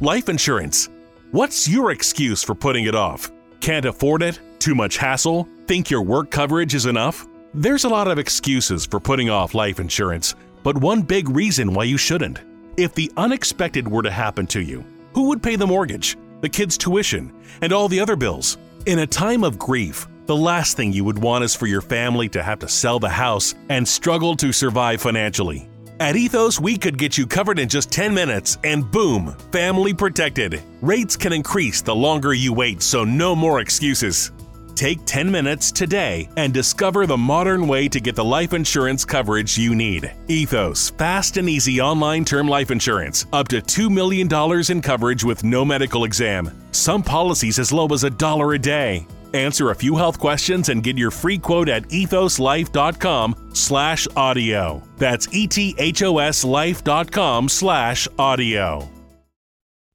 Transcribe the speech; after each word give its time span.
Life 0.00 0.28
insurance. 0.28 0.88
What's 1.32 1.66
your 1.66 1.90
excuse 1.90 2.44
for 2.44 2.54
putting 2.54 2.84
it 2.84 2.94
off? 2.94 3.32
Can't 3.60 3.84
afford 3.84 4.22
it? 4.22 4.38
Too 4.60 4.76
much 4.76 4.96
hassle? 4.96 5.48
Think 5.66 5.90
your 5.90 6.02
work 6.02 6.30
coverage 6.30 6.76
is 6.76 6.86
enough? 6.86 7.26
There's 7.52 7.82
a 7.82 7.88
lot 7.88 8.06
of 8.06 8.16
excuses 8.16 8.86
for 8.86 9.00
putting 9.00 9.28
off 9.28 9.54
life 9.54 9.80
insurance, 9.80 10.36
but 10.62 10.78
one 10.78 11.02
big 11.02 11.28
reason 11.28 11.74
why 11.74 11.82
you 11.82 11.96
shouldn't. 11.96 12.38
If 12.76 12.94
the 12.94 13.10
unexpected 13.16 13.88
were 13.88 14.04
to 14.04 14.10
happen 14.10 14.46
to 14.48 14.62
you, 14.62 14.84
who 15.14 15.26
would 15.30 15.42
pay 15.42 15.56
the 15.56 15.66
mortgage, 15.66 16.16
the 16.42 16.48
kids' 16.48 16.78
tuition, 16.78 17.34
and 17.60 17.72
all 17.72 17.88
the 17.88 17.98
other 17.98 18.14
bills? 18.14 18.56
In 18.86 19.00
a 19.00 19.06
time 19.06 19.42
of 19.42 19.58
grief, 19.58 20.06
the 20.26 20.36
last 20.36 20.76
thing 20.76 20.92
you 20.92 21.02
would 21.02 21.18
want 21.18 21.42
is 21.42 21.56
for 21.56 21.66
your 21.66 21.82
family 21.82 22.28
to 22.28 22.42
have 22.44 22.60
to 22.60 22.68
sell 22.68 23.00
the 23.00 23.08
house 23.08 23.56
and 23.68 23.88
struggle 23.88 24.36
to 24.36 24.52
survive 24.52 25.00
financially. 25.00 25.67
At 26.00 26.14
Ethos, 26.14 26.60
we 26.60 26.78
could 26.78 26.96
get 26.96 27.18
you 27.18 27.26
covered 27.26 27.58
in 27.58 27.68
just 27.68 27.90
10 27.90 28.14
minutes 28.14 28.56
and 28.62 28.88
boom, 28.88 29.34
family 29.50 29.92
protected. 29.92 30.62
Rates 30.80 31.16
can 31.16 31.32
increase 31.32 31.82
the 31.82 31.94
longer 31.94 32.32
you 32.32 32.52
wait, 32.52 32.82
so 32.82 33.02
no 33.02 33.34
more 33.34 33.58
excuses. 33.58 34.30
Take 34.76 35.04
10 35.06 35.28
minutes 35.28 35.72
today 35.72 36.28
and 36.36 36.54
discover 36.54 37.04
the 37.04 37.16
modern 37.16 37.66
way 37.66 37.88
to 37.88 37.98
get 37.98 38.14
the 38.14 38.24
life 38.24 38.52
insurance 38.52 39.04
coverage 39.04 39.58
you 39.58 39.74
need. 39.74 40.12
Ethos, 40.28 40.90
fast 40.90 41.36
and 41.36 41.48
easy 41.48 41.80
online 41.80 42.24
term 42.24 42.46
life 42.46 42.70
insurance, 42.70 43.26
up 43.32 43.48
to 43.48 43.56
$2 43.60 43.90
million 43.90 44.28
in 44.70 44.80
coverage 44.80 45.24
with 45.24 45.42
no 45.42 45.64
medical 45.64 46.04
exam. 46.04 46.48
Some 46.70 47.02
policies 47.02 47.58
as 47.58 47.72
low 47.72 47.88
as 47.88 48.04
a 48.04 48.10
dollar 48.10 48.54
a 48.54 48.58
day. 48.58 49.04
Answer 49.34 49.70
a 49.70 49.74
few 49.74 49.96
health 49.96 50.18
questions 50.18 50.68
and 50.68 50.82
get 50.82 50.96
your 50.96 51.10
free 51.10 51.38
quote 51.38 51.68
at 51.68 51.82
ethoslife.com 51.88 53.50
slash 53.52 54.08
audio. 54.16 54.82
That's 54.96 55.28
E-T-H-O-S 55.32 56.44
life.com 56.44 57.48
slash 57.48 58.08
audio. 58.18 58.88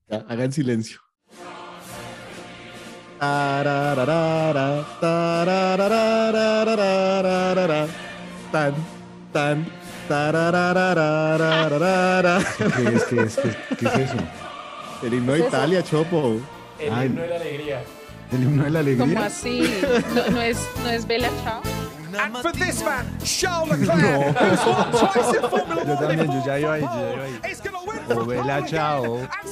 Hagan 0.09 0.51
silencio. 0.51 0.99
Tan, 8.51 8.75
tan, 9.31 9.65
¿Qué 12.77 12.95
es, 12.95 13.03
qué 13.05 13.21
es, 13.21 13.35
qué, 13.37 13.55
qué 13.79 13.85
es 13.85 13.95
eso? 13.95 14.17
El 15.01 15.13
himno 15.13 15.33
de 15.33 15.39
Italia, 15.39 15.81
Chopo. 15.81 16.39
El 16.77 17.05
himno 17.05 17.21
de 17.21 17.27
la 17.29 17.35
alegría. 17.37 17.83
¿El 18.33 18.43
himno 18.43 18.63
de 18.63 18.69
la 18.71 18.97
¿Cómo 18.97 19.19
así? 19.21 19.81
¿No, 20.15 20.29
no 20.31 20.41
es, 20.41 20.57
¿No 20.83 20.89
es 20.89 21.05
Bella 21.05 21.29
Chao? 21.43 21.61
And 22.15 22.37
for 22.37 22.51
this 22.51 22.83
man, 22.83 23.07
Charles 23.23 23.69
Leclerc, 23.79 24.35
who's 24.37 24.65
won 24.67 24.91
twice 24.91 25.33
in 25.35 25.49
Formula 25.49 25.83
Yo 25.83 25.95
también, 25.97 26.31
yo 26.31 26.45
ya 26.45 26.59
iba 26.59 26.73
ahí, 26.73 26.81
yo 26.81 27.15
ya 27.15 27.23
iba 27.23 27.25
O 28.09 28.25
the 28.25 28.35
Bella 28.35 28.61
and 29.33 29.49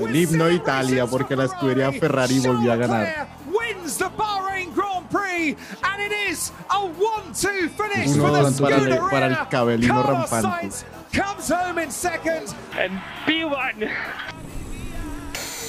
with 0.00 0.08
El 0.08 0.16
himno 0.16 0.44
de 0.46 0.54
Italia, 0.54 1.06
porque 1.06 1.36
la 1.36 1.44
escudería 1.44 1.92
Ferrari. 1.92 2.38
Volvió 2.40 2.72
a 2.72 2.76
ganar. 2.76 3.28
Wins 3.46 3.98
the 3.98 4.08
Bahrain 4.16 4.72
Grand 4.74 5.06
Prix, 5.10 5.56
and 5.82 6.02
it 6.02 6.12
is 6.30 6.52
a 6.70 6.78
1-2 6.78 7.68
finish 7.68 8.14
Uno, 8.16 8.22
for 8.22 8.32
the 8.32 8.42
dos 8.42 8.60
para 8.60 8.76
el- 8.76 9.10
para 9.10 9.26
el 9.26 9.48
cabelino 9.48 10.02
Carlos 10.02 10.30
rampante. 10.30 10.70
Sainz 10.70 10.84
comes 11.12 11.50
home 11.50 11.78
in 11.82 11.90
second. 11.90 12.54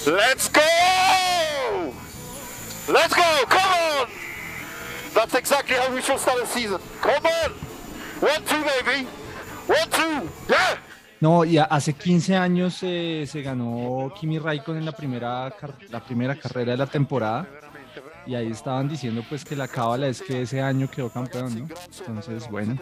Let's 0.06 0.50
go! 0.50 1.94
Let's 2.92 3.14
go! 3.14 3.46
Come 3.48 3.72
on! 4.02 4.08
That's 5.14 5.36
exactly 5.36 5.76
how 5.76 5.94
we 5.94 6.02
should 6.02 6.20
start 6.20 6.40
the 6.42 6.48
season. 6.48 6.80
Come 7.02 7.26
on! 7.26 7.52
One, 8.22 8.44
two, 8.46 8.64
baby! 8.64 9.08
One, 9.68 9.90
two! 9.92 10.30
Yeah! 10.50 10.78
No, 11.20 11.46
y 11.46 11.60
a- 11.60 11.66
hace 11.66 11.94
15 11.94 12.36
años 12.36 12.80
eh, 12.82 13.26
se 13.28 13.44
ganó 13.44 14.12
Kimi 14.20 14.40
Raikkonen 14.40 14.80
en 14.80 14.86
la 14.86 14.92
primera, 14.92 15.54
la 15.90 16.00
primera 16.04 16.36
carrera 16.36 16.72
de 16.72 16.78
la 16.78 16.88
temporada. 16.88 17.46
Y 18.26 18.34
ahí 18.34 18.50
estaban 18.52 18.90
diciendo 18.90 19.24
pues 19.30 19.46
que 19.46 19.56
la 19.56 19.68
cábala 19.68 20.08
es 20.08 20.22
que 20.22 20.42
ese 20.42 20.62
año 20.62 20.90
quedó 20.90 21.12
campeón, 21.12 21.60
¿no? 21.60 21.68
Entonces, 22.00 22.50
bueno. 22.50 22.78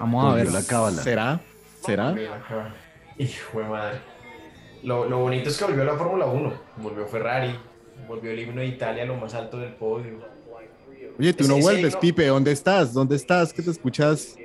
Vamos 0.00 0.32
a 0.32 0.36
ver. 0.36 0.50
la 0.50 0.62
cábala. 0.62 1.02
¿Será? 1.02 1.40
¿Será? 1.84 2.14
Hijo 3.18 3.58
de 3.58 3.64
madre. 3.64 4.15
Lo, 4.86 5.04
lo 5.08 5.18
bonito 5.18 5.48
es 5.50 5.58
que 5.58 5.64
volvió 5.64 5.84
la 5.84 5.94
Fórmula 5.96 6.26
1. 6.26 6.52
Volvió 6.76 7.06
Ferrari. 7.06 7.54
Volvió 8.06 8.30
el 8.30 8.38
himno 8.38 8.60
de 8.60 8.68
Italia 8.68 9.02
a 9.02 9.06
lo 9.06 9.16
más 9.16 9.34
alto 9.34 9.58
del 9.58 9.74
podio. 9.74 10.20
Oye, 11.18 11.32
tú 11.32 11.48
no 11.48 11.56
vuelves, 11.58 11.94
himno- 11.94 12.00
Pipe. 12.00 12.26
¿Dónde 12.26 12.52
estás? 12.52 12.92
¿Dónde 12.92 13.16
estás? 13.16 13.52
¿Qué 13.52 13.62
te 13.62 13.70
escuchas? 13.72 14.36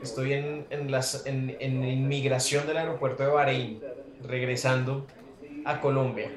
Estoy 0.00 0.34
en, 0.34 0.64
en, 0.70 0.90
las, 0.92 1.26
en, 1.26 1.56
en 1.58 1.84
inmigración 1.84 2.66
del 2.68 2.76
aeropuerto 2.76 3.22
de 3.24 3.30
Bahrein, 3.30 3.80
regresando 4.26 5.06
a 5.64 5.80
Colombia. 5.80 6.30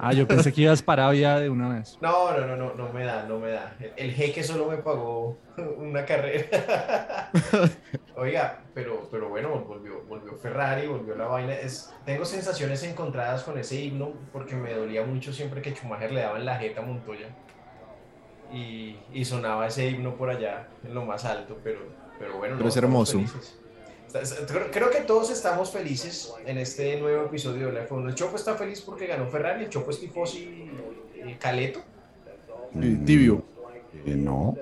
Ah, 0.00 0.12
yo 0.12 0.26
pensé 0.26 0.52
que 0.52 0.62
ibas 0.62 0.82
parado 0.82 1.12
ya 1.12 1.38
de 1.38 1.48
una 1.50 1.68
vez. 1.68 1.98
No, 2.00 2.32
no, 2.36 2.46
no, 2.46 2.56
no, 2.56 2.74
no 2.74 2.92
me 2.92 3.04
da, 3.04 3.26
no 3.28 3.38
me 3.38 3.50
da. 3.50 3.76
El, 3.78 3.92
el 3.96 4.12
jeque 4.12 4.42
solo 4.42 4.66
me 4.70 4.78
pagó 4.78 5.38
una 5.78 6.04
carrera. 6.04 7.30
Oiga, 8.16 8.62
pero, 8.72 9.08
pero 9.10 9.28
bueno, 9.28 9.64
volvió, 9.66 10.02
volvió 10.04 10.36
Ferrari, 10.36 10.86
volvió 10.86 11.16
la 11.16 11.26
vaina. 11.26 11.54
Es, 11.54 11.92
tengo 12.04 12.24
sensaciones 12.24 12.82
encontradas 12.84 13.42
con 13.42 13.58
ese 13.58 13.80
himno 13.80 14.12
porque 14.32 14.54
me 14.54 14.72
dolía 14.72 15.04
mucho 15.04 15.32
siempre 15.32 15.60
que 15.60 15.74
Schumacher 15.74 16.12
le 16.12 16.20
daba 16.20 16.38
en 16.38 16.44
la 16.44 16.56
jeta 16.56 16.80
a 16.80 16.84
Montoya. 16.84 17.28
Y, 18.52 18.98
y 19.12 19.24
sonaba 19.24 19.66
ese 19.66 19.88
himno 19.88 20.14
por 20.14 20.30
allá 20.30 20.68
en 20.84 20.94
lo 20.94 21.04
más 21.04 21.24
alto, 21.24 21.58
pero, 21.64 21.80
pero 22.18 22.38
bueno. 22.38 22.54
Pero 22.54 22.64
no, 22.64 22.68
es 22.68 22.76
hermoso. 22.76 23.20
Creo, 24.46 24.70
creo 24.70 24.90
que 24.90 25.00
todos 25.00 25.30
estamos 25.30 25.72
felices 25.72 26.32
en 26.46 26.58
este 26.58 27.00
nuevo 27.00 27.24
episodio 27.24 27.66
de 27.66 27.72
la 27.72 27.88
F1. 27.88 28.10
El 28.10 28.14
Chopo 28.14 28.36
está 28.36 28.54
feliz 28.54 28.80
porque 28.80 29.08
ganó 29.08 29.26
Ferrari, 29.26 29.64
el 29.64 29.70
Chopo 29.70 29.90
es 29.90 29.98
tifosi 29.98 30.70
eh, 31.16 31.36
Caleto. 31.40 31.80
Sí, 32.80 32.96
Tibio. 33.04 33.42
Eh, 34.06 34.14
no. 34.14 34.56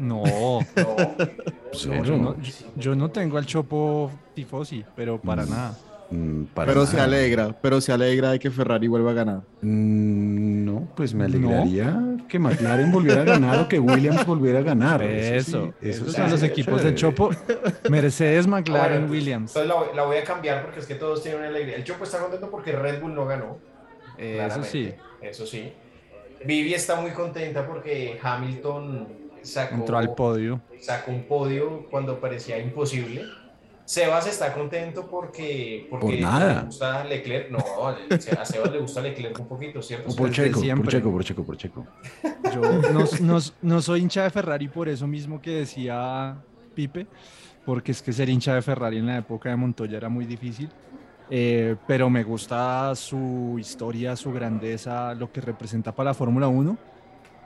No, 0.00 0.24
yo 1.72 2.16
no, 2.16 2.36
yo- 2.76 2.94
no 2.96 3.10
tengo 3.10 3.38
al 3.38 3.46
Chopo 3.46 4.10
Tifosi, 4.34 4.84
pero 4.96 5.20
para 5.20 5.44
Mm. 5.44 5.50
nada. 5.50 5.78
Mm, 6.12 6.44
para 6.54 6.72
Pero 6.72 6.86
se 6.86 6.98
alegra, 7.00 7.54
pero 7.62 7.80
se 7.80 7.92
alegra 7.92 8.32
de 8.32 8.40
que 8.40 8.50
Ferrari 8.50 8.88
vuelva 8.88 9.12
a 9.12 9.14
ganar. 9.14 9.36
Mm, 9.62 10.64
no, 10.64 10.88
pues 10.96 11.14
me 11.14 11.24
alegraría 11.26 12.16
que 12.28 12.36
McLaren 12.40 12.90
volviera 12.90 13.20
a 13.20 13.24
ganar 13.24 13.58
o 13.60 13.68
que 13.68 13.78
Williams 13.78 14.26
volviera 14.26 14.58
a 14.58 14.62
ganar. 14.62 15.02
Eso, 15.02 15.66
sí, 15.80 15.88
esos 15.88 16.12
son 16.12 16.28
los 16.30 16.42
equipos 16.42 16.82
de 16.82 16.94
chévere. 16.96 17.16
Chopo. 17.16 17.30
Mercedes, 17.90 18.46
McLaren, 18.48 19.02
bueno, 19.02 19.12
Williams. 19.12 19.50
Entonces 19.54 19.68
la, 19.68 19.74
voy- 19.74 19.94
la 19.94 20.02
voy 20.04 20.16
a 20.16 20.24
cambiar 20.24 20.62
porque 20.64 20.80
es 20.80 20.86
que 20.86 20.96
todos 20.96 21.22
tienen 21.22 21.40
una 21.40 21.48
alegría. 21.50 21.76
El 21.76 21.84
Chopo 21.84 22.02
está 22.02 22.18
contento 22.18 22.50
porque 22.50 22.72
Red 22.72 23.00
Bull 23.00 23.14
no 23.14 23.26
ganó. 23.26 23.58
Eso 24.18 24.64
sí. 24.64 24.92
Eso 25.22 25.46
sí. 25.46 25.72
Vivi 26.44 26.74
está 26.74 26.96
muy 27.00 27.12
contenta 27.12 27.64
porque 27.66 28.18
Hamilton 28.20 29.06
sacó, 29.42 29.74
Entró 29.76 29.98
al 29.98 30.14
podio. 30.14 30.60
sacó 30.80 31.10
un 31.10 31.24
podio 31.24 31.86
cuando 31.90 32.20
parecía 32.20 32.58
imposible. 32.58 33.24
Sebas 33.84 34.28
está 34.28 34.52
contento 34.54 35.08
porque, 35.10 35.88
porque 35.90 36.06
Por 36.06 36.20
nada. 36.20 36.60
le 36.60 36.66
gusta 36.66 37.04
Leclerc. 37.04 37.50
No, 37.50 37.58
a 37.58 37.96
Sebas 38.20 38.70
le 38.72 38.78
gusta 38.78 39.00
Leclerc 39.00 39.36
un 39.40 39.48
poquito, 39.48 39.82
¿cierto? 39.82 40.14
Por 40.14 40.30
Checo, 40.30 40.60
por. 40.76 40.88
Checo, 40.88 41.10
por 41.10 41.24
Checo, 41.24 41.44
por 41.44 41.56
Checo. 41.56 41.86
Yo 42.54 42.60
no, 42.92 43.04
no- 43.20 43.38
no 43.62 43.82
soy 43.82 44.00
hincha 44.02 44.22
de 44.22 44.30
Ferrari 44.30 44.68
por 44.68 44.88
eso 44.88 45.08
mismo 45.08 45.42
que 45.42 45.50
decía 45.50 46.36
Pipe, 46.74 47.08
porque 47.66 47.90
es 47.90 48.00
que 48.00 48.12
ser 48.12 48.28
hincha 48.28 48.54
de 48.54 48.62
Ferrari 48.62 48.98
en 48.98 49.06
la 49.06 49.18
época 49.18 49.48
de 49.48 49.56
Montoya 49.56 49.96
era 49.96 50.08
muy 50.08 50.24
difícil. 50.24 50.70
Eh, 51.28 51.74
pero 51.88 52.08
me 52.10 52.22
gusta 52.22 52.94
su 52.94 53.56
historia, 53.58 54.14
su 54.14 54.32
grandeza, 54.32 55.14
lo 55.14 55.32
que 55.32 55.40
representa 55.40 55.92
para 55.92 56.10
la 56.10 56.14
Fórmula 56.14 56.46
1. 56.48 56.78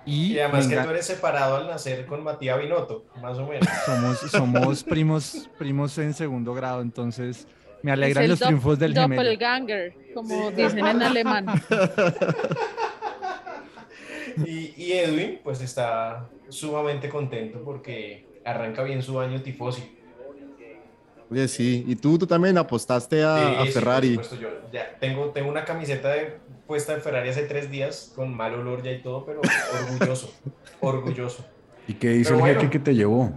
Y, 0.06 0.34
Y 0.34 0.38
además 0.38 0.66
que 0.68 0.76
tú 0.76 0.90
eres 0.90 1.06
separado 1.06 1.56
al 1.56 1.66
nacer 1.66 2.04
con 2.06 2.22
Matías 2.22 2.60
Binotto, 2.60 3.04
más 3.22 3.38
o 3.38 3.46
menos. 3.46 3.66
somos, 3.86 4.18
somos 4.30 4.84
primos, 4.84 5.48
primos 5.58 5.96
en 5.98 6.12
segundo 6.12 6.52
grado, 6.54 6.82
entonces 6.82 7.46
me 7.82 7.90
alegran 7.92 8.28
los 8.28 8.38
triunfos 8.40 8.78
del 8.78 8.92
gemelo. 8.94 9.22
Doppelganger, 9.22 9.94
como 10.14 10.50
dicen 10.50 10.86
en 10.86 11.02
alemán. 11.02 11.46
Y, 14.46 14.74
y 14.82 14.92
Edwin, 14.92 15.40
pues 15.42 15.60
está 15.60 16.28
sumamente 16.48 17.08
contento 17.08 17.62
porque 17.64 18.26
arranca 18.44 18.82
bien 18.82 19.02
su 19.02 19.18
año 19.20 19.40
tifosi. 19.42 19.82
Oye, 21.30 21.48
sí. 21.48 21.84
Y 21.86 21.96
tú, 21.96 22.18
tú 22.18 22.26
también 22.26 22.58
apostaste 22.58 23.22
a, 23.22 23.36
Sí, 23.36 23.42
a 23.42 23.58
sí, 23.58 23.64
por 23.64 23.72
Ferrari. 23.72 24.08
supuesto, 24.10 24.36
yo 24.36 24.48
ya 24.72 24.98
tengo, 24.98 25.30
tengo 25.30 25.48
una 25.50 25.64
camiseta 25.64 26.08
de- 26.10 26.38
puesta 26.66 26.94
en 26.94 27.00
Ferrari 27.00 27.28
hace 27.28 27.42
tres 27.42 27.70
días 27.70 28.12
con 28.14 28.34
mal 28.34 28.54
olor 28.54 28.82
ya 28.82 28.92
y 28.92 29.02
todo, 29.02 29.24
pero 29.24 29.40
orgulloso, 29.82 30.32
orgulloso. 30.80 31.44
¿Y 31.86 31.94
qué 31.94 32.10
dice 32.10 32.30
Pero 32.30 32.36
el 32.36 32.40
bueno. 32.40 32.60
jeque 32.60 32.70
que 32.70 32.78
te 32.78 32.94
llevó? 32.94 33.30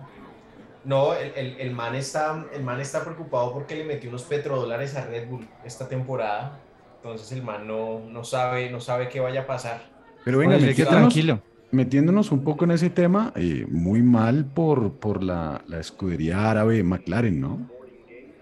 No, 0.86 1.14
el, 1.14 1.34
el, 1.36 1.60
el 1.60 1.72
man 1.72 1.96
está, 1.96 2.46
el 2.54 2.64
man 2.64 2.80
está 2.80 3.04
preocupado 3.04 3.52
porque 3.54 3.76
le 3.76 3.84
metió 3.84 4.10
unos 4.10 4.24
petrodólares 4.24 4.96
a 4.96 5.06
Red 5.06 5.28
Bull 5.28 5.46
esta 5.66 5.88
temporada. 5.90 6.60
Entonces 6.98 7.32
el 7.34 7.44
man 7.44 7.68
no, 7.68 8.00
no 8.00 8.24
sabe, 8.24 8.70
no 8.70 8.80
sabe 8.80 9.10
qué 9.10 9.20
vaya 9.20 9.42
a 9.42 9.48
pasar. 9.48 9.82
Pero 10.24 10.38
venga, 10.38 10.58
metiéndonos, 10.58 11.14
tranquilo. 11.14 11.42
metiéndonos 11.72 12.32
un 12.32 12.44
poco 12.44 12.64
en 12.66 12.72
ese 12.72 12.90
tema, 12.90 13.34
eh, 13.36 13.66
muy 13.70 14.02
mal 14.02 14.46
por, 14.46 14.94
por 14.94 15.24
la, 15.24 15.62
la 15.68 15.80
escudería 15.80 16.50
árabe 16.50 16.82
McLaren, 16.84 17.40
¿no? 17.40 17.70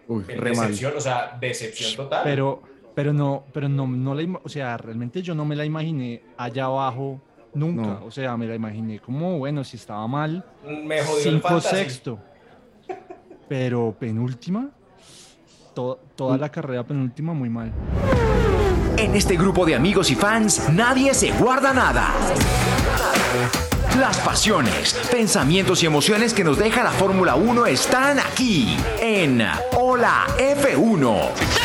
Uy. 0.08 0.24
Decepción, 0.24 0.94
o 0.96 1.02
sea, 1.02 1.38
decepción 1.42 1.96
total. 1.96 2.22
Pero, 2.24 2.62
pero 2.95 3.13
no, 3.13 3.44
pero 3.53 3.68
no, 3.69 3.86
no 3.88 4.15
la 4.15 4.39
o 4.44 4.50
sea, 4.50 4.77
realmente 4.77 5.21
yo 5.21 5.36
no 5.36 5.45
me 5.45 5.56
la 5.56 5.65
imaginé 5.65 6.24
allá 6.38 6.65
abajo 6.65 7.21
nunca. 7.53 7.81
No. 8.00 8.06
O 8.06 8.12
sea, 8.12 8.36
me 8.38 8.47
la 8.47 8.56
imaginé 8.56 9.00
como, 9.00 9.38
bueno, 9.38 9.63
si 9.63 9.77
estaba 9.77 10.07
mal, 10.07 10.44
me 10.65 11.01
jodió 11.03 11.24
cinco 11.24 11.59
sexto. 11.62 12.18
Pero 13.47 13.95
penúltima, 14.00 14.69
to- 15.74 16.00
toda 16.15 16.38
la 16.38 16.50
carrera 16.50 16.83
penúltima 16.83 17.33
muy 17.33 17.50
mal. 17.50 17.71
En 18.97 19.13
este 19.13 19.36
grupo 19.36 19.65
de 19.65 19.75
amigos 19.75 20.09
y 20.09 20.15
fans, 20.15 20.69
nadie 20.71 21.13
se 21.13 21.31
guarda 21.33 21.74
nada. 21.74 22.12
Las 24.00 24.18
pasiones, 24.21 24.94
pensamientos 25.12 25.83
y 25.83 25.86
emociones 25.86 26.33
que 26.33 26.44
nos 26.44 26.57
deja 26.57 26.83
la 26.83 26.92
Fórmula 26.92 27.36
1 27.36 27.65
están 27.68 28.19
aquí 28.19 28.75
en 29.01 29.42
Hola 29.77 30.25
F1. 30.38 31.65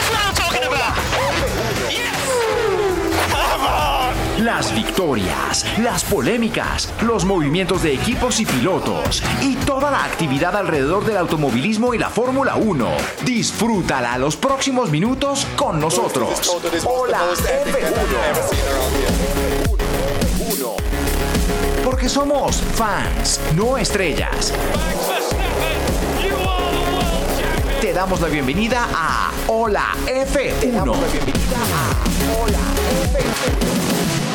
Las 4.40 4.74
victorias, 4.74 5.66
las 5.80 6.02
polémicas, 6.04 6.90
los 7.02 7.26
movimientos 7.26 7.82
de 7.82 7.92
equipos 7.92 8.40
y 8.40 8.46
pilotos 8.46 9.22
y 9.42 9.54
toda 9.56 9.90
la 9.90 10.02
actividad 10.02 10.56
alrededor 10.56 11.04
del 11.04 11.18
automovilismo 11.18 11.92
y 11.92 11.98
la 11.98 12.08
Fórmula 12.08 12.56
1. 12.56 12.88
Disfrútala 13.22 14.16
los 14.16 14.36
próximos 14.36 14.90
minutos 14.90 15.46
con 15.56 15.78
nosotros. 15.78 16.58
Hola 16.86 17.20
F1. 17.34 18.14
Porque 21.84 22.08
somos 22.08 22.62
fans, 22.76 23.38
no 23.54 23.76
estrellas. 23.76 24.54
Te 27.82 27.92
damos 27.92 28.22
la 28.22 28.28
bienvenida 28.28 28.88
a 28.90 29.32
Hola 29.48 29.84
F1. 30.06 30.94
Hola 32.40 32.58
F1 33.12 34.29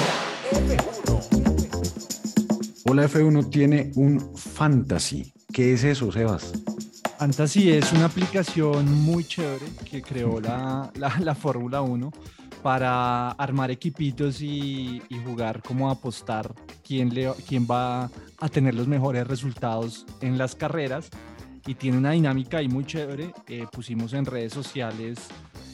tiene 3.56 3.92
un 3.96 4.36
fantasy. 4.36 5.31
¿Qué 5.54 5.74
es 5.74 5.86
eso, 5.86 6.12
Sebas? 6.12 6.52
Fantasy 7.18 7.72
es 7.72 7.94
una 7.94 8.06
aplicación 8.06 8.92
muy 9.04 9.24
chévere 9.24 9.66
que 9.90 10.02
creó 10.02 10.42
la, 10.42 10.92
la, 10.96 11.18
la 11.22 11.36
Fórmula 11.36 11.81
1 11.81 12.12
para 12.62 13.31
armar 13.31 13.72
equipitos 13.72 14.42
y, 14.42 15.02
jugar 15.25 15.62
como 15.63 15.90
apostar 15.90 16.54
quién, 16.86 17.13
le, 17.13 17.31
quién 17.48 17.66
va 17.66 18.12
a 18.40 18.50
tener 18.50 18.75
los 18.75 18.90
mejores 18.90 19.25
resultados 19.25 20.06
en 20.19 20.38
las 20.38 20.54
carreras. 20.54 21.10
Y 21.66 21.75
tiene 21.75 21.98
una 21.98 22.12
dinámica 22.12 22.57
ahí 22.57 22.68
muy 22.68 22.86
chévere. 22.86 23.34
Eh, 23.48 23.66
pusimos 23.72 24.12
en 24.12 24.25
redes 24.25 24.52
sociales 24.52 25.18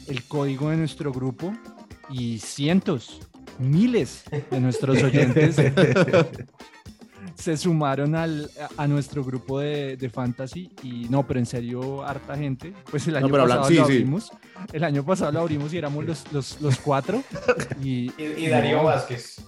el 0.06 0.22
código 0.22 0.70
de 0.70 0.76
nuestro 0.76 1.12
grupo 1.12 1.52
y 2.10 2.38
cientos, 2.38 3.20
miles 3.58 4.24
de 4.50 4.60
nuestros 4.60 5.02
oyentes 5.02 5.56
se 7.42 7.56
sumaron 7.56 8.14
al, 8.14 8.50
a, 8.76 8.86
nuestro 8.86 9.24
grupo 9.24 9.58
de, 9.58 9.96
de 9.96 10.10
fantasy 10.10 10.70
y 10.82 11.06
no, 11.08 11.26
pero 11.26 11.40
en 11.40 11.46
serio, 11.46 12.04
harta 12.04 12.36
gente. 12.36 12.72
Pues 12.90 13.06
el 13.08 13.16
año 13.16 13.28
pasado 13.28 13.64
sí, 13.64 13.74
lo 13.74 13.86
sí. 13.86 13.92
abrimos. 13.92 14.32
El 14.72 14.84
año 14.84 15.04
pasado 15.04 15.32
lo 15.32 15.40
abrimos 15.40 15.74
y 15.74 15.78
éramos 15.78 16.04
los, 16.04 16.32
los, 16.32 16.60
los 16.60 16.78
cuatro. 16.78 17.22
Y, 17.82 18.12
Y, 18.18 18.44
y 18.44 18.48
Darío 18.48 18.78
no, 18.78 18.84
Vázquez. 18.84 19.40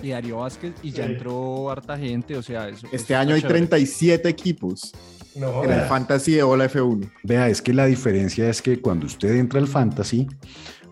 Y 0.00 0.10
Darío 0.10 0.38
Vázquez. 0.38 0.74
Y 0.82 0.92
ya 0.92 1.06
entró 1.06 1.70
harta 1.70 1.98
gente. 1.98 2.36
O 2.36 2.42
sea, 2.42 2.68
eso. 2.68 2.86
Este 2.92 3.14
eso 3.14 3.20
año 3.20 3.34
hay 3.34 3.40
chévere. 3.40 3.66
37 3.66 4.28
equipos 4.28 4.92
No, 5.34 5.64
en 5.64 5.72
el. 5.72 5.80
Fantasy 5.82 6.32
de 6.32 6.42
Ola 6.44 6.70
F1. 6.70 7.10
Vea, 7.24 7.48
es 7.48 7.60
que 7.60 7.72
la 7.72 7.86
diferencia 7.86 8.48
es 8.48 8.62
que 8.62 8.80
cuando 8.80 9.06
usted 9.06 9.34
entra 9.34 9.58
al 9.58 9.66
fantasy, 9.66 10.28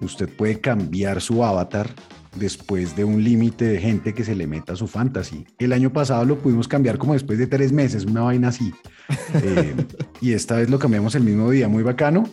usted 0.00 0.28
puede 0.28 0.60
cambiar 0.60 1.20
su 1.20 1.44
avatar 1.44 1.88
después 2.36 2.94
de 2.96 3.04
un 3.04 3.22
límite 3.24 3.64
de 3.64 3.80
gente 3.80 4.14
que 4.14 4.24
se 4.24 4.34
le 4.34 4.46
meta 4.46 4.74
a 4.74 4.76
su 4.76 4.86
fantasy. 4.86 5.46
El 5.58 5.72
año 5.72 5.92
pasado 5.92 6.24
lo 6.24 6.38
pudimos 6.38 6.68
cambiar 6.68 6.98
como 6.98 7.12
después 7.14 7.38
de 7.38 7.46
tres 7.46 7.72
meses, 7.72 8.04
una 8.04 8.22
vaina 8.22 8.48
así. 8.48 8.72
Eh, 9.42 9.74
y 10.20 10.32
esta 10.32 10.56
vez 10.56 10.68
lo 10.68 10.78
cambiamos 10.78 11.14
el 11.14 11.22
mismo 11.22 11.50
día, 11.50 11.66
muy 11.68 11.82
bacano. 11.82 12.24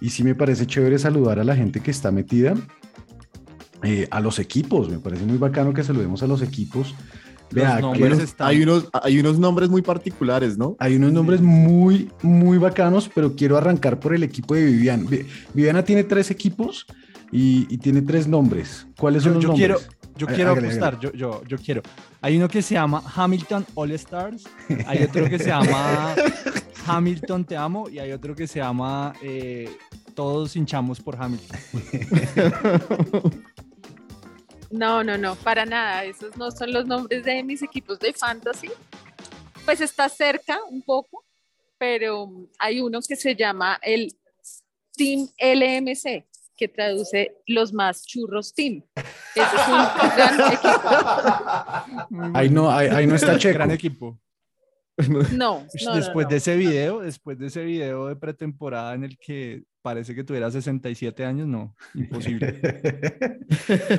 Y 0.00 0.10
sí 0.10 0.24
me 0.24 0.34
parece 0.34 0.66
chévere 0.66 0.98
saludar 0.98 1.38
a 1.38 1.44
la 1.44 1.54
gente 1.56 1.80
que 1.80 1.90
está 1.92 2.10
metida, 2.10 2.54
eh, 3.82 4.08
a 4.10 4.20
los 4.20 4.38
equipos. 4.38 4.90
Me 4.90 4.98
parece 4.98 5.24
muy 5.24 5.38
bacano 5.38 5.72
que 5.72 5.84
saludemos 5.84 6.22
a 6.22 6.26
los 6.26 6.42
equipos. 6.42 6.94
Vea, 7.52 7.78
Los 7.80 8.18
están- 8.18 8.48
hay, 8.48 8.62
unos, 8.62 8.88
hay 8.92 9.20
unos 9.20 9.38
nombres 9.38 9.68
muy 9.70 9.80
particulares, 9.82 10.58
¿no? 10.58 10.74
hay 10.80 10.96
unos 10.96 11.12
nombres 11.12 11.40
muy, 11.40 12.10
muy 12.22 12.58
bacanos, 12.58 13.08
pero 13.14 13.36
quiero 13.36 13.56
arrancar 13.56 14.00
por 14.00 14.12
el 14.14 14.24
equipo 14.24 14.54
de 14.56 14.64
Viviana. 14.64 15.04
Vi- 15.08 15.24
Viviana 15.54 15.84
tiene 15.84 16.02
tres 16.02 16.32
equipos 16.32 16.86
y, 17.32 17.66
y 17.72 17.78
tiene 17.78 18.02
tres 18.02 18.26
nombres. 18.26 18.86
¿Cuáles 18.98 19.22
son 19.22 19.32
Yo, 19.32 19.34
los 19.36 19.42
yo 19.42 19.48
nombres? 19.48 19.66
quiero, 19.66 19.96
yo 20.16 20.26
quiero 20.26 20.50
hágale, 20.52 20.66
apostar, 20.68 20.98
yo, 21.00 21.12
yo, 21.12 21.42
yo 21.44 21.58
quiero. 21.58 21.82
Hay 22.20 22.36
uno 22.36 22.48
que 22.48 22.62
se 22.62 22.74
llama 22.74 23.02
Hamilton 23.14 23.66
All 23.74 23.90
Stars, 23.92 24.44
hay 24.86 25.02
otro 25.02 25.28
que 25.28 25.38
se 25.38 25.46
llama 25.48 26.14
Hamilton 26.86 27.44
Te 27.44 27.56
Amo 27.56 27.88
y 27.88 27.98
hay 27.98 28.12
otro 28.12 28.34
que 28.34 28.46
se 28.46 28.60
llama 28.60 29.12
eh, 29.22 29.68
Todos 30.14 30.56
hinchamos 30.56 31.00
por 31.00 31.16
Hamilton. 31.20 31.58
No, 34.70 35.04
no, 35.04 35.16
no, 35.16 35.36
para 35.36 35.64
nada. 35.64 36.04
Esos 36.04 36.36
no 36.36 36.50
son 36.50 36.72
los 36.72 36.86
nombres 36.86 37.24
de 37.24 37.42
mis 37.42 37.62
equipos 37.62 37.98
de 38.00 38.12
fantasy. 38.12 38.68
Pues 39.64 39.80
está 39.80 40.08
cerca 40.08 40.58
un 40.68 40.82
poco, 40.82 41.24
pero 41.78 42.30
hay 42.58 42.80
uno 42.80 43.00
que 43.00 43.16
se 43.16 43.34
llama 43.34 43.78
el 43.82 44.14
Team 44.96 45.28
LMC, 45.38 46.24
que 46.56 46.68
traduce 46.68 47.36
los 47.46 47.72
más 47.72 48.04
churros 48.06 48.54
team. 48.54 48.82
Ese 48.94 49.44
es 49.56 49.68
un 49.68 49.76
gran 50.16 50.52
equipo. 50.52 52.36
Ahí 52.38 52.48
no, 52.50 52.70
ahí, 52.70 52.88
ahí 52.88 53.06
no 53.06 53.14
está 53.14 53.38
Checo. 53.38 53.54
Gran 53.54 53.70
equipo. 53.70 54.18
No, 55.08 55.20
no, 55.32 55.66
no, 55.84 55.94
después 55.96 56.24
no. 56.26 56.30
de 56.30 56.36
ese 56.36 56.56
video, 56.56 57.00
después 57.00 57.38
de 57.38 57.48
ese 57.48 57.62
video 57.64 58.06
de 58.06 58.16
pretemporada 58.16 58.94
en 58.94 59.04
el 59.04 59.18
que 59.18 59.62
parece 59.82 60.14
que 60.14 60.24
tuviera 60.24 60.50
67 60.50 61.22
años, 61.22 61.46
no, 61.46 61.76
imposible. 61.94 62.58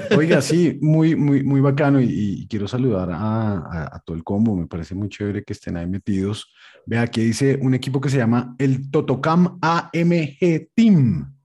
Oiga, 0.18 0.42
sí, 0.42 0.78
muy, 0.82 1.16
muy, 1.16 1.44
muy 1.44 1.62
bacano 1.62 2.02
y, 2.02 2.08
y 2.42 2.48
quiero 2.48 2.68
saludar 2.68 3.12
a, 3.12 3.58
a- 3.60 3.90
a 3.96 4.00
todo 4.00 4.18
el 4.18 4.24
combo. 4.24 4.56
Me 4.56 4.66
parece 4.66 4.96
muy 4.96 5.08
chévere 5.08 5.44
que 5.44 5.54
estén 5.54 5.78
ahí 5.78 5.86
metidos. 5.86 6.52
Vea, 6.88 7.04
aquí 7.04 7.22
dice 7.22 7.60
un 7.62 7.76
equipo 7.76 8.02
que 8.02 8.10
se 8.10 8.18
llama 8.18 8.56
el 8.58 8.90
Totocam 8.90 9.60
AMG 9.62 10.70
Team. 10.74 11.37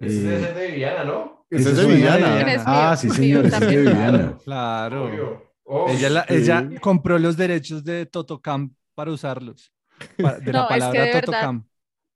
Ese 0.00 0.16
Eh, 0.34 0.36
es 0.36 0.46
el 0.48 0.54
de 0.54 0.66
Viviana, 0.68 1.04
¿no? 1.04 1.46
Ese 1.50 1.70
es 1.70 1.76
de 1.76 1.86
Viviana. 1.86 2.62
Ah, 2.66 2.96
sí, 2.96 3.10
señor, 3.10 3.46
ese 3.46 3.56
es 3.56 3.60
de. 3.60 3.76
Viviana. 3.76 4.38
Claro. 4.44 5.44
Oh, 5.64 5.88
Ella, 5.88 6.08
la- 6.10 6.26
sí. 6.28 6.34
ella 6.34 6.68
compró 6.80 7.18
los 7.18 7.36
derechos 7.36 7.84
de 7.84 8.06
Totocam 8.06 8.74
para 8.94 9.10
usarlos. 9.12 9.72
De 10.16 10.22
No, 10.22 10.28
la 10.28 10.38
es 10.38 10.42
que 10.44 10.52
palabra 10.52 11.00
de 11.02 11.06
verdad- 11.12 11.20
Totocam. 11.24 11.64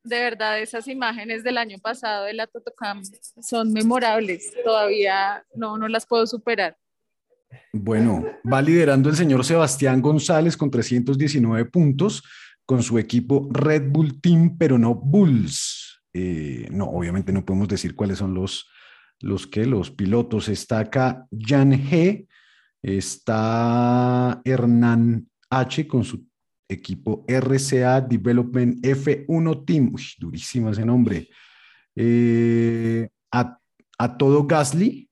De 0.04 0.18
verdad, 0.18 0.58
esas 0.60 0.88
imágenes 0.88 1.44
del 1.44 1.58
año 1.58 1.78
pasado 1.78 2.24
de 2.24 2.32
la 2.34 2.46
Totocam 2.48 3.02
son 3.40 3.72
memorables. 3.72 4.52
Todavía 4.64 5.44
no, 5.54 5.78
no 5.78 5.86
las 5.88 6.06
puedo 6.06 6.26
superar. 6.26 6.76
Bueno, 7.72 8.24
va 8.50 8.62
liderando 8.62 9.10
el 9.10 9.16
señor 9.16 9.44
Sebastián 9.44 10.00
González 10.00 10.56
con 10.56 10.70
319 10.70 11.66
puntos 11.66 12.22
con 12.64 12.82
su 12.82 12.98
equipo 12.98 13.48
Red 13.52 13.90
Bull 13.90 14.20
Team, 14.20 14.56
pero 14.58 14.78
no 14.78 14.94
Bulls. 14.94 15.81
Eh, 16.14 16.68
no, 16.70 16.84
obviamente 16.86 17.32
no 17.32 17.44
podemos 17.44 17.68
decir 17.68 17.94
cuáles 17.94 18.18
son 18.18 18.34
los, 18.34 18.68
los 19.20 19.46
que, 19.46 19.64
los 19.66 19.90
pilotos. 19.90 20.48
Está 20.48 20.80
acá 20.80 21.26
Jan 21.30 21.72
G, 21.72 22.26
está 22.82 24.40
Hernán 24.44 25.28
H 25.50 25.86
con 25.86 26.04
su 26.04 26.24
equipo 26.68 27.24
RCA 27.28 28.00
Development 28.00 28.84
F1 28.84 29.64
Team. 29.66 29.90
Uy, 29.94 30.02
durísimo 30.18 30.70
ese 30.70 30.84
nombre. 30.84 31.28
Eh, 31.94 33.08
a, 33.30 33.58
a 33.98 34.16
todo 34.16 34.46
Gasly. 34.46 35.08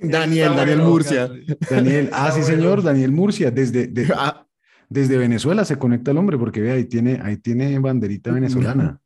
Daniel, 0.01 0.47
Está 0.47 0.55
Daniel 0.55 0.77
bueno, 0.77 0.85
Murcia. 0.89 1.29
Daniel, 1.69 2.09
ah, 2.13 2.31
sí, 2.31 2.41
señor, 2.43 2.81
Daniel 2.81 3.11
Murcia, 3.11 3.51
desde, 3.51 3.87
de- 3.87 4.13
Ah, 4.15 4.45
Desde 4.89 5.17
Venezuela 5.17 5.65
se 5.65 5.77
conecta 5.77 6.11
el 6.11 6.17
hombre 6.17 6.37
porque 6.37 6.61
ve 6.61 6.71
ahí 6.71 6.85
tiene, 6.85 7.19
ahí 7.23 7.37
tiene 7.37 7.77
banderita 7.79 8.31
venezolana. 8.31 8.99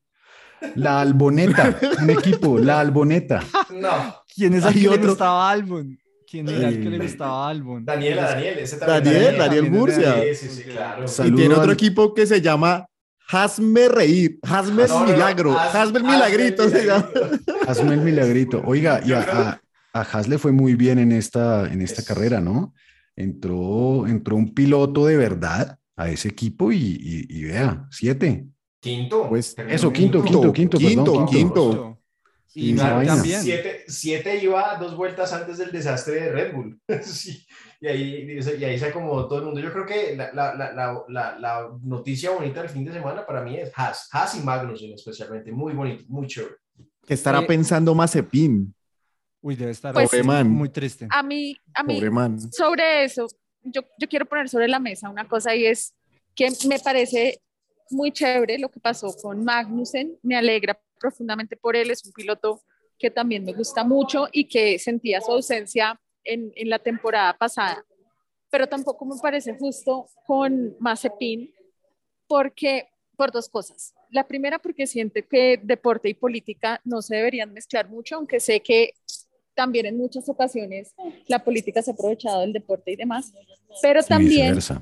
La 0.75 1.01
Alboneta, 1.01 1.77
un 2.01 2.09
equipo, 2.09 2.57
la 2.57 2.79
Alboneta. 2.79 3.43
No. 3.73 3.89
¿Quién 4.33 4.53
es 4.53 4.63
el 4.65 4.73
que 4.73 4.79
le 4.79 4.87
otro- 4.89 5.09
gustaba 5.09 5.49
a 5.49 5.51
Albon? 5.51 5.99
¿Quién 6.29 6.47
era 6.49 6.69
el 6.69 6.81
que 6.81 6.89
le 6.89 6.97
gustaba 6.99 7.49
Albon? 7.49 7.83
Daniela, 7.85 8.23
Daniel, 8.29 8.57
ese 8.59 8.77
también. 8.77 9.03
Daniel, 9.03 9.37
Daniel 9.37 9.65
es 9.65 9.71
Murcia. 9.71 10.15
Sí, 10.33 10.47
sí, 10.47 10.55
sí, 10.55 10.63
claro. 10.71 11.03
Y 11.03 11.07
Saludo 11.09 11.35
tiene 11.35 11.53
otro 11.53 11.65
al- 11.65 11.73
equipo 11.73 12.13
que 12.13 12.25
se 12.25 12.41
llama 12.41 12.87
Hazme 13.29 13.89
Reír, 13.89 14.39
Hazme 14.41 14.87
No, 14.87 14.99
no, 15.01 15.05
no, 15.05 15.11
Milagro, 15.13 15.51
haz- 15.59 15.75
Hazme 15.75 15.99
el 15.99 16.05
hazme 16.05 16.13
Milagrito. 16.15 16.63
el 16.63 16.71
se 16.71 16.85
llama. 16.85 17.09
milagrito. 17.13 17.53
Hazme 17.67 17.93
el 17.93 18.01
milagrito. 18.01 18.63
Oiga, 18.65 19.01
y 19.05 19.11
a, 19.11 19.59
a, 19.93 20.01
a 20.01 20.21
le 20.23 20.37
fue 20.37 20.51
muy 20.53 20.75
bien 20.75 20.97
en 20.97 21.11
esta, 21.11 21.71
en 21.71 21.81
esta 21.81 22.01
Es- 22.01 22.07
carrera, 22.07 22.39
¿no? 22.39 22.73
Entró, 23.15 24.07
entró 24.07 24.35
un 24.35 24.53
piloto 24.53 25.05
de 25.05 25.17
verdad 25.17 25.77
a 25.95 26.09
ese 26.09 26.29
equipo 26.29 26.71
y, 26.71 26.77
y- 26.77 27.27
y 27.29 27.43
vea, 27.45 27.87
siete. 27.91 28.47
Quinto. 28.79 29.29
Pues, 29.29 29.55
Eso, 29.69 29.93
quinto, 29.93 30.21
quinto. 30.23 30.51
quinto, 30.51 30.53
quinto, 30.53 30.77
Quinto, 30.77 31.03
perdón, 31.11 31.25
quinto. 31.27 31.99
Y 32.55 32.73
Mac 32.73 32.95
vaina. 32.97 33.15
también. 33.15 33.41
Siete, 33.41 33.83
siete 33.87 34.43
iba 34.43 34.75
dos 34.77 34.95
vueltas 34.95 35.33
antes 35.33 35.57
del 35.57 35.71
desastre 35.71 36.15
de 36.15 36.31
Red 36.31 36.53
Bull. 36.53 36.79
Sí, 37.01 37.45
y, 37.81 37.87
ahí, 37.87 38.37
y 38.59 38.63
ahí 38.63 38.77
se 38.79 38.85
acomodó 38.87 39.27
todo 39.27 39.39
el 39.39 39.45
mundo. 39.45 39.59
Yo 39.59 39.71
creo 39.73 39.85
que 39.85 40.15
la, 40.15 40.31
la, 40.33 40.53
la, 40.55 41.39
la, 41.39 41.69
noticia 41.83 42.31
bonita 42.31 42.61
del 42.61 42.69
fin 42.69 42.85
de 42.85 42.93
semana 42.93 43.25
para 43.25 43.41
mí 43.43 43.57
es 43.57 43.71
Haas. 43.75 44.07
Haas 44.11 44.35
y 44.35 44.41
Magnussen 44.41 44.93
especialmente. 44.93 45.51
Muy 45.51 45.73
bonito, 45.73 46.03
muy 46.07 46.27
chévere. 46.27 46.55
Que 47.05 47.13
estará 47.15 47.39
Eh, 47.39 47.45
pensando 47.47 47.93
Mazepin, 47.95 48.73
Uy, 49.43 49.57
debe 49.57 49.71
estar 49.71 49.93
Pues- 49.93 50.09
Pobre 50.09 50.23
man. 50.23 50.49
muy 50.49 50.69
triste. 50.69 51.05
A 51.11 51.21
mí, 51.21 51.55
a 51.73 51.83
mí 51.83 52.01
sobre 52.49 53.03
eso, 53.03 53.27
yo, 53.61 53.81
yo 53.99 54.07
quiero 54.07 54.25
poner 54.25 54.47
sobre 54.47 54.69
la 54.69 54.79
mesa 54.79 55.09
una 55.09 55.27
cosa 55.27 55.53
y 55.53 55.65
es 55.65 55.93
que 56.33 56.49
me 56.67 56.79
parece 56.79 57.41
muy 57.89 58.11
chévere 58.13 58.57
lo 58.57 58.69
que 58.69 58.79
pasó 58.79 59.13
con 59.21 59.43
Magnussen. 59.43 60.17
Me 60.23 60.37
alegra 60.37 60.79
profundamente 60.97 61.57
por 61.57 61.75
él. 61.75 61.91
Es 61.91 62.05
un 62.05 62.13
piloto 62.13 62.63
que 62.97 63.11
también 63.11 63.43
me 63.43 63.51
gusta 63.51 63.83
mucho 63.83 64.29
y 64.31 64.47
que 64.47 64.79
sentía 64.79 65.19
su 65.19 65.33
ausencia 65.33 65.99
en, 66.23 66.53
en 66.55 66.69
la 66.69 66.79
temporada 66.79 67.37
pasada. 67.37 67.83
Pero 68.49 68.67
tampoco 68.67 69.03
me 69.05 69.15
parece 69.21 69.55
justo 69.57 70.07
con 70.25 70.73
Mazepin 70.79 71.53
porque 72.27 72.87
por 73.17 73.31
dos 73.31 73.49
cosas. 73.49 73.93
La 74.09 74.25
primera 74.25 74.57
porque 74.57 74.87
siento 74.87 75.19
que 75.29 75.59
deporte 75.61 76.07
y 76.09 76.13
política 76.13 76.79
no 76.85 77.01
se 77.01 77.17
deberían 77.17 77.51
mezclar 77.53 77.89
mucho, 77.89 78.15
aunque 78.15 78.39
sé 78.39 78.61
que 78.61 78.93
también 79.55 79.85
en 79.85 79.97
muchas 79.97 80.27
ocasiones 80.29 80.93
la 81.27 81.43
política 81.43 81.81
se 81.81 81.91
ha 81.91 81.93
aprovechado 81.93 82.41
del 82.41 82.53
deporte 82.53 82.91
y 82.91 82.95
demás, 82.95 83.33
pero 83.81 84.01
Sí, 84.01 84.09
también, 84.09 84.55
viceversa. 84.55 84.81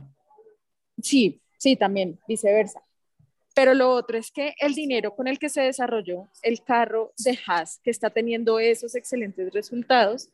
sí, 1.02 1.42
sí, 1.58 1.76
también 1.76 2.20
viceversa. 2.28 2.82
Pero 3.54 3.74
lo 3.74 3.90
otro 3.92 4.18
es 4.18 4.32
que 4.32 4.54
el 4.60 4.74
dinero 4.74 5.14
con 5.16 5.28
el 5.28 5.38
que 5.38 5.50
se 5.50 5.62
desarrolló 5.62 6.30
el 6.42 6.64
carro 6.64 7.12
de 7.18 7.38
Haas, 7.46 7.80
que 7.84 7.92
está 7.92 8.10
teniendo 8.10 8.60
esos 8.60 8.96
excelentes 8.96 9.52
resultados, 9.54 10.30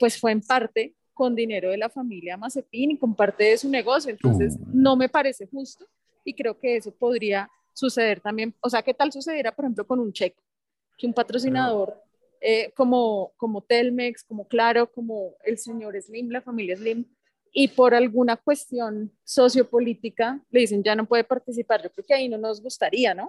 pues 0.00 0.18
fue 0.18 0.32
en 0.32 0.40
parte 0.40 0.94
con 1.14 1.36
dinero 1.36 1.70
de 1.70 1.76
la 1.76 1.88
familia 1.90 2.36
Mazepin 2.36 2.92
y 2.92 2.98
con 2.98 3.14
parte 3.14 3.44
de 3.44 3.58
su 3.58 3.68
negocio. 3.68 4.10
Entonces, 4.10 4.56
Uh. 4.58 4.66
no 4.72 4.96
me 4.96 5.08
parece 5.08 5.46
justo 5.46 5.86
y 6.24 6.34
creo 6.34 6.58
que 6.58 6.76
eso 6.76 6.90
podría 6.92 7.48
suceder 7.72 8.20
también. 8.20 8.52
O 8.60 8.68
sea, 8.68 8.82
¿qué 8.82 8.94
tal 8.94 9.12
sucediera, 9.12 9.52
por 9.54 9.64
ejemplo, 9.64 9.86
con 9.86 10.00
un 10.00 10.12
cheque? 10.12 10.40
Que 10.98 11.06
un 11.06 11.12
patrocinador 11.14 12.02
eh, 12.40 12.72
como, 12.74 13.32
como 13.36 13.62
Telmex, 13.62 14.24
como 14.24 14.48
Claro, 14.48 14.90
como 14.90 15.34
el 15.44 15.58
señor 15.58 15.94
Slim, 16.00 16.30
la 16.30 16.40
familia 16.42 16.76
Slim, 16.76 17.04
y 17.52 17.68
por 17.68 17.94
alguna 17.94 18.36
cuestión 18.36 19.12
sociopolítica 19.24 20.40
le 20.50 20.60
dicen 20.60 20.82
ya 20.82 20.94
no 20.94 21.06
puede 21.06 21.24
participar. 21.24 21.82
Yo 21.82 21.90
creo 21.90 22.04
que 22.06 22.14
ahí 22.14 22.28
no 22.28 22.38
nos 22.38 22.62
gustaría, 22.62 23.12
¿no? 23.14 23.28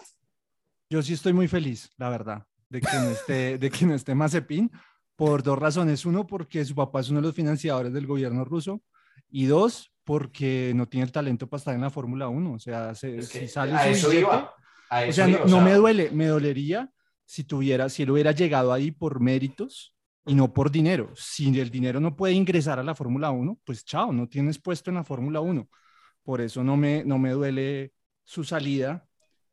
Yo 0.90 1.02
sí 1.02 1.14
estoy 1.14 1.34
muy 1.34 1.48
feliz, 1.48 1.92
la 1.98 2.10
verdad, 2.10 2.46
de 2.70 2.82
que 2.82 2.88
no 2.98 3.10
esté, 3.10 3.58
de 3.58 3.70
que 3.70 3.86
no 3.86 3.96
esté 3.96 4.14
Mazepin, 4.16 4.72
por 5.16 5.42
dos 5.44 5.58
razones. 5.58 6.06
Uno, 6.06 6.28
porque 6.28 6.64
su 6.66 6.76
papá 6.76 7.00
es 7.02 7.10
uno 7.10 7.22
de 7.22 7.28
los 7.28 7.36
financiadores 7.36 7.94
del 7.94 8.06
gobierno 8.08 8.44
ruso. 8.46 8.82
Y 9.30 9.46
dos, 9.46 9.92
porque 10.04 10.74
no 10.76 10.88
tiene 10.88 11.06
el 11.06 11.12
talento 11.12 11.48
para 11.48 11.60
estar 11.60 11.74
en 11.76 11.82
la 11.82 11.90
Fórmula 11.90 12.28
1. 12.28 12.54
O 12.54 12.60
sea, 12.60 12.94
se- 12.96 13.18
Es 13.18 13.30
que 13.30 13.40
si 13.42 13.48
sale 13.48 13.74
a 13.74 13.84
su 13.84 13.90
eso 13.90 14.10
billete- 14.10 14.20
iba. 14.20 14.54
A 14.90 15.00
o 15.00 15.04
eso 15.04 15.14
sea, 15.14 15.26
no, 15.28 15.32
iba, 15.32 15.42
o 15.44 15.48
no 15.48 15.56
sea, 15.56 15.64
me 15.66 15.74
duele, 15.76 16.12
me 16.12 16.26
dolería 16.28 16.92
si 17.32 17.46
tuviera, 17.46 17.88
si 17.88 18.04
él 18.04 18.12
hubiera 18.12 18.34
llegado 18.34 18.74
ahí 18.74 18.92
por 18.92 19.22
méritos 19.22 19.96
y 20.26 20.36
no 20.36 20.54
por 20.54 20.70
dinero. 20.70 21.14
Si 21.16 21.48
el 21.58 21.70
dinero 21.70 22.02
no 22.02 22.14
puede 22.14 22.34
ingresar 22.34 22.78
a 22.78 22.84
la 22.84 22.94
Fórmula 22.94 23.32
1, 23.32 23.58
pues 23.64 23.86
chao, 23.86 24.12
no 24.12 24.28
tienes 24.28 24.60
puesto 24.60 24.90
en 24.92 24.98
la 24.98 25.06
Fórmula 25.06 25.40
1. 25.40 25.66
Por 26.24 26.42
eso 26.42 26.62
no 26.62 26.76
me, 26.76 27.06
no 27.06 27.18
me 27.18 27.32
duele 27.32 27.94
su 28.26 28.44
salida. 28.44 29.08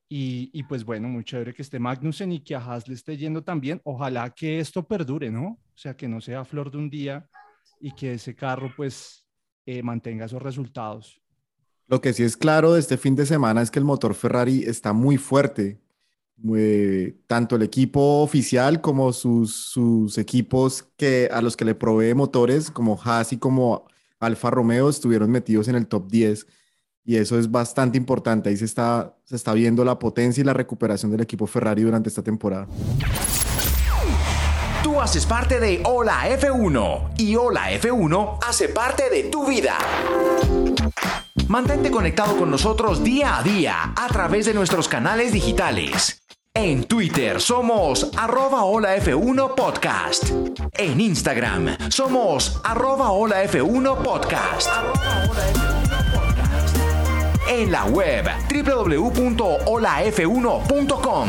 Y, 0.08 0.50
y 0.52 0.64
pues 0.64 0.84
bueno, 0.84 1.06
muy 1.06 1.22
chévere 1.22 1.54
que 1.54 1.62
esté 1.62 1.78
Magnussen 1.78 2.32
y 2.32 2.40
que 2.40 2.56
a 2.56 2.58
Haas 2.58 2.88
le 2.88 2.94
esté 2.94 3.16
yendo 3.16 3.44
también. 3.44 3.80
Ojalá 3.84 4.28
que 4.30 4.58
esto 4.58 4.84
perdure, 4.84 5.30
¿no? 5.30 5.46
O 5.46 5.76
sea, 5.76 5.96
que 5.96 6.08
no 6.08 6.20
sea 6.20 6.44
flor 6.44 6.72
de 6.72 6.78
un 6.78 6.90
día 6.90 7.30
y 7.80 7.94
que 7.94 8.14
ese 8.14 8.34
carro 8.34 8.72
pues 8.76 9.24
eh, 9.66 9.84
mantenga 9.84 10.24
esos 10.24 10.42
resultados. 10.42 11.22
Lo 11.86 12.00
que 12.00 12.12
sí 12.12 12.24
es 12.24 12.36
claro 12.36 12.72
de 12.72 12.80
este 12.80 12.96
fin 12.96 13.14
de 13.14 13.24
semana 13.24 13.62
es 13.62 13.70
que 13.70 13.78
el 13.78 13.84
motor 13.84 14.16
Ferrari 14.16 14.64
está 14.64 14.92
muy 14.92 15.16
fuerte. 15.16 15.80
Muy- 16.40 17.20
tanto 17.26 17.56
el 17.56 17.62
equipo 17.62 18.22
oficial 18.22 18.80
como 18.80 19.12
sus, 19.12 19.54
sus 19.54 20.18
equipos 20.18 20.84
que, 20.96 21.28
a 21.32 21.42
los 21.42 21.56
que 21.56 21.64
le 21.64 21.74
provee 21.74 22.14
motores, 22.14 22.70
como 22.70 22.98
Haas 23.02 23.32
y 23.32 23.38
como 23.38 23.86
Alfa 24.20 24.50
Romeo, 24.50 24.88
estuvieron 24.88 25.30
metidos 25.30 25.68
en 25.68 25.74
el 25.74 25.86
top 25.88 26.08
10. 26.08 26.46
Y 27.04 27.16
eso 27.16 27.38
es 27.38 27.50
bastante 27.50 27.96
importante. 27.98 28.50
Ahí 28.50 28.56
se 28.56 28.66
está, 28.66 29.16
se 29.24 29.34
está 29.34 29.52
viendo 29.54 29.84
la 29.84 29.98
potencia 29.98 30.40
y 30.42 30.44
la 30.44 30.52
recuperación 30.52 31.10
del 31.10 31.22
equipo 31.22 31.46
Ferrari 31.46 31.82
durante 31.82 32.08
esta 32.08 32.22
temporada. 32.22 32.68
Tú 34.82 35.00
haces 35.00 35.26
parte 35.26 35.58
de 35.58 35.82
Hola 35.84 36.28
F1 36.38 37.14
y 37.18 37.34
Hola 37.34 37.72
F1 37.72 38.38
hace 38.46 38.68
parte 38.68 39.10
de 39.10 39.24
tu 39.24 39.46
vida. 39.46 39.76
Mantente 41.48 41.90
conectado 41.90 42.36
con 42.36 42.50
nosotros 42.50 43.02
día 43.02 43.38
a 43.38 43.42
día 43.42 43.94
a 43.96 44.06
través 44.08 44.44
de 44.44 44.52
nuestros 44.52 44.86
canales 44.86 45.32
digitales. 45.32 46.20
En 46.52 46.84
Twitter 46.84 47.40
somos 47.40 48.10
arroba 48.18 48.64
Hola 48.64 48.94
F1 48.98 49.54
Podcast. 49.54 50.30
En 50.76 51.00
Instagram 51.00 51.74
somos 51.88 52.60
arroba 52.64 53.12
Hola 53.12 53.42
F1 53.44 54.02
Podcast. 54.02 54.68
En 57.48 57.72
la 57.72 57.86
web 57.86 58.26
www.holaf1.com. 58.50 61.28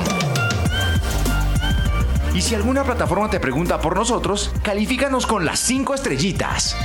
Y 2.35 2.41
si 2.41 2.55
alguna 2.55 2.83
plataforma 2.83 3.29
te 3.29 3.39
pregunta 3.39 3.79
por 3.79 3.95
nosotros, 3.95 4.51
califícanos 4.63 5.25
con 5.25 5.45
las 5.45 5.59
5 5.59 5.93
estrellitas. 5.93 6.75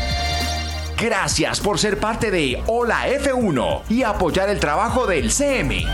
Gracias 1.01 1.61
por 1.61 1.79
ser 1.79 1.99
parte 1.99 2.31
de 2.31 2.63
Hola 2.67 3.09
F1 3.09 3.83
y 3.91 4.03
apoyar 4.03 4.49
el 4.49 4.61
trabajo 4.61 5.07
del 5.07 5.31
CM. 5.31 5.85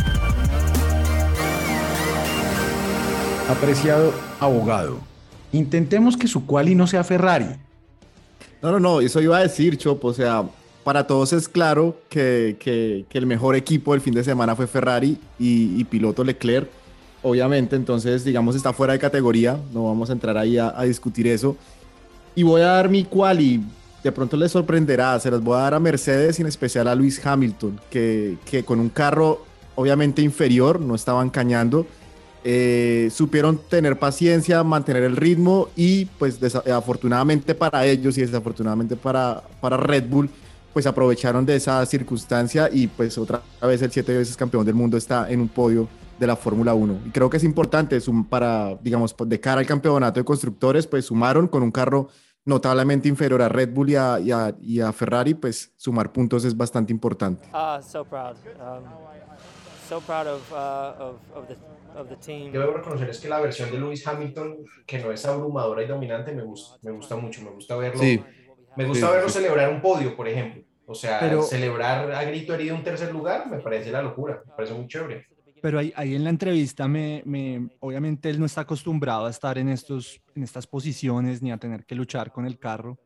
Apreciado 3.48 4.12
abogado, 4.38 4.98
intentemos 5.52 6.16
que 6.16 6.28
su 6.28 6.46
quali 6.46 6.74
no 6.74 6.86
sea 6.86 7.02
Ferrari. 7.02 7.46
No, 8.62 8.70
no, 8.72 8.78
no, 8.78 9.00
eso 9.00 9.20
iba 9.20 9.38
a 9.38 9.40
decir, 9.40 9.76
Chop. 9.78 10.04
O 10.04 10.12
sea, 10.12 10.44
para 10.84 11.06
todos 11.06 11.32
es 11.32 11.48
claro 11.48 11.96
que, 12.10 12.56
que- 12.60 13.06
que 13.08 13.18
el 13.18 13.26
mejor 13.26 13.56
equipo 13.56 13.92
del 13.92 14.02
fin 14.02 14.14
de 14.14 14.22
semana 14.22 14.54
fue 14.54 14.66
Ferrari 14.66 15.18
y, 15.38 15.80
y 15.80 15.84
piloto 15.84 16.22
Leclerc. 16.22 16.68
Obviamente, 17.22 17.74
entonces, 17.74 18.22
digamos, 18.24 18.54
está 18.54 18.72
fuera 18.72 18.92
de 18.92 18.98
categoría. 18.98 19.58
No 19.72 19.86
vamos 19.86 20.10
a 20.10 20.12
entrar 20.12 20.36
ahí 20.38 20.56
a, 20.58 20.72
a 20.78 20.84
discutir 20.84 21.26
eso. 21.26 21.56
Y 22.34 22.42
voy 22.44 22.60
a 22.60 22.66
dar 22.66 22.88
mi 22.88 23.04
quali. 23.04 23.60
De 24.02 24.12
pronto 24.12 24.36
les 24.36 24.52
sorprenderá. 24.52 25.18
Se 25.20 25.30
las 25.30 25.42
voy 25.42 25.56
a 25.56 25.60
dar 25.60 25.74
a 25.74 25.80
Mercedes 25.80 26.38
y 26.38 26.42
en 26.42 26.48
especial 26.48 26.88
a 26.88 26.94
Luis 26.94 27.24
Hamilton, 27.24 27.80
que, 27.90 28.38
que 28.44 28.64
con 28.64 28.80
un 28.80 28.88
carro 28.88 29.44
obviamente 29.74 30.22
inferior, 30.22 30.80
no 30.80 30.94
estaban 30.94 31.30
cañando. 31.30 31.86
eh, 32.42 33.10
supieron 33.12 33.58
tener 33.58 33.98
paciencia, 33.98 34.62
mantener 34.64 35.02
el 35.02 35.16
ritmo 35.16 35.68
y 35.76 36.06
pues 36.06 36.38
afortunadamente 36.54 37.54
para 37.54 37.84
ellos 37.84 38.16
y 38.16 38.22
desafortunadamente 38.22 38.96
para, 38.96 39.42
para 39.60 39.76
Red 39.76 40.08
Bull, 40.08 40.30
pues 40.72 40.86
aprovecharon 40.86 41.44
de 41.44 41.56
esa 41.56 41.84
circunstancia 41.84 42.70
y 42.72 42.86
pues 42.86 43.18
otra 43.18 43.42
vez 43.62 43.82
el 43.82 43.90
siete 43.90 44.16
veces 44.16 44.36
campeón 44.36 44.64
del 44.64 44.74
mundo 44.74 44.96
está 44.96 45.30
en 45.30 45.40
un 45.40 45.48
podio 45.48 45.88
de 46.18 46.26
la 46.26 46.36
Fórmula 46.36 46.74
1. 46.74 47.00
Y 47.06 47.10
creo 47.10 47.28
que 47.28 47.38
es 47.38 47.44
importante 47.44 47.98
para, 48.28 48.76
digamos, 48.82 49.14
de 49.18 49.40
cara 49.40 49.60
al 49.60 49.66
campeonato 49.66 50.20
de 50.20 50.24
constructores, 50.24 50.86
pues 50.86 51.06
sumaron 51.06 51.48
con 51.48 51.62
un 51.62 51.70
carro 51.70 52.08
notablemente 52.44 53.08
inferior 53.08 53.42
a 53.42 53.48
Red 53.48 53.70
Bull 53.72 53.90
y 53.90 53.96
a, 53.96 54.18
y 54.20 54.30
a- 54.32 54.54
y 54.60 54.80
a 54.80 54.92
Ferrari, 54.92 55.34
pues 55.34 55.72
sumar 55.76 56.12
puntos 56.12 56.44
es 56.44 56.56
bastante 56.56 56.92
importante. 56.92 57.48
Uh, 57.52 57.82
so 57.82 58.04
proud. 58.04 58.36
Um, 58.58 58.84
so 59.88 60.00
proud 60.00 60.26
of, 60.26 60.52
uh, 60.52 61.02
of, 61.02 61.16
of, 61.36 61.48
the. 61.48 61.56
Yo 62.52 62.60
debo 62.60 62.72
reconocer 62.74 63.10
es 63.10 63.18
que 63.18 63.28
la 63.28 63.40
versión 63.40 63.68
de 63.70 63.78
Lewis 63.78 64.06
Hamilton, 64.06 64.58
que 64.86 65.00
no 65.00 65.10
es 65.10 65.26
abrumadora 65.26 65.82
y 65.82 65.86
dominante, 65.88 66.32
me 66.32 66.42
gusta, 66.44 66.78
me 66.82 66.92
gusta 66.92 67.16
mucho. 67.16 67.42
Me 67.42 67.50
gusta 67.50 67.76
verlo, 67.76 68.00
Sí. 68.00 68.22
me 68.76 68.84
gusta 68.86 69.06
Sí, 69.08 69.12
verlo 69.12 69.28
sí. 69.28 69.34
celebrar 69.40 69.68
un 69.72 69.82
podio, 69.82 70.16
por 70.16 70.28
ejemplo. 70.28 70.62
O 70.86 70.94
sea, 70.94 71.18
Pero- 71.18 71.42
celebrar 71.42 72.10
a 72.12 72.22
grito 72.24 72.54
herido 72.54 72.76
un 72.76 72.84
tercer 72.84 73.12
lugar 73.12 73.50
me 73.50 73.58
parece 73.58 73.90
la 73.90 74.02
locura, 74.02 74.40
me 74.46 74.52
parece 74.54 74.74
muy 74.74 74.86
chévere. 74.86 75.26
Pero 75.60 75.78
ahí, 75.78 75.92
ahí 75.96 76.14
en 76.14 76.24
la 76.24 76.30
entrevista, 76.30 76.88
me, 76.88 77.22
me- 77.26 77.68
obviamente 77.80 78.30
él 78.30 78.40
no 78.40 78.46
está 78.46 78.62
acostumbrado 78.62 79.26
a 79.26 79.30
estar 79.30 79.58
en, 79.58 79.68
estos, 79.68 80.20
en 80.34 80.42
estas 80.42 80.66
posiciones 80.66 81.42
ni 81.42 81.52
a 81.52 81.58
tener 81.58 81.84
que 81.84 81.94
luchar 81.94 82.32
con 82.32 82.46
el 82.46 82.58
carro. 82.58 83.00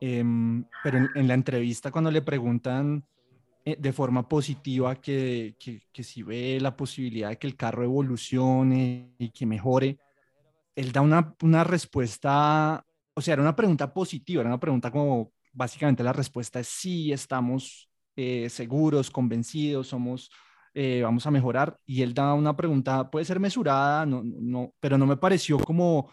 Em, 0.00 0.66
pero 0.82 0.98
en, 0.98 1.10
en 1.14 1.28
la 1.28 1.34
entrevista, 1.34 1.90
cuando 1.92 2.10
le 2.10 2.22
preguntan 2.22 3.04
eh, 3.64 3.76
de 3.78 3.92
forma 3.92 4.28
positiva 4.28 4.96
que, 5.00 5.56
que, 5.58 5.82
que 5.92 6.04
si 6.04 6.22
ve 6.22 6.58
la 6.60 6.76
posibilidad 6.76 7.30
de 7.30 7.38
que 7.38 7.46
el 7.48 7.56
carro 7.56 7.84
evolucione 7.84 9.14
y 9.18 9.30
que 9.30 9.46
mejore, 9.46 10.00
él 10.74 10.92
da 10.92 11.00
una, 11.00 11.34
una 11.42 11.64
respuesta, 11.64 12.84
o 13.14 13.20
sea, 13.20 13.34
era 13.34 13.42
una 13.42 13.56
pregunta 13.56 13.92
positiva, 13.92 14.40
era 14.42 14.50
una 14.50 14.60
pregunta 14.60 14.90
como 14.90 15.32
básicamente 15.52 16.02
la 16.02 16.12
respuesta 16.12 16.60
es 16.60 16.68
sí, 16.68 17.12
estamos 17.12 17.90
eh, 18.16 18.48
seguros, 18.48 19.10
convencidos, 19.10 19.88
somos 19.88 20.30
eh, 20.74 21.02
vamos 21.02 21.26
a 21.26 21.30
mejorar. 21.30 21.78
Y 21.84 22.02
él 22.02 22.14
da 22.14 22.34
una 22.34 22.56
pregunta, 22.56 23.10
puede 23.10 23.24
ser 23.24 23.40
mesurada, 23.40 24.06
no, 24.06 24.22
no, 24.24 24.72
pero 24.80 24.98
no 24.98 25.06
me 25.06 25.16
pareció 25.16 25.58
como, 25.58 26.10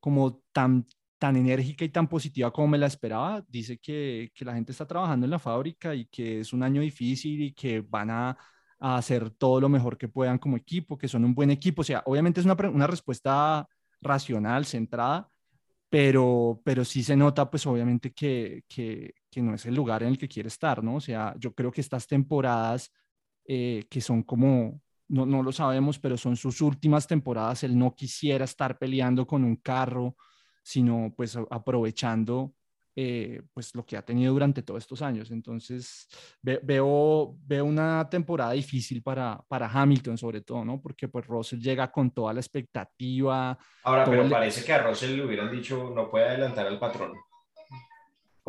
como 0.00 0.42
tan, 0.52 0.86
tan 1.18 1.36
enérgica 1.36 1.84
y 1.84 1.88
tan 1.90 2.08
positiva 2.08 2.52
como 2.52 2.68
me 2.68 2.78
la 2.78 2.86
esperaba. 2.86 3.44
Dice 3.48 3.78
que, 3.78 4.30
que 4.34 4.44
la 4.44 4.54
gente 4.54 4.72
está 4.72 4.86
trabajando 4.86 5.26
en 5.26 5.30
la 5.30 5.38
fábrica 5.38 5.94
y 5.94 6.06
que 6.06 6.40
es 6.40 6.52
un 6.52 6.62
año 6.62 6.80
difícil 6.82 7.42
y 7.42 7.52
que 7.52 7.80
van 7.80 8.10
a, 8.10 8.36
a 8.78 8.96
hacer 8.96 9.30
todo 9.30 9.60
lo 9.60 9.68
mejor 9.68 9.98
que 9.98 10.08
puedan 10.08 10.38
como 10.38 10.56
equipo, 10.56 10.96
que 10.98 11.08
son 11.08 11.24
un 11.24 11.34
buen 11.34 11.50
equipo. 11.50 11.82
O 11.82 11.84
sea, 11.84 12.02
obviamente 12.06 12.40
es 12.40 12.46
una, 12.46 12.54
una 12.70 12.86
respuesta 12.86 13.66
racional, 14.00 14.64
centrada, 14.64 15.28
pero, 15.88 16.60
pero 16.64 16.84
sí 16.84 17.02
se 17.02 17.16
nota, 17.16 17.50
pues 17.50 17.66
obviamente 17.66 18.12
que, 18.12 18.62
que, 18.68 19.14
que 19.30 19.42
no 19.42 19.54
es 19.54 19.66
el 19.66 19.74
lugar 19.74 20.02
en 20.02 20.10
el 20.10 20.18
que 20.18 20.28
quiere 20.28 20.48
estar, 20.48 20.82
¿no? 20.84 20.96
O 20.96 21.00
sea, 21.00 21.34
yo 21.38 21.54
creo 21.54 21.72
que 21.72 21.80
estas 21.80 22.06
temporadas 22.06 22.92
eh, 23.48 23.86
que 23.90 24.00
son 24.02 24.22
como, 24.22 24.80
no, 25.08 25.24
no 25.26 25.42
lo 25.42 25.50
sabemos, 25.52 25.98
pero 25.98 26.16
son 26.18 26.36
sus 26.36 26.60
últimas 26.60 27.06
temporadas, 27.06 27.64
él 27.64 27.76
no 27.78 27.94
quisiera 27.94 28.44
estar 28.44 28.78
peleando 28.78 29.26
con 29.26 29.42
un 29.42 29.56
carro, 29.56 30.14
sino 30.62 31.12
pues 31.16 31.34
a- 31.36 31.46
aprovechando 31.50 32.52
eh, 33.00 33.42
pues 33.54 33.72
lo 33.76 33.86
que 33.86 33.96
ha 33.96 34.02
tenido 34.04 34.32
durante 34.32 34.60
todos 34.62 34.82
estos 34.82 35.00
años. 35.02 35.30
Entonces 35.30 36.08
ve- 36.42 36.60
veo, 36.62 37.36
veo 37.46 37.64
una 37.64 38.08
temporada 38.10 38.52
difícil 38.52 39.02
para, 39.02 39.40
para 39.48 39.68
Hamilton 39.70 40.18
sobre 40.18 40.40
todo, 40.40 40.64
¿no? 40.64 40.80
Porque 40.82 41.06
pues 41.08 41.24
Russell 41.26 41.60
llega 41.60 41.90
con 41.92 42.10
toda 42.10 42.34
la 42.34 42.40
expectativa. 42.40 43.56
Ahora, 43.84 44.04
pero 44.04 44.22
el- 44.24 44.30
parece 44.30 44.64
que 44.64 44.72
a 44.72 44.82
Russell 44.82 45.16
le 45.16 45.24
hubieran 45.24 45.50
dicho 45.50 45.90
no 45.94 46.10
puede 46.10 46.26
adelantar 46.28 46.66
al 46.66 46.78
patrón. 46.80 47.12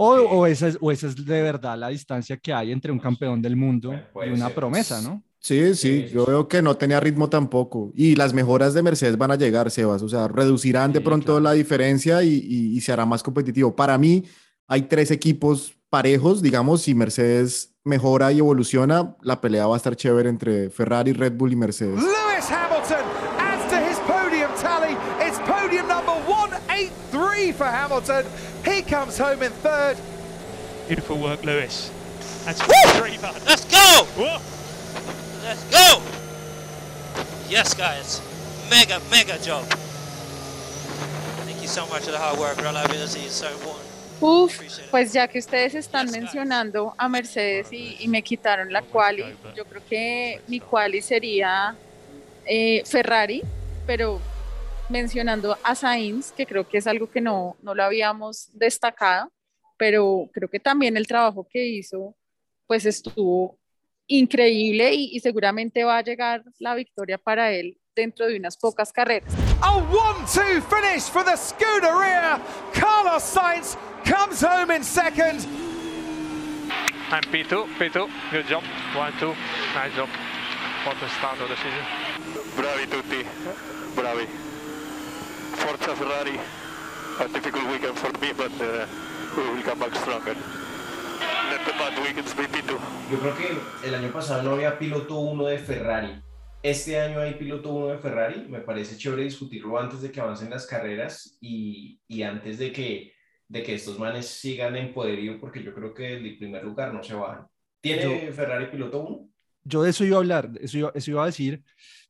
O, 0.02 0.14
o, 0.14 0.46
esa 0.48 0.68
es, 0.70 0.78
o 0.80 0.92
esa 0.92 1.08
es 1.08 1.16
de 1.26 1.42
verdad 1.42 1.78
la 1.78 1.90
distancia 1.90 2.38
que 2.38 2.54
hay 2.54 2.72
entre 2.72 2.92
un 2.92 3.00
campeón 3.00 3.42
del 3.42 3.56
mundo 3.56 3.94
y 4.26 4.30
una 4.30 4.46
ser. 4.48 4.56
promesa, 4.56 5.02
¿no? 5.02 5.22
Sí, 5.42 5.74
sí, 5.76 6.08
yo 6.14 6.26
veo 6.26 6.48
que 6.48 6.62
no 6.62 6.76
tenía 6.76 7.00
ritmo 7.00 7.30
tampoco. 7.30 7.92
Y 7.96 8.16
las 8.16 8.34
mejoras 8.34 8.74
de 8.74 8.82
Mercedes 8.84 9.18
van 9.18 9.32
a 9.32 9.36
llegar, 9.36 9.72
Sebas. 9.72 10.02
O 10.02 10.10
sea, 10.10 10.28
reducirán 10.28 10.92
de 10.92 11.00
pronto 11.02 11.40
la 11.40 11.54
diferencia 11.54 12.24
y, 12.24 12.30
y- 12.34 12.76
y 12.78 12.82
se 12.82 12.92
hará 12.92 13.06
más 13.06 13.24
competitivo. 13.24 13.74
Para 13.76 13.98
mí, 13.98 14.24
hay 14.68 14.84
tres 14.84 15.12
equipos 15.12 15.74
parejos, 15.90 16.42
digamos, 16.42 16.82
si 16.82 16.94
Mercedes 16.94 17.74
mejora 17.86 18.32
y 18.34 18.40
evoluciona, 18.40 19.16
la 19.22 19.40
pelea 19.42 19.66
va 19.66 19.76
a 19.76 19.78
estar 19.78 19.96
chévere 19.96 20.30
entre 20.30 20.70
Ferrari, 20.70 21.14
Red 21.14 21.34
Bull 21.34 21.54
y 21.54 21.56
Mercedes. 21.56 21.96
Lewis 21.96 22.50
Hamilton 22.52 23.04
adds 23.40 23.68
to 23.72 23.78
his 23.90 23.98
podium 24.06 24.52
tally. 24.62 24.94
It's 25.26 25.40
podium 25.40 25.88
number 25.88 26.14
183 26.28 27.52
for 27.54 27.66
Hamilton. 27.66 28.26
He 28.80 28.86
comes 28.86 29.18
home 29.18 29.44
in 29.44 29.52
third. 29.52 29.98
Beautiful 30.88 31.18
work, 31.18 31.44
Lewis. 31.44 31.92
That's 32.46 32.62
three 32.98 33.18
button. 33.18 33.42
Let's 33.46 33.66
go! 33.66 34.06
Whoa. 34.16 34.40
Let's 35.44 35.64
go! 35.66 36.02
Yes, 37.50 37.74
guys. 37.74 38.22
Mega, 38.70 39.02
mega 39.12 39.38
job. 39.40 39.66
Thank 41.44 41.62
you 41.62 41.68
so 41.68 41.86
much 41.88 42.04
for 42.04 42.12
the 42.12 42.18
hard 42.18 42.40
work. 42.40 42.56
Reliability 42.56 43.26
is 43.26 43.34
so 43.34 43.52
important. 43.52 43.84
Uf, 44.22 44.58
pues 44.90 45.12
ya 45.12 45.28
que 45.28 45.40
ustedes 45.40 45.76
están 45.76 46.10
mencionando 46.10 46.94
a 46.98 47.10
Mercedes 47.10 47.74
y, 47.74 47.98
y 48.00 48.08
me 48.08 48.22
quitaron 48.22 48.72
la 48.72 48.82
quali, 48.82 49.26
yo 49.58 49.66
creo 49.66 49.82
que 49.90 50.42
mi 50.48 50.62
quali 50.62 51.02
sería 51.02 51.76
eh, 52.46 52.82
Ferrari, 52.86 53.44
pero 53.86 54.22
mencionando 54.90 55.58
a 55.64 55.76
Sainz, 55.76 56.32
que 56.32 56.46
creo 56.46 56.68
que 56.68 56.80
es 56.80 56.88
algo 56.88 57.10
que 57.10 57.22
no, 57.22 57.56
no 57.62 57.74
lo 57.74 57.84
habíamos 57.84 58.50
destacado, 58.54 59.32
pero 59.78 60.30
creo 60.34 60.50
que 60.50 60.60
también 60.60 60.98
el 60.98 61.08
trabajo 61.08 61.48
que 61.50 61.66
hizo, 61.66 62.16
pues 62.68 62.86
estuvo 62.86 63.58
increíble 64.08 64.94
y, 64.94 65.16
y 65.16 65.20
seguramente 65.20 65.84
va 65.84 65.98
a 65.98 66.04
llegar 66.04 66.44
la 66.58 66.76
victoria 66.76 67.18
para 67.18 67.52
él 67.52 67.78
dentro 67.96 68.28
de 68.28 68.38
unas 68.38 68.58
pocas 68.58 68.92
carreras. 68.92 69.32
A 69.62 69.78
1-2 69.78 70.62
finish 70.64 71.10
for 71.10 71.24
the 71.24 71.36
Scuderia. 71.38 72.40
Carlos 72.74 73.24
Sainz 73.24 73.78
comes 74.06 74.42
home 74.42 74.72
in 74.72 74.84
second. 74.84 75.46
And 77.12 77.26
P2, 77.28 77.66
P2, 77.78 78.08
good 78.32 78.46
job. 78.48 78.64
One, 78.96 79.12
two, 79.20 79.34
nice 79.74 79.94
job 79.96 80.10
for 80.84 80.94
the 81.00 81.10
start 81.10 81.42
of 81.42 81.50
the 81.50 81.56
season. 81.56 81.84
Bravi 82.56 82.86
tutti, 82.88 83.26
Ferrari. 86.00 86.38
A 87.20 87.28
difficult 87.28 87.66
weekend 87.72 87.98
for 87.98 88.12
me, 88.22 88.32
but 88.34 88.52
uh, 88.62 88.86
we 89.36 89.44
will 89.56 89.64
come 89.64 89.80
back 89.80 89.94
stronger. 89.96 90.36
Let 91.52 91.62
the 91.66 91.74
bad 91.80 91.94
weekends 92.04 92.34
be 92.34 92.44
P2. 92.44 92.72
Yo 93.12 93.18
creo 93.20 93.36
que 93.36 93.88
el 93.88 93.96
año 93.96 94.12
pasado 94.12 94.42
no 94.44 94.52
había 94.52 94.78
piloto 94.80 95.16
uno 95.20 95.46
de 95.48 95.58
Ferrari. 95.58 96.22
Este 96.64 97.00
año 97.00 97.20
hay 97.20 97.34
piloto 97.34 97.70
uno 97.74 97.88
de 97.88 97.98
Ferrari. 97.98 98.46
Me 98.48 98.60
parece 98.62 98.98
chévere 98.98 99.24
discutirlo 99.24 99.78
antes 99.80 100.02
de 100.02 100.12
que 100.12 100.22
avancen 100.22 100.50
las 100.50 100.66
carreras 100.66 101.38
y, 101.42 102.00
y 102.08 102.22
antes 102.24 102.58
de 102.60 102.72
que, 102.72 103.14
de 103.48 103.64
que 103.64 103.76
estos 103.76 104.00
manes 104.00 104.28
sigan 104.28 104.76
en 104.78 104.94
poderío, 104.94 105.40
porque 105.40 105.62
yo 105.64 105.74
creo 105.74 105.94
que 105.94 106.14
el 106.18 106.38
primer 106.38 106.64
lugar 106.64 106.94
no 106.94 107.04
se 107.04 107.14
bajan. 107.16 107.48
¿Tiene 107.82 108.26
Yo- 108.28 108.34
Ferrari 108.34 108.68
piloto 108.68 109.00
uno? 109.02 109.30
Yo 109.64 109.84
de 109.84 109.90
eso 109.90 110.06
iba 110.06 110.16
a 110.16 110.20
hablar, 110.20 110.50
eso 110.62 110.78
iba, 110.78 110.92
eso 110.96 111.12
iba 111.12 111.24
a 111.24 111.28
decir, 111.28 111.62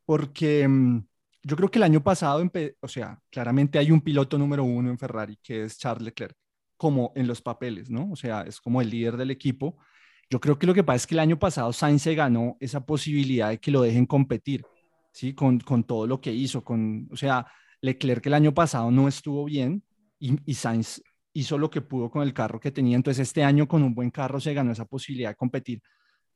porque 0.05 0.67
mm, 0.67 1.03
yo 1.43 1.55
creo 1.55 1.69
que 1.69 1.79
el 1.79 1.83
año 1.83 2.03
pasado, 2.03 2.43
o 2.81 2.87
sea, 2.87 3.19
claramente 3.29 3.79
hay 3.79 3.91
un 3.91 4.01
piloto 4.01 4.37
número 4.37 4.63
uno 4.63 4.89
en 4.89 4.97
Ferrari, 4.97 5.37
que 5.41 5.63
es 5.63 5.77
Charles 5.77 6.03
Leclerc, 6.03 6.35
como 6.77 7.11
en 7.15 7.27
los 7.27 7.41
papeles, 7.41 7.89
¿no? 7.89 8.09
O 8.11 8.15
sea, 8.15 8.41
es 8.41 8.59
como 8.59 8.81
el 8.81 8.89
líder 8.89 9.17
del 9.17 9.31
equipo. 9.31 9.77
Yo 10.29 10.39
creo 10.39 10.59
que 10.59 10.67
lo 10.67 10.73
que 10.73 10.83
pasa 10.83 10.97
es 10.97 11.07
que 11.07 11.15
el 11.15 11.19
año 11.19 11.39
pasado 11.39 11.73
Sainz 11.73 12.03
se 12.03 12.15
ganó 12.15 12.57
esa 12.59 12.85
posibilidad 12.85 13.49
de 13.49 13.59
que 13.59 13.71
lo 13.71 13.81
dejen 13.81 14.05
competir, 14.05 14.65
¿sí? 15.11 15.33
Con, 15.33 15.59
con 15.59 15.83
todo 15.83 16.07
lo 16.07 16.21
que 16.21 16.31
hizo, 16.31 16.63
con, 16.63 17.07
o 17.11 17.15
sea, 17.17 17.47
Leclerc 17.81 18.25
el 18.27 18.33
año 18.33 18.53
pasado 18.53 18.91
no 18.91 19.07
estuvo 19.07 19.45
bien 19.45 19.83
y, 20.19 20.37
y 20.45 20.53
Sainz 20.53 21.01
hizo 21.33 21.57
lo 21.57 21.69
que 21.69 21.81
pudo 21.81 22.09
con 22.09 22.23
el 22.23 22.33
carro 22.33 22.59
que 22.59 22.71
tenía, 22.71 22.95
entonces 22.95 23.27
este 23.27 23.43
año 23.43 23.67
con 23.67 23.83
un 23.83 23.95
buen 23.95 24.11
carro 24.11 24.39
se 24.39 24.53
ganó 24.53 24.71
esa 24.71 24.85
posibilidad 24.85 25.29
de 25.29 25.35
competir 25.35 25.81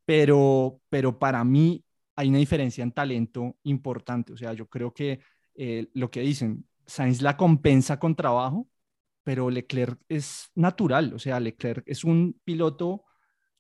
pero, 0.06 0.80
pero 0.90 1.18
para 1.18 1.44
mí 1.44 1.84
hay 2.16 2.30
una 2.30 2.38
diferencia 2.40 2.84
en 2.84 2.92
talento 2.92 3.58
importante. 3.64 4.34
O 4.34 4.38
sea, 4.38 4.54
yo 4.54 4.68
creo 4.68 4.94
que 4.94 5.20
eh, 5.56 5.90
lo 5.94 6.10
que 6.12 6.22
dicen, 6.22 6.66
Sainz 6.86 7.22
la 7.22 7.38
compensa 7.38 8.00
con 8.00 8.16
trabajo, 8.16 8.68
pero 9.24 9.50
Leclerc 9.50 10.00
es 10.10 10.50
natural. 10.56 11.14
O 11.14 11.20
sea, 11.20 11.40
Leclerc 11.40 11.84
es 11.88 12.04
un 12.04 12.40
piloto 12.44 13.06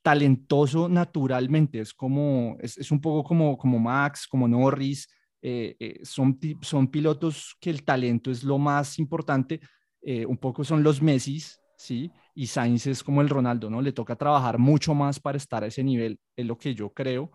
talentoso 0.02 0.90
naturalmente. 0.90 1.80
Es 1.80 1.94
como, 1.94 2.58
es, 2.60 2.78
es 2.78 2.92
un 2.92 3.02
poco 3.02 3.24
como, 3.24 3.58
como 3.58 3.80
Max, 3.80 4.28
como 4.28 4.48
Norris. 4.48 5.08
eh, 5.42 5.76
eh, 5.80 6.00
son, 6.04 6.40
son 6.62 6.88
pilotos 6.88 7.56
que 7.60 7.70
el 7.70 7.84
talento 7.84 8.32
es 8.32 8.44
lo 8.44 8.58
más 8.58 9.00
importante. 9.00 9.60
eh, 10.02 10.26
un 10.26 10.38
poco 10.38 10.64
son 10.66 10.84
los 10.84 11.02
Messis, 11.02 11.60
¿sí? 11.78 12.12
Y 12.36 12.48
Sainz 12.48 12.88
es 12.88 13.04
como 13.04 13.22
el 13.22 13.30
Ronaldo, 13.30 13.70
¿no? 13.70 13.82
Le 13.82 13.94
toca 13.94 14.16
trabajar 14.18 14.58
mucho 14.58 14.94
más 14.94 15.20
para 15.20 15.38
estar 15.38 15.64
a 15.64 15.68
ese 15.68 15.84
nivel, 15.84 16.20
es 16.36 16.46
lo 16.46 16.58
que 16.58 16.74
yo 16.76 16.92
creo. 16.94 17.32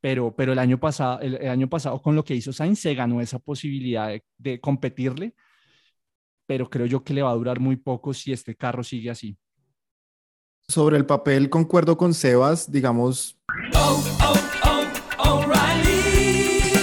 Pero, 0.00 0.34
pero 0.34 0.52
el, 0.52 0.58
año 0.58 0.78
pasado, 0.78 1.20
el, 1.20 1.34
el 1.36 1.48
año 1.48 1.68
pasado, 1.68 2.00
con 2.00 2.16
lo 2.16 2.24
que 2.24 2.34
hizo 2.34 2.52
Sainz, 2.52 2.80
se 2.80 2.94
ganó 2.94 3.20
esa 3.20 3.38
posibilidad 3.38 4.08
de, 4.08 4.24
de 4.38 4.60
competirle. 4.60 5.34
Pero 6.46 6.68
creo 6.68 6.86
yo 6.86 7.04
que 7.04 7.14
le 7.14 7.22
va 7.22 7.30
a 7.30 7.34
durar 7.34 7.60
muy 7.60 7.76
poco 7.76 8.14
si 8.14 8.32
este 8.32 8.56
carro 8.56 8.82
sigue 8.82 9.10
así. 9.10 9.36
Sobre 10.68 10.96
el 10.96 11.06
papel, 11.06 11.50
concuerdo 11.50 11.96
con 11.96 12.14
Sebas, 12.14 12.70
digamos, 12.70 13.36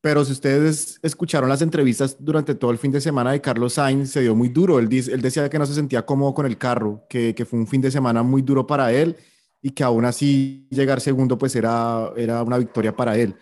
pero 0.00 0.24
si 0.24 0.32
ustedes 0.32 0.98
escucharon 1.02 1.48
las 1.48 1.62
entrevistas 1.62 2.16
durante 2.18 2.54
todo 2.54 2.70
el 2.70 2.78
fin 2.78 2.92
de 2.92 3.00
semana 3.00 3.32
de 3.32 3.40
Carlos 3.40 3.74
Sainz, 3.74 4.10
se 4.10 4.20
dio 4.20 4.34
muy 4.34 4.48
duro. 4.48 4.78
Él, 4.78 4.88
él 4.92 5.20
decía 5.20 5.48
que 5.48 5.58
no 5.58 5.66
se 5.66 5.74
sentía 5.74 6.06
cómodo 6.06 6.34
con 6.34 6.46
el 6.46 6.58
carro, 6.58 7.04
que, 7.08 7.34
que, 7.34 7.44
fue 7.44 7.58
un 7.58 7.66
fin 7.66 7.80
de 7.80 7.90
semana 7.90 8.22
muy 8.22 8.42
duro 8.42 8.66
para 8.66 8.92
él 8.92 9.16
y 9.62 9.70
que 9.70 9.82
aún 9.82 10.04
así 10.04 10.68
llegar 10.70 11.00
segundo 11.00 11.36
pues 11.36 11.56
era, 11.56 12.12
era 12.16 12.42
una 12.42 12.58
victoria 12.58 12.94
para 12.94 13.16
él. 13.16 13.34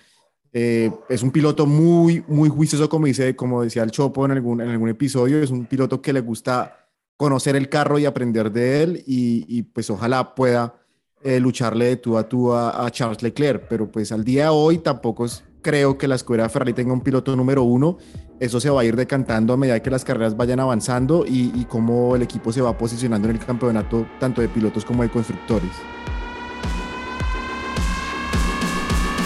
Eh, 0.57 0.91
es 1.09 1.23
un 1.23 1.33
piloto 1.33 1.67
muy, 1.67 2.25
muy 2.29 2.49
juicioso, 2.49 2.89
como, 2.89 3.07
dice, 3.07 3.35
como 3.35 3.63
decía 3.63 3.83
el 3.83 3.91
Chopo 3.91 4.25
en 4.25 4.31
algún, 4.31 4.61
en 4.61 4.69
algún 4.69 4.89
episodio, 4.89 5.43
es 5.43 5.51
un 5.51 5.67
piloto 5.67 6.01
que 6.01 6.13
le 6.13 6.21
gusta 6.21 6.89
conocer 7.17 7.57
el 7.57 7.69
carro 7.69 7.99
y 7.99 8.07
aprender 8.07 8.53
de 8.53 8.83
él 8.83 9.03
y, 9.07 9.45
y 9.49 9.63
pues 9.65 9.91
ojalá 9.91 10.35
pueda 10.35 10.75
eh, 11.23 11.41
lucharle 11.41 11.87
de 11.87 11.97
tú 11.97 12.17
a 12.17 12.29
tú 12.29 12.53
a, 12.53 12.87
a, 12.87 12.91
Charles 12.91 13.23
Leclerc, 13.23 13.67
pero 13.69 13.91
pues 13.91 14.13
al 14.13 14.25
día 14.25 14.45
de 14.45 14.49
hoy 14.51 14.79
tampoco 14.79 15.25
es, 15.25 15.43
creo 15.65 15.99
que 15.99 16.07
la 16.07 16.15
escuela 16.15 16.49
Ferrari 16.49 16.75
tenga 16.75 16.93
un 16.93 17.01
piloto 17.01 17.35
número 17.35 17.65
uno, 17.65 17.97
eso 18.39 18.61
se 18.61 18.71
va 18.71 18.83
a 18.83 18.85
ir 18.85 18.95
decantando 18.95 19.55
a 19.55 19.57
medida 19.57 19.81
que 19.83 19.91
las 19.91 20.05
carreras 20.05 20.37
vayan 20.37 20.61
avanzando 20.61 21.25
y, 21.27 21.51
y 21.59 21.65
cómo 21.65 22.15
el 22.15 22.23
equipo 22.23 22.53
se 22.53 22.61
va 22.61 22.77
posicionando 22.77 23.29
en 23.29 23.37
el 23.37 23.45
campeonato 23.45 24.07
tanto 24.21 24.43
de 24.43 24.49
pilotos 24.49 24.85
como 24.85 25.03
de 25.03 25.09
constructores. 25.09 25.71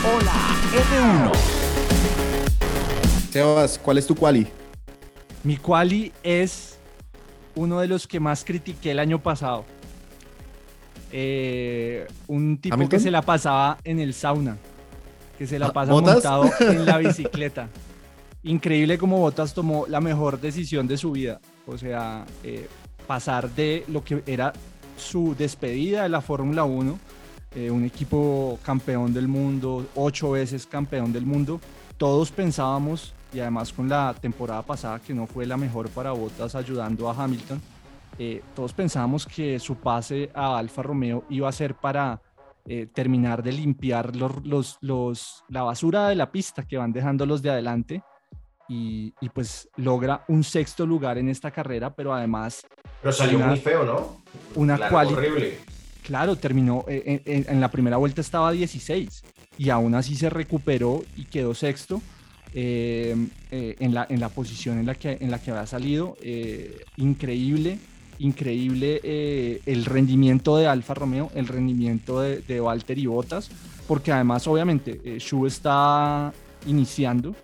Hola, 0.05 0.33
F1. 0.73 1.33
Sebas, 3.31 3.79
¿cuál 3.79 3.99
es 3.99 4.07
tu 4.07 4.15
quali? 4.15 4.47
Mi 5.43 5.57
quali 5.57 6.13
es 6.23 6.79
uno 7.57 7.81
de 7.81 7.89
los 7.89 8.07
que 8.07 8.21
más 8.21 8.45
critiqué 8.45 8.93
el 8.93 9.01
año 9.01 9.21
pasado. 9.21 9.65
Eh, 11.11 12.07
un 12.29 12.59
tipo 12.59 12.75
¿Hamilton? 12.75 12.97
que 12.97 13.03
se 13.03 13.11
la 13.11 13.23
pasaba 13.23 13.79
en 13.83 13.99
el 13.99 14.15
sauna, 14.15 14.57
que 15.39 15.47
se 15.47 15.59
la 15.59 15.67
Ah, 15.67 15.73
pasa 15.73 15.93
montado 15.93 16.51
en 16.61 16.85
la 16.85 16.99
bicicleta. 17.07 17.69
Increíble 18.43 18.99
como 18.99 19.19
Bottas 19.19 19.55
tomó 19.55 19.87
la 19.89 20.01
mejor 20.01 20.41
decisión 20.41 20.87
de 20.89 20.97
su 20.97 21.13
vida. 21.13 21.41
O 21.67 21.79
sea, 21.79 22.27
eh, 22.43 22.69
pasar 23.07 23.49
de 23.51 23.85
lo 23.89 24.03
que 24.03 24.23
era 24.27 24.53
su 24.97 25.35
despedida 25.39 26.03
de 26.03 26.09
la 26.09 26.21
Fórmula 26.21 26.65
1, 26.65 26.99
eh, 27.55 27.71
un 27.71 27.85
equipo 27.85 28.59
campeón 28.63 29.15
del 29.15 29.29
mundo, 29.29 29.87
ocho 29.95 30.33
veces 30.33 30.67
campeón 30.67 31.13
del 31.13 31.25
mundo. 31.25 31.61
Todos 31.97 32.31
pensábamos, 32.31 33.13
y 33.33 33.41
además 33.41 33.73
con 33.73 33.89
la 33.89 34.15
temporada 34.21 34.63
pasada 34.63 34.99
que 34.99 35.15
no 35.15 35.27
fue 35.27 35.47
la 35.47 35.57
mejor 35.57 35.89
para 35.91 36.13
Bottas 36.13 36.55
ayudando 36.55 37.09
a 37.09 37.15
Hamilton, 37.15 37.61
eh, 38.19 38.43
todos 38.57 38.73
pensábamos 38.73 39.27
que 39.27 39.59
su 39.61 39.77
pase 39.77 40.31
a 40.35 40.59
Alfa 40.59 40.83
Romeo 40.83 41.25
iba 41.31 41.49
a 41.49 41.53
ser 41.53 41.75
para 41.75 42.21
eh, 42.67 42.87
terminar 42.93 43.43
de 43.43 43.53
limpiar 43.53 44.15
los, 44.17 44.45
los- 44.47 44.79
los- 44.81 45.45
la 45.49 45.63
basura 45.63 46.09
de 46.09 46.15
la 46.15 46.31
pista 46.31 46.63
que 46.67 46.77
van 46.77 46.93
dejando 46.93 47.25
los 47.27 47.41
de 47.43 47.51
adelante 47.51 48.03
y, 48.69 49.15
y 49.21 49.29
pues 49.31 49.69
logra 49.77 50.25
un 50.29 50.45
sexto 50.45 50.85
lugar 50.87 51.17
en 51.19 51.29
esta 51.29 51.51
carrera, 51.51 51.95
pero 51.95 52.13
además... 52.13 52.67
Pero 53.01 53.13
salió 53.13 53.39
una- 53.39 53.47
muy 53.49 53.59
feo, 53.59 53.85
¿no? 53.85 54.23
Una 54.55 54.77
Claro, 54.77 54.93
quali- 54.95 55.13
horrible. 55.15 55.59
Claro, 56.03 56.37
terminó, 56.37 56.85
eh, 56.89 57.23
en, 57.25 57.35
en- 57.37 57.47
en 57.49 57.61
la 57.61 57.71
primera 57.71 57.97
vuelta 57.99 58.21
estaba 58.21 58.51
16 58.53 59.23
y 59.59 59.71
aún 59.71 59.95
así 59.95 60.15
se 60.17 60.31
recuperó 60.31 61.03
y 61.17 61.25
quedó 61.27 61.55
sexto 61.55 62.01
eh, 62.55 63.15
eh, 63.51 63.77
en, 63.79 63.93
la, 63.95 64.07
en 64.09 64.21
la 64.21 64.29
posición 64.31 64.79
en 64.79 64.87
la 64.87 64.95
que, 64.95 65.19
en 65.21 65.31
la 65.31 65.39
que 65.39 65.51
había 65.51 65.67
salido. 65.67 66.17
eh, 66.23 66.81
increíble, 66.97 67.79
increíble 68.19 69.01
eh, 69.03 69.61
el 69.67 69.85
rendimiento 69.85 70.57
de 70.57 70.67
Alfa 70.67 70.95
Romeo, 70.95 71.31
el 71.35 71.47
rendimiento 71.47 72.21
de, 72.21 72.41
de 72.41 72.61
Valtteri 72.61 73.07
Bottas, 73.07 73.51
porque 73.87 74.13
además 74.13 74.47
obviamente 74.47 75.01
eh, 75.05 75.19
Shu 75.19 75.47
está 75.47 76.33
iniciando 76.67 77.35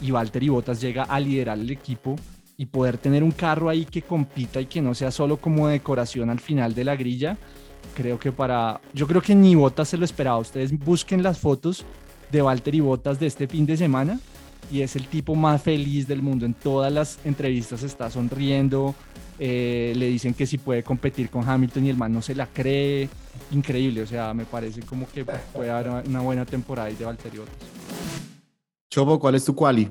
y 0.00 0.10
Valtteri 0.10 0.48
Bottas 0.48 0.80
llega 0.80 1.04
a 1.04 1.20
liderar 1.20 1.58
el 1.58 1.70
equipo 1.70 2.16
y 2.56 2.66
poder 2.66 2.98
tener 2.98 3.22
un 3.22 3.32
carro 3.32 3.68
ahí 3.68 3.84
que 3.84 4.02
compita 4.02 4.60
y 4.60 4.66
que 4.66 4.80
no 4.80 4.94
sea 4.94 5.10
solo 5.10 5.38
como 5.38 5.68
decoración 5.68 6.30
al 6.30 6.40
final 6.40 6.74
de 6.74 6.84
la 6.84 6.96
grilla, 6.96 7.36
creo 7.94 8.18
que 8.18 8.32
para. 8.32 8.80
Yo 8.92 9.06
creo 9.06 9.22
que 9.22 9.34
ni 9.34 9.54
Bottas 9.54 9.88
se 9.88 9.96
lo 9.96 10.04
esperaba. 10.04 10.38
Ustedes 10.38 10.76
busquen 10.78 11.22
las 11.22 11.38
fotos 11.38 11.84
de 12.30 12.42
Valtteri 12.42 12.80
Bottas 12.80 13.18
de 13.18 13.26
este 13.26 13.48
fin 13.48 13.66
de 13.66 13.76
semana 13.76 14.20
y 14.70 14.82
es 14.82 14.96
el 14.96 15.06
tipo 15.06 15.34
más 15.34 15.62
feliz 15.62 16.06
del 16.06 16.22
mundo. 16.22 16.46
En 16.46 16.54
todas 16.54 16.92
las 16.92 17.18
entrevistas 17.24 17.82
está 17.82 18.10
sonriendo. 18.10 18.94
Eh, 19.38 19.92
le 19.96 20.06
dicen 20.08 20.34
que 20.34 20.46
si 20.46 20.58
puede 20.58 20.82
competir 20.82 21.28
con 21.30 21.48
Hamilton 21.48 21.86
y 21.86 21.90
el 21.90 21.96
man 21.96 22.12
no 22.12 22.22
se 22.22 22.34
la 22.34 22.46
cree. 22.46 23.08
Increíble, 23.50 24.02
o 24.02 24.06
sea, 24.06 24.32
me 24.34 24.44
parece 24.44 24.82
como 24.82 25.08
que 25.08 25.24
puede 25.24 25.70
haber 25.70 26.06
una 26.06 26.20
buena 26.20 26.44
temporada 26.44 26.88
ahí 26.88 26.94
de 26.94 27.04
Valtteri 27.04 27.38
Bottas. 27.38 27.68
Chopo, 28.90 29.18
¿cuál 29.18 29.34
es 29.34 29.44
tu 29.44 29.54
quali? 29.54 29.90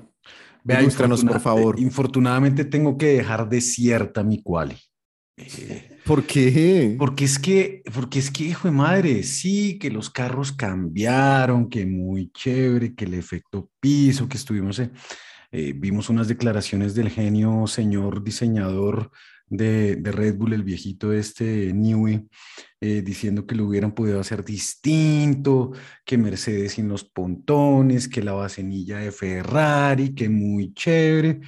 Vea, 0.64 0.82
Ilústranos, 0.82 1.26
por 1.26 1.42
favor. 1.42 1.80
Infortunadamente 1.80 2.64
tengo 2.64 2.98
que 2.98 3.08
dejar 3.08 3.50
desierta 3.50 4.24
mi 4.24 4.42
quali. 4.42 4.78
Eh, 5.38 6.00
¿Por 6.06 6.26
qué? 6.26 6.96
Porque 6.98 7.26
es 7.26 7.40
que, 7.40 7.84
porque 7.94 8.20
es 8.20 8.32
que, 8.32 8.46
hijo 8.46 8.68
de 8.68 8.74
madre, 8.74 9.24
sí, 9.24 9.78
que 9.80 9.90
los 9.90 10.10
carros 10.10 10.52
cambiaron, 10.52 11.70
que 11.70 11.86
muy 11.86 12.32
chévere, 12.32 12.94
que 12.94 13.06
el 13.06 13.14
efecto 13.14 13.70
piso, 13.80 14.28
que 14.28 14.38
estuvimos, 14.38 14.80
eh, 14.80 14.92
eh, 15.52 15.74
vimos 15.76 16.10
unas 16.10 16.28
declaraciones 16.28 16.96
del 16.96 17.10
genio 17.10 17.68
señor 17.68 18.24
diseñador 18.24 19.12
de, 19.58 20.12
Red 20.12 20.36
Bull, 20.36 20.54
el 20.54 20.64
viejito 20.64 21.14
este 21.14 21.72
Newey, 21.74 22.28
eh, 22.82 23.02
diciendo 23.02 23.46
que 23.46 23.56
lo 23.56 23.66
hubieran 23.66 23.94
podido 23.94 24.20
hacer 24.20 24.44
distinto, 24.44 25.72
que 26.04 26.18
Mercedes 26.18 26.74
sin 26.74 26.88
los 26.88 27.04
pontones, 27.04 28.08
que 28.08 28.24
la 28.24 28.34
bacenilla 28.34 29.00
de 29.00 29.12
Ferrari, 29.12 30.16
que 30.16 30.28
muy 30.28 30.74
chévere. 30.74 31.40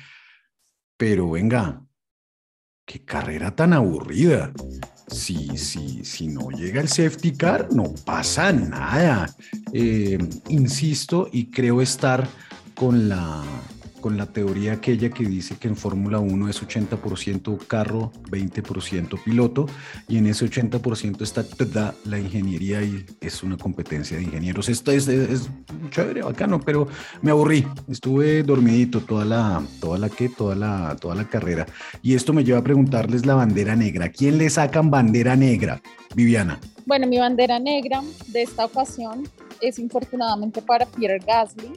Pero 0.97 1.31
venga, 1.31 1.83
qué 2.85 3.03
carrera 3.03 3.55
tan 3.55 3.73
aburrida. 3.73 4.53
Si, 5.07 5.57
si, 5.57 6.03
si 6.03 6.27
no 6.27 6.49
llega 6.51 6.81
el 6.81 6.87
safety 6.87 7.33
car, 7.33 7.73
no 7.73 7.93
pasa 8.05 8.51
nada. 8.51 9.35
Eh, 9.73 10.17
insisto 10.49 11.27
y 11.31 11.49
creo 11.49 11.81
estar 11.81 12.27
con 12.75 13.09
la, 13.09 13.43
con 14.05 14.17
la 14.17 14.27
teoría 14.27 14.73
aquella 14.73 15.09
que 15.09 15.25
dice 15.25 15.55
que 15.55 15.67
en 15.67 15.75
Fórmula 15.75 16.19
1 16.19 16.47
es 16.47 16.61
80% 16.61 17.65
carro, 17.65 18.11
20% 18.29 19.19
piloto, 19.23 19.65
y 20.07 20.19
en 20.19 20.27
ese 20.27 20.45
80% 20.45 21.23
está 21.23 21.43
toda 21.43 21.95
la 22.03 22.19
ingeniería 22.19 22.83
y 22.83 23.03
es 23.19 23.41
una 23.41 23.57
competencia 23.57 24.15
de 24.17 24.21
ingenieros. 24.21 24.69
Esto 24.69 24.91
es, 24.91 25.07
es, 25.07 25.27
es 25.31 25.49
chévere, 25.89 26.21
bacano, 26.21 26.59
pero 26.59 26.87
me 27.23 27.31
aburrí. 27.31 27.65
Estuve 27.89 28.43
dormidito 28.43 29.01
toda 29.01 29.25
la, 29.25 29.63
toda 29.81 29.97
la, 29.97 30.09
¿qué? 30.09 30.29
Toda 30.29 30.53
la, 30.53 30.95
toda 31.01 31.15
la 31.15 31.27
carrera. 31.27 31.65
Y 32.03 32.13
esto 32.13 32.31
me 32.31 32.43
lleva 32.43 32.59
a 32.59 32.63
preguntarles 32.63 33.25
la 33.25 33.33
bandera 33.33 33.75
negra. 33.75 34.09
¿Quién 34.09 34.37
le 34.37 34.51
sacan 34.51 34.91
bandera 34.91 35.35
negra? 35.35 35.81
Viviana. 36.13 36.59
Bueno, 36.85 37.07
mi 37.07 37.17
bandera 37.17 37.57
negra 37.57 38.03
de 38.27 38.43
esta 38.43 38.65
ocasión 38.65 39.23
es 39.61 39.79
infortunadamente 39.79 40.61
para 40.61 40.85
Pierre 40.85 41.25
Gasly. 41.25 41.73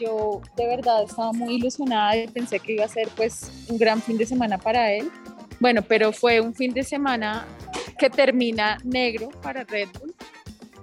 Yo 0.00 0.40
de 0.56 0.66
verdad 0.66 1.02
estaba 1.02 1.32
muy 1.32 1.56
ilusionada 1.56 2.16
y 2.16 2.26
pensé 2.28 2.58
que 2.58 2.72
iba 2.72 2.84
a 2.84 2.88
ser 2.88 3.08
pues 3.16 3.50
un 3.68 3.76
gran 3.78 4.00
fin 4.00 4.16
de 4.16 4.24
semana 4.26 4.58
para 4.58 4.92
él. 4.92 5.10
Bueno, 5.58 5.82
pero 5.82 6.12
fue 6.12 6.40
un 6.40 6.54
fin 6.54 6.72
de 6.72 6.82
semana 6.82 7.46
que 7.98 8.08
termina 8.08 8.78
negro 8.82 9.28
para 9.42 9.64
Red 9.64 9.88
Bull. 9.98 10.14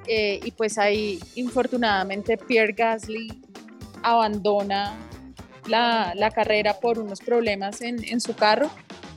Eh, 0.07 0.39
y 0.43 0.51
pues 0.51 0.77
ahí 0.77 1.19
infortunadamente 1.35 2.37
Pierre 2.37 2.73
Gasly 2.73 3.41
abandona 4.03 4.95
la, 5.67 6.13
la 6.15 6.31
carrera 6.31 6.79
por 6.79 6.99
unos 6.99 7.19
problemas 7.19 7.81
en, 7.81 8.01
en 8.05 8.21
su 8.21 8.33
carro 8.33 8.69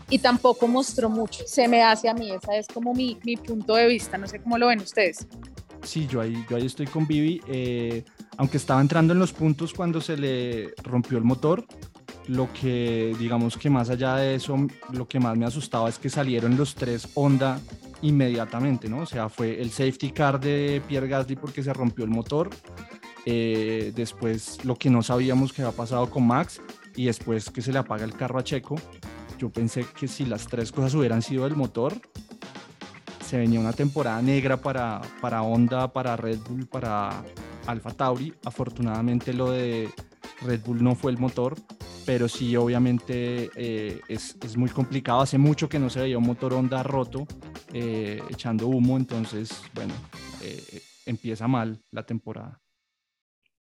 y 0.09 0.19
tampoco 0.19 0.67
mostró 0.67 1.09
mucho. 1.09 1.45
Se 1.47 1.69
me 1.69 1.83
hace 1.83 2.09
a 2.09 2.15
mí, 2.15 2.33
esa 2.33 2.57
es 2.57 2.67
como 2.67 2.93
mi, 2.93 3.19
mi 3.23 3.37
punto 3.37 3.77
de 3.77 3.87
vista, 3.87 4.19
no 4.19 4.27
sé 4.27 4.41
cómo 4.41 4.59
lo 4.59 4.67
ven 4.67 4.81
ustedes. 4.81 5.29
Sí, 5.85 6.07
yo 6.09 6.21
ahí, 6.21 6.45
yo 6.49 6.57
ahí 6.57 6.67
estoy 6.67 6.87
con 6.87 7.07
Vivi. 7.07 7.41
eh, 7.47 8.05
aunque 8.37 8.57
estaba 8.57 8.81
entrando 8.81 9.13
en 9.13 9.19
los 9.19 9.33
puntos 9.33 9.75
cuando 9.75 10.01
se 10.01 10.17
le 10.17 10.75
rompió 10.83 11.19
el 11.19 11.25
motor, 11.25 11.65
lo 12.29 12.53
que 12.53 13.15
digamos 13.19 13.57
que 13.57 13.71
más 13.71 13.91
allá 13.91 14.17
de 14.17 14.37
eso, 14.37 14.57
lo 14.93 15.09
que 15.09 15.19
más 15.21 15.37
me 15.37 15.47
asustaba 15.47 15.89
es 15.89 15.99
que 15.99 16.09
salieron 16.09 16.57
los 16.57 16.75
tres 16.75 17.09
Honda 17.15 17.61
inmediatamente, 18.03 18.89
¿no? 18.89 19.01
O 19.01 19.07
sea, 19.07 19.29
fue 19.29 19.61
el 19.61 19.71
safety 19.71 20.11
car 20.11 20.41
de 20.41 20.83
Pierre 20.87 21.09
Gasly 21.09 21.37
porque 21.37 21.63
se 21.63 21.73
rompió 21.73 22.05
el 22.05 22.11
motor, 22.11 22.51
eh, 23.27 23.93
después 23.95 24.65
lo 24.65 24.77
que 24.77 24.91
no 24.91 25.03
sabíamos 25.03 25.53
que 25.53 25.63
había 25.63 25.77
pasado 25.77 26.09
con 26.09 26.27
Max 26.27 26.61
y 26.97 27.07
después 27.07 27.51
que 27.51 27.63
se 27.63 27.73
le 27.73 27.79
apaga 27.79 28.05
el 28.05 28.15
carro 28.15 28.39
a 28.39 28.45
Checo. 28.45 28.77
Yo 29.39 29.51
pensé 29.51 29.87
que 29.99 30.07
si 30.07 30.25
las 30.25 30.47
tres 30.47 30.71
cosas 30.71 30.95
hubieran 30.95 31.23
sido 31.23 31.45
del 31.45 31.57
motor, 31.57 31.95
se 33.27 33.39
venía 33.39 33.61
una 33.61 33.73
temporada 33.73 34.21
negra 34.21 34.57
para, 34.57 35.01
para 35.21 35.43
Honda, 35.43 35.93
para 35.93 36.17
Red 36.17 36.41
Bull, 36.49 36.67
para 36.67 37.23
Alfa 37.67 37.91
Tauri. 37.91 38.33
Afortunadamente 38.45 39.33
lo 39.33 39.51
de 39.51 39.89
Red 40.43 40.61
Bull 40.65 40.83
no 40.83 40.95
fue 40.95 41.13
el 41.13 41.19
motor, 41.19 41.57
pero 42.07 42.29
sí 42.29 42.57
obviamente 42.57 43.51
eh, 43.55 44.01
es, 44.09 44.37
es, 44.43 44.57
muy 44.57 44.71
complicado. 44.71 45.21
Hace 45.21 45.39
mucho 45.39 45.69
que 45.69 45.79
no 45.79 45.91
se 45.91 46.01
veía 46.01 46.19
un 46.19 46.27
motor 46.27 46.55
Honda 46.55 46.83
roto, 46.83 47.27
eh, 47.73 48.23
echando 48.31 48.69
humo, 48.69 48.97
entonces, 48.97 49.63
bueno, 49.75 49.95
eh, 50.43 50.83
empieza 51.07 51.47
mal 51.47 51.81
la 51.91 52.05
temporada. 52.05 52.61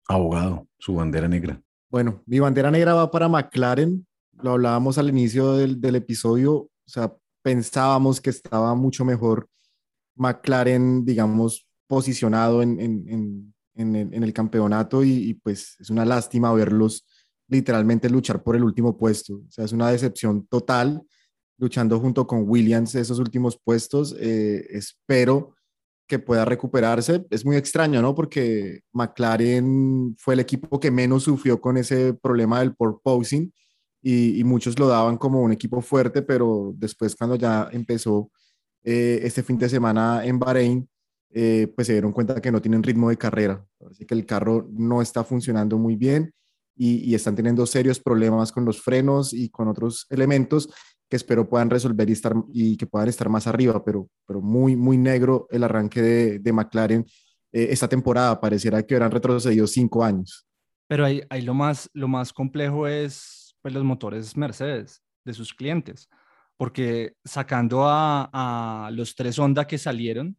Abogado, 0.07 0.67
su 0.79 0.95
bandera 0.95 1.27
negra. 1.27 1.61
Bueno, 1.89 2.21
mi 2.25 2.39
bandera 2.39 2.71
negra 2.71 2.93
va 2.93 3.11
para 3.11 3.27
McLaren. 3.27 4.05
Lo 4.33 4.51
hablábamos 4.51 4.97
al 4.97 5.09
inicio 5.09 5.53
del, 5.53 5.81
del 5.81 5.95
episodio. 5.95 6.53
O 6.55 6.71
sea, 6.85 7.13
pensábamos 7.41 8.21
que 8.21 8.29
estaba 8.29 8.75
mucho 8.75 9.03
mejor 9.03 9.49
McLaren, 10.15 11.05
digamos, 11.05 11.67
posicionado 11.87 12.61
en, 12.61 12.79
en, 12.79 13.09
en, 13.09 13.53
en 13.77 13.95
el, 13.95 14.13
en 14.13 14.23
el 14.23 14.33
campeonato 14.33 15.03
y, 15.03 15.11
y, 15.11 15.33
pues 15.35 15.75
es 15.79 15.89
una 15.89 16.05
lástima 16.05 16.51
verlos 16.53 17.05
literalmente 17.47 18.09
luchar 18.09 18.43
por 18.43 18.55
el 18.55 18.63
último 18.63 18.97
puesto. 18.97 19.35
O 19.35 19.51
sea, 19.51 19.65
es 19.65 19.71
una 19.71 19.89
decepción 19.89 20.45
total 20.47 21.01
luchando 21.57 21.99
junto 21.99 22.27
con 22.27 22.43
Williams 22.47 22.95
esos 22.95 23.19
últimos 23.19 23.57
puestos. 23.57 24.15
Eh, 24.19 24.65
espero 24.71 25.55
que 26.07 26.19
pueda 26.19 26.45
recuperarse. 26.45 27.25
Es 27.29 27.45
muy 27.45 27.55
extraño, 27.57 28.01
¿no? 28.01 28.15
Porque 28.15 28.81
McLaren 28.93 30.15
fue 30.17 30.35
el 30.35 30.39
equipo 30.39 30.79
que 30.79 30.91
menos 30.91 31.23
sufrió 31.23 31.59
con 31.59 31.77
ese 31.77 32.13
problema 32.13 32.59
del 32.59 32.75
porpoising 32.75 33.51
y, 34.01 34.39
y 34.39 34.43
muchos 34.43 34.77
lo 34.79 34.87
daban 34.87 35.17
como 35.17 35.41
un 35.41 35.51
equipo 35.51 35.81
fuerte, 35.81 36.21
pero 36.21 36.73
después 36.77 37.15
cuando 37.15 37.35
ya 37.35 37.69
empezó 37.71 38.31
eh, 38.83 39.19
este 39.23 39.43
fin 39.43 39.57
de 39.57 39.67
semana 39.67 40.25
en 40.25 40.39
Bahrein, 40.39 40.89
eh, 41.33 41.71
pues 41.75 41.87
se 41.87 41.93
dieron 41.93 42.13
cuenta 42.13 42.41
que 42.41 42.51
no 42.51 42.61
tienen 42.61 42.83
ritmo 42.83 43.09
de 43.09 43.17
carrera. 43.17 43.65
Así 43.89 44.05
que 44.05 44.15
el 44.15 44.25
carro 44.25 44.67
no 44.71 45.01
está 45.01 45.23
funcionando 45.23 45.77
muy 45.77 45.95
bien 45.95 46.33
y, 46.75 47.13
están 47.15 47.35
teniendo 47.35 47.65
serios 47.65 47.99
problemas 47.99 48.51
con 48.51 48.63
los 48.63 48.81
frenos 48.81 49.33
y 49.33 49.49
con 49.49 49.67
otros 49.67 50.05
elementos 50.09 50.69
que 51.09 51.15
espero 51.15 51.49
puedan 51.49 51.69
resolver 51.69 52.09
y, 52.09 52.13
estar, 52.13 52.35
y 52.53 52.77
que 52.77 52.85
puedan 52.85 53.07
estar 53.07 53.29
más 53.29 53.47
arriba, 53.47 53.83
pero, 53.83 54.09
pero 54.25 54.41
muy, 54.41 54.75
muy 54.75 54.97
negro 54.97 55.47
el 55.51 55.63
arranque 55.63 56.01
de, 56.01 56.39
de 56.39 56.53
McLaren 56.53 57.05
eh, 57.51 57.67
esta 57.71 57.87
temporada. 57.87 58.39
Pareciera 58.39 58.83
que 58.83 58.93
hubieran 58.93 59.11
retrocedido 59.11 59.65
cinco 59.67 60.03
años. 60.03 60.45
Pero 60.87 61.05
ahí, 61.05 61.21
ahí 61.29 61.41
lo, 61.41 61.53
más, 61.53 61.89
lo 61.93 62.07
más 62.07 62.33
complejo 62.33 62.87
es 62.87 63.55
pues, 63.61 63.73
los 63.73 63.83
motores 63.83 64.35
Mercedes 64.37 65.01
de 65.25 65.33
sus 65.33 65.53
clientes, 65.53 66.09
porque 66.57 67.15
sacando 67.25 67.85
a 67.85 68.89
los 68.93 69.15
tres 69.15 69.37
Honda 69.39 69.65
que 69.67 69.77
salieron, 69.77 70.37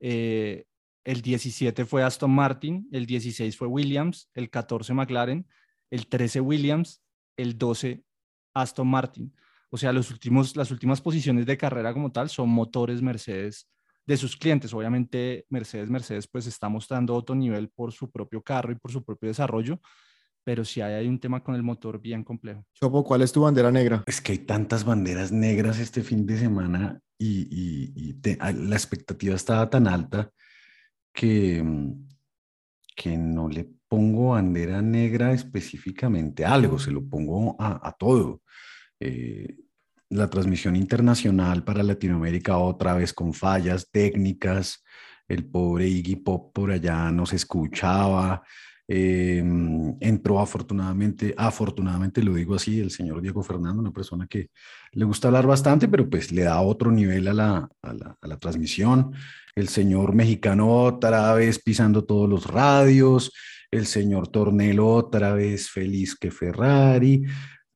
eh, 0.00 0.64
el 1.04 1.22
17 1.22 1.84
fue 1.84 2.02
Aston 2.02 2.30
Martin, 2.30 2.88
el 2.92 3.06
16 3.06 3.56
fue 3.56 3.68
Williams, 3.68 4.28
el 4.34 4.50
14 4.50 4.94
McLaren, 4.94 5.46
el 5.90 6.06
13 6.06 6.40
Williams, 6.40 7.02
el 7.36 7.56
12 7.56 8.04
Aston 8.54 8.88
Martin. 8.88 9.34
O 9.70 9.76
sea, 9.76 9.92
los 9.92 10.10
últimos, 10.10 10.56
las 10.56 10.70
últimas 10.70 11.00
posiciones 11.00 11.46
de 11.46 11.56
carrera 11.56 11.92
como 11.92 12.10
tal 12.10 12.28
son 12.28 12.48
motores 12.48 13.00
Mercedes 13.02 13.68
de 14.04 14.16
sus 14.16 14.36
clientes. 14.36 14.74
Obviamente 14.74 15.46
Mercedes, 15.48 15.88
Mercedes 15.88 16.26
pues 16.26 16.46
está 16.46 16.68
mostrando 16.68 17.14
otro 17.14 17.34
nivel 17.34 17.68
por 17.68 17.92
su 17.92 18.10
propio 18.10 18.42
carro 18.42 18.72
y 18.72 18.74
por 18.74 18.90
su 18.90 19.04
propio 19.04 19.28
desarrollo, 19.28 19.80
pero 20.50 20.64
sí 20.64 20.80
hay, 20.80 20.94
hay 20.94 21.06
un 21.06 21.20
tema 21.20 21.44
con 21.44 21.54
el 21.54 21.62
motor 21.62 22.00
bien 22.00 22.24
complejo. 22.24 22.66
Chopo, 22.74 23.04
¿cuál 23.04 23.22
es 23.22 23.30
tu 23.30 23.40
bandera 23.40 23.70
negra? 23.70 24.02
Es 24.04 24.20
que 24.20 24.32
hay 24.32 24.38
tantas 24.38 24.82
banderas 24.82 25.30
negras 25.30 25.78
este 25.78 26.02
fin 26.02 26.26
de 26.26 26.36
semana 26.36 27.00
y, 27.16 27.42
y, 27.42 27.92
y 27.94 28.14
te, 28.14 28.36
la 28.36 28.74
expectativa 28.74 29.36
estaba 29.36 29.70
tan 29.70 29.86
alta 29.86 30.28
que, 31.12 31.64
que 32.96 33.16
no 33.16 33.48
le 33.48 33.70
pongo 33.86 34.30
bandera 34.30 34.82
negra 34.82 35.32
específicamente 35.32 36.44
a 36.44 36.54
algo, 36.54 36.80
se 36.80 36.90
lo 36.90 37.08
pongo 37.08 37.54
a, 37.56 37.86
a 37.86 37.92
todo. 37.92 38.42
Eh, 38.98 39.56
la 40.08 40.28
transmisión 40.28 40.74
internacional 40.74 41.62
para 41.62 41.84
Latinoamérica 41.84 42.58
otra 42.58 42.94
vez 42.94 43.12
con 43.12 43.34
fallas 43.34 43.88
técnicas, 43.92 44.82
el 45.28 45.48
pobre 45.48 45.86
Iggy 45.86 46.16
Pop 46.16 46.52
por 46.52 46.72
allá 46.72 47.12
no 47.12 47.24
se 47.24 47.36
escuchaba, 47.36 48.42
eh, 48.92 49.38
entró 50.00 50.40
afortunadamente, 50.40 51.32
afortunadamente 51.36 52.24
lo 52.24 52.34
digo 52.34 52.56
así, 52.56 52.80
el 52.80 52.90
señor 52.90 53.22
Diego 53.22 53.42
Fernando, 53.44 53.80
una 53.80 53.92
persona 53.92 54.26
que 54.26 54.48
le 54.92 55.04
gusta 55.04 55.28
hablar 55.28 55.46
bastante, 55.46 55.86
pero 55.86 56.10
pues 56.10 56.32
le 56.32 56.42
da 56.42 56.60
otro 56.60 56.90
nivel 56.90 57.28
a 57.28 57.34
la, 57.34 57.68
a 57.82 57.92
la, 57.92 58.16
a 58.20 58.26
la 58.26 58.36
transmisión, 58.38 59.12
el 59.54 59.68
señor 59.68 60.14
mexicano 60.14 60.68
otra 60.82 61.32
vez 61.34 61.60
pisando 61.62 62.04
todos 62.04 62.28
los 62.28 62.46
radios, 62.46 63.32
el 63.70 63.86
señor 63.86 64.26
Tornelo 64.26 64.88
otra 64.88 65.34
vez 65.34 65.70
feliz 65.70 66.16
que 66.16 66.32
Ferrari, 66.32 67.24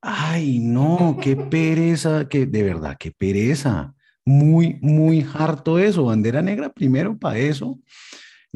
Ay, 0.06 0.58
no, 0.58 1.16
qué 1.20 1.34
pereza, 1.50 2.28
que 2.28 2.44
de 2.44 2.62
verdad, 2.62 2.96
qué 2.98 3.10
pereza. 3.10 3.94
Muy, 4.26 4.78
muy 4.82 5.26
harto 5.34 5.78
eso. 5.78 6.04
Bandera 6.04 6.42
negra 6.42 6.70
primero 6.70 7.16
para 7.18 7.38
eso. 7.38 7.78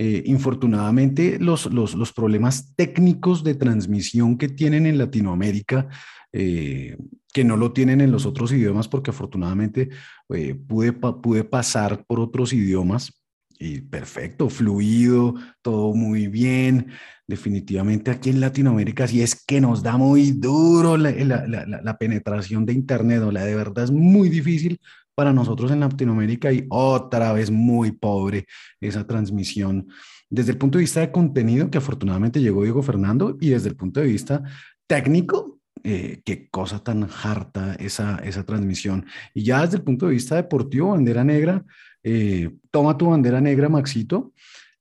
Eh, 0.01 0.23
infortunadamente, 0.27 1.41
los, 1.41 1.67
los, 1.73 1.97
los, 1.97 2.13
problemas 2.13 2.73
técnicos 2.77 3.43
de 3.43 3.57
transmisión 3.57 4.39
que 4.39 4.49
tienen 4.49 4.87
en 4.87 4.97
Latinoamérica, 4.97 5.89
eh, 6.33 6.97
que 7.33 7.43
no 7.43 7.57
lo 7.57 7.73
tienen 7.73 8.01
en 8.01 8.13
los 8.13 8.25
otros 8.25 8.53
idiomas, 8.53 8.87
porque 8.87 9.11
afortunadamente 9.11 9.89
eh, 10.33 10.55
pude, 10.55 10.93
pude 10.93 11.43
pasar 11.43 12.05
por 12.07 12.21
otros 12.21 12.53
idiomas 12.53 13.13
y 13.59 13.81
perfecto, 13.81 14.49
fluido, 14.49 15.35
todo 15.63 15.93
muy 15.95 16.29
bien. 16.29 16.93
Definitivamente 17.27 18.13
aquí 18.13 18.31
en 18.31 18.39
Latinoamérica 18.39 19.09
sí 19.09 19.21
es 19.21 19.45
que 19.45 19.61
nos 19.61 19.83
da 19.83 19.97
muy 19.97 20.31
duro 20.31 20.97
la, 20.97 21.11
la, 21.11 21.45
la, 21.49 21.67
la, 21.67 21.99
penetración 21.99 22.65
de 22.65 22.73
Internet, 22.73 23.23
o 23.23 23.33
la 23.33 23.45
de 23.45 23.57
verdad 23.57 23.83
es 23.83 23.91
muy 23.91 24.29
difícil 24.29 24.79
para 25.19 25.33
nosotros 25.33 25.73
en 25.73 25.81
Latinoamérica 25.81 26.53
y 26.53 26.65
otra 26.69 27.33
vez 27.33 27.51
muy 27.51 27.91
pobre 27.91 28.47
esa 28.81 29.05
transmisión. 29.05 29.89
Desde 30.31 30.53
el 30.53 30.59
punto 30.59 30.79
de 30.79 30.83
vista 30.83 31.01
de 31.01 31.11
contenido, 31.11 31.69
que 31.73 31.79
afortunadamente 31.79 32.41
llegó 32.41 32.63
Diego 32.63 32.85
Fernando, 32.85 33.37
y 33.41 33.49
desde 33.49 33.71
el 33.71 33.75
punto 33.75 33.99
de 33.99 34.07
vista 34.07 34.45
técnico, 34.87 35.59
eh, 35.83 36.23
qué 36.25 36.49
cosa 36.49 36.85
tan 36.85 37.09
harta 37.25 37.75
esa, 37.81 38.19
esa 38.19 38.45
transmisión. 38.45 39.07
Y 39.35 39.43
ya 39.43 39.63
desde 39.63 39.79
el 39.79 39.83
punto 39.83 40.07
de 40.07 40.13
vista 40.13 40.37
deportivo, 40.37 40.91
bandera 40.91 41.25
negra, 41.25 41.65
eh, 42.05 42.53
toma 42.71 42.97
tu 42.97 43.11
bandera 43.11 43.41
negra, 43.41 43.69
Maxito. 43.69 44.33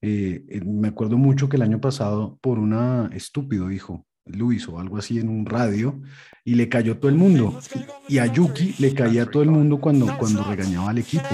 Eh, 0.03 0.61
me 0.63 0.89
acuerdo 0.89 1.17
mucho 1.17 1.49
que 1.49 1.55
el 1.55 1.63
año 1.63 1.81
pasado, 1.81 2.37
por 2.41 2.59
una 2.59 3.09
estúpido, 3.11 3.69
dijo 3.69 4.05
Luis 4.29 4.67
o 4.67 4.79
algo 4.79 4.97
así 4.97 5.19
en 5.19 5.29
un 5.29 5.45
radio, 5.45 6.01
y 6.43 6.55
le 6.55 6.69
cayó 6.69 6.97
todo 6.97 7.09
el 7.09 7.17
mundo. 7.17 7.59
Y 8.07 8.17
a 8.19 8.25
Yuki 8.25 8.75
le 8.79 8.93
caía 8.93 9.25
todo 9.25 9.43
el 9.43 9.49
mundo 9.49 9.79
cuando, 9.79 10.17
cuando 10.17 10.43
regañaba 10.43 10.91
al 10.91 10.97
equipo. 10.99 11.27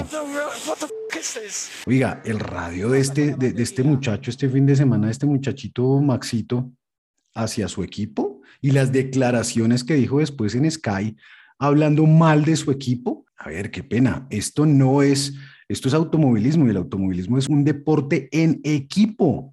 Oiga, 1.85 2.21
el 2.25 2.39
radio 2.39 2.89
de 2.89 2.99
este, 2.99 3.35
de, 3.35 3.53
de 3.53 3.63
este 3.63 3.83
muchacho, 3.83 4.29
este 4.29 4.49
fin 4.49 4.65
de 4.65 4.75
semana, 4.75 5.09
este 5.09 5.25
muchachito 5.25 6.01
Maxito, 6.01 6.71
hacia 7.35 7.67
su 7.67 7.83
equipo 7.83 8.41
y 8.61 8.71
las 8.71 8.91
declaraciones 8.91 9.83
que 9.83 9.95
dijo 9.95 10.19
después 10.19 10.55
en 10.55 10.69
Sky, 10.69 11.15
hablando 11.59 12.05
mal 12.05 12.45
de 12.45 12.55
su 12.55 12.71
equipo. 12.71 13.25
A 13.37 13.49
ver, 13.49 13.71
qué 13.71 13.83
pena. 13.83 14.27
Esto 14.29 14.65
no 14.65 15.01
es 15.01 15.33
esto 15.73 15.87
es 15.87 15.93
automovilismo 15.93 16.67
y 16.67 16.69
el 16.69 16.77
automovilismo 16.77 17.37
es 17.37 17.47
un 17.47 17.63
deporte 17.63 18.29
en 18.31 18.59
equipo. 18.63 19.52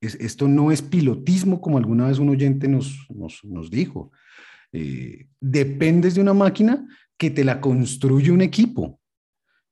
Es, 0.00 0.14
esto 0.16 0.48
no 0.48 0.70
es 0.70 0.82
pilotismo 0.82 1.60
como 1.60 1.78
alguna 1.78 2.08
vez 2.08 2.18
un 2.18 2.28
oyente 2.28 2.68
nos, 2.68 3.06
nos, 3.10 3.70
dijo. 3.70 4.12
Eh, 4.72 5.26
dependes 5.40 6.14
de 6.14 6.20
una 6.20 6.34
máquina 6.34 6.86
que 7.16 7.30
te 7.30 7.44
la 7.44 7.60
construye 7.60 8.30
un 8.30 8.42
equipo. 8.42 9.00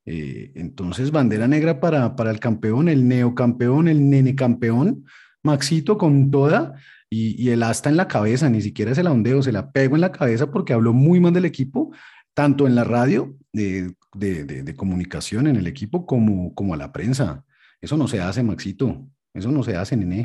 Eh, 0.05 0.53
entonces, 0.57 1.11
bandera 1.11 1.47
negra 1.47 1.81
para, 1.81 2.17
para 2.17 2.31
el 2.31 2.41
campeón, 2.41 2.89
el 2.89 3.07
neocampeón, 3.07 3.89
el 3.89 4.09
nene 4.09 4.35
campeón, 4.35 5.05
Maxito 5.43 5.99
con 5.99 6.31
toda 6.31 6.75
y, 7.11 7.51
el 7.51 7.63
asta 7.63 7.91
en 7.91 7.97
la 7.97 8.09
cabeza, 8.09 8.49
ni 8.49 8.63
siquiera 8.63 8.95
se 8.95 9.03
la 9.03 9.13
ondeo, 9.13 9.43
se 9.43 9.53
la 9.53 9.71
pego 9.73 9.97
en 9.97 10.01
la 10.01 10.13
cabeza 10.13 10.51
porque 10.51 10.73
habló 10.73 10.93
muy 10.93 11.21
mal 11.21 11.33
del 11.33 11.45
equipo, 11.45 11.93
tanto 12.33 12.67
en 12.67 12.75
la 12.75 12.85
radio 12.85 13.37
de, 13.53 13.95
de, 14.15 14.45
de, 14.45 14.63
de, 14.63 14.75
comunicación 14.75 15.47
en 15.47 15.57
el 15.57 15.67
equipo 15.67 16.07
como, 16.07 16.55
como 16.55 16.75
a 16.75 16.77
la 16.77 16.93
prensa. 16.93 17.45
Eso 17.81 17.97
no 17.97 18.09
se 18.09 18.21
hace, 18.21 18.43
Maxito. 18.43 19.07
Eso 19.35 19.49
no 19.49 19.63
se 19.63 19.75
hace, 19.75 19.97
nene. 19.97 20.25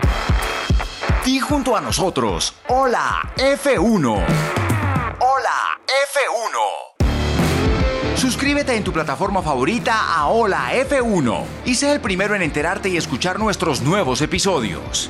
Y 1.26 1.40
junto 1.40 1.78
a 1.78 1.82
nosotros, 1.82 2.54
hola 2.68 3.22
F1. 3.38 4.06
Hola 4.06 5.80
F1. 6.12 8.18
Suscríbete 8.18 8.76
en 8.76 8.84
tu 8.84 8.92
plataforma 8.92 9.42
favorita 9.42 10.14
a 10.14 10.28
Hola 10.28 10.74
F1 10.74 11.42
y 11.64 11.76
sé 11.76 11.94
el 11.94 12.02
primero 12.02 12.36
en 12.36 12.42
enterarte 12.42 12.90
y 12.90 12.98
escuchar 12.98 13.40
nuestros 13.40 13.82
nuevos 13.82 14.22
episodios. 14.22 15.10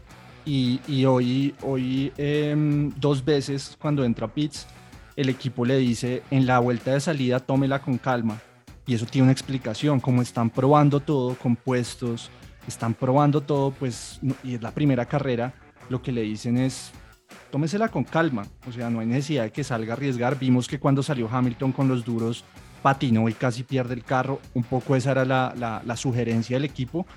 Y, 0.45 0.81
y 0.88 1.05
hoy, 1.05 1.55
hoy 1.62 2.12
em, 2.17 2.91
dos 2.97 3.23
veces 3.23 3.77
cuando 3.79 4.03
entra 4.03 4.27
Pitts, 4.27 4.67
el 5.15 5.29
equipo 5.29 5.63
le 5.63 5.77
dice 5.77 6.23
en 6.31 6.45
la 6.45 6.59
vuelta 6.59 6.91
de 6.91 6.99
salida 6.99 7.39
tómela 7.39 7.79
con 7.79 7.97
calma. 7.97 8.41
Y 8.86 8.95
eso 8.95 9.05
tiene 9.05 9.23
una 9.23 9.31
explicación, 9.31 10.01
como 10.01 10.21
están 10.21 10.49
probando 10.49 10.99
todo, 10.99 11.36
compuestos, 11.36 12.29
están 12.67 12.93
probando 12.93 13.39
todo, 13.39 13.71
pues, 13.71 14.19
y 14.43 14.55
es 14.55 14.62
la 14.62 14.71
primera 14.71 15.05
carrera, 15.05 15.53
lo 15.89 16.01
que 16.01 16.12
le 16.12 16.21
dicen 16.23 16.57
es 16.57 16.91
tómesela 17.49 17.88
con 17.88 18.03
calma, 18.03 18.45
o 18.67 18.71
sea, 18.71 18.89
no 18.89 18.99
hay 18.99 19.05
necesidad 19.07 19.43
de 19.43 19.51
que 19.51 19.63
salga 19.63 19.93
a 19.93 19.95
arriesgar. 19.95 20.38
Vimos 20.38 20.67
que 20.67 20.79
cuando 20.79 21.01
salió 21.01 21.29
Hamilton 21.31 21.71
con 21.71 21.88
los 21.88 22.03
duros, 22.03 22.43
patinó 22.84 23.28
y 23.30 23.34
casi 23.34 23.63
pierde 23.63 23.96
el 23.96 24.04
carro. 24.04 24.39
Un 24.54 24.63
poco 24.63 24.96
esa 24.96 25.12
era 25.12 25.26
la, 25.26 25.82
la- 25.84 25.98
sugerencia 25.98 26.58
del 26.58 26.65
equipo. 26.65 27.08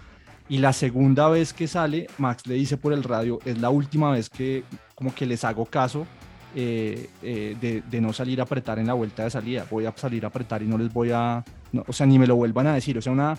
Y 0.49 0.59
la 0.59 0.73
segunda 0.73 1.29
vez 1.29 1.53
que 1.53 1.67
sale, 1.67 2.07
Max 2.19 2.47
le 2.47 2.55
dice 2.55 2.77
por 2.77 2.93
el 2.93 3.03
radio, 3.03 3.41
es 3.45 3.59
la 3.59 3.69
última 3.69 4.13
vez 4.13 4.31
que 4.31 4.63
como 4.95 5.13
que 5.15 5.27
les 5.27 5.45
hago 5.45 5.67
caso 5.67 6.07
eh, 6.55 7.11
eh, 7.21 7.57
de, 7.61 7.83
de 7.83 8.01
no 8.01 8.13
salir 8.13 8.39
a 8.41 8.45
apretar 8.45 8.79
en 8.79 8.87
la 8.87 8.95
vuelta 8.95 9.25
de 9.25 9.31
salida. 9.31 9.67
Voy 9.71 9.87
a 9.87 9.93
salir 9.97 10.25
a 10.25 10.29
apretar 10.29 10.63
y 10.63 10.67
no 10.67 10.79
les 10.79 10.93
voy 10.93 11.11
a, 11.13 11.45
no, 11.73 11.85
o 11.87 11.93
sea, 11.93 12.07
ni 12.07 12.19
me 12.19 12.27
lo 12.29 12.37
vuelvan 12.37 12.69
a 12.69 12.75
decir. 12.75 12.97
O 12.97 13.03
sea, 13.03 13.13
una, 13.13 13.37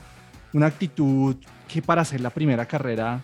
una 0.54 0.66
actitud 0.68 1.38
que 1.68 1.82
para 1.82 2.02
hacer 2.02 2.20
la 2.20 2.30
primera 2.30 2.66
carrera, 2.66 3.22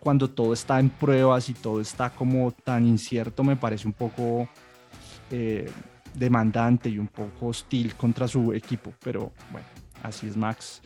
cuando 0.00 0.28
todo 0.30 0.54
está 0.54 0.80
en 0.80 0.88
pruebas 0.88 1.48
y 1.50 1.54
todo 1.54 1.80
está 1.82 2.08
como 2.10 2.52
tan 2.52 2.86
incierto, 2.86 3.44
me 3.44 3.56
parece 3.56 3.86
un 3.86 3.92
poco 3.94 4.48
eh, 5.30 5.70
demandante 6.14 6.88
y 6.88 6.98
un 6.98 7.08
poco 7.08 7.48
hostil 7.48 7.94
contra 7.94 8.26
su 8.28 8.52
equipo. 8.52 8.92
Pero 9.02 9.32
bueno, 9.52 9.66
así 10.02 10.26
es 10.26 10.36
Max. 10.36 10.80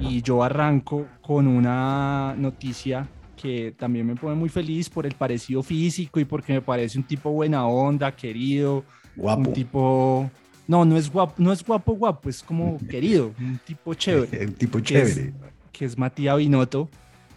Y 0.00 0.20
yo 0.22 0.42
arranco 0.42 1.06
con 1.22 1.46
una 1.46 2.34
noticia 2.36 3.08
que 3.40 3.74
también 3.76 4.06
me 4.06 4.14
pone 4.14 4.34
muy 4.34 4.48
feliz 4.48 4.88
por 4.88 5.06
el 5.06 5.14
parecido 5.14 5.62
físico 5.62 6.20
y 6.20 6.24
porque 6.24 6.52
me 6.52 6.60
parece 6.62 6.98
un 6.98 7.04
tipo 7.04 7.30
buena 7.30 7.66
onda, 7.66 8.14
querido, 8.14 8.84
Guapo. 9.14 9.48
un 9.48 9.52
tipo 9.52 10.30
no, 10.68 10.84
no 10.84 10.96
es 10.96 11.10
guapo, 11.10 11.34
no 11.38 11.52
es 11.52 11.64
guapo 11.64 11.92
guapo, 11.92 12.28
es 12.28 12.42
como 12.42 12.78
querido, 12.90 13.32
un 13.38 13.58
tipo 13.64 13.94
chévere. 13.94 14.46
Un 14.48 14.54
tipo 14.54 14.78
que 14.82 15.00
es- 15.02 15.14
chévere. 15.14 15.32
que 15.72 15.84
es 15.84 15.96
Matías 15.98 16.36
Binotto, 16.38 16.88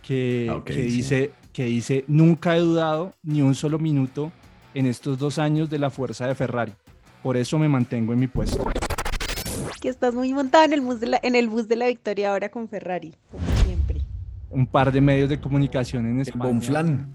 que, 0.01 0.49
Ah, 0.51 0.61
que 0.65 0.73
sí. 0.73 0.81
dice, 0.81 1.31
que 1.53 1.65
dice, 1.65 2.05
nunca 2.07 2.55
he 2.55 2.59
dudado 2.59 3.13
ni 3.23 3.41
un 3.41 3.53
solo 3.55 3.77
minuto 3.79 4.31
en 4.73 4.86
estos 4.86 5.17
dos 5.17 5.39
años 5.39 5.69
de 5.69 5.79
la 5.79 5.89
fuerza 5.89 6.27
de 6.27 6.36
Ferrari. 6.36 6.73
Por 7.23 7.38
eso 7.38 7.58
me 7.60 7.67
mantengo 7.67 8.13
en 8.13 8.19
mi 8.19 8.27
puesto. 8.27 8.65
Que 9.82 9.89
estás 9.89 10.13
muy 10.13 10.34
montado 10.34 10.65
en 10.65 10.73
el 10.73 10.82
bus 10.82 10.99
de 10.99 11.08
la, 11.08 11.19
en 11.23 11.36
el 11.36 11.47
bus 11.47 11.67
de 11.67 11.75
la 11.75 11.88
victoria 11.88 12.32
ahora 12.32 12.49
con 12.49 12.67
Ferrari, 12.67 13.13
como 13.32 13.43
siempre. 13.65 14.01
un 14.49 14.65
par 14.67 14.91
de 14.91 15.01
medios 15.01 15.29
de 15.29 15.39
comunicación 15.39 16.05
en 16.05 16.21
España 16.21 16.45
Bonflán. 16.45 17.08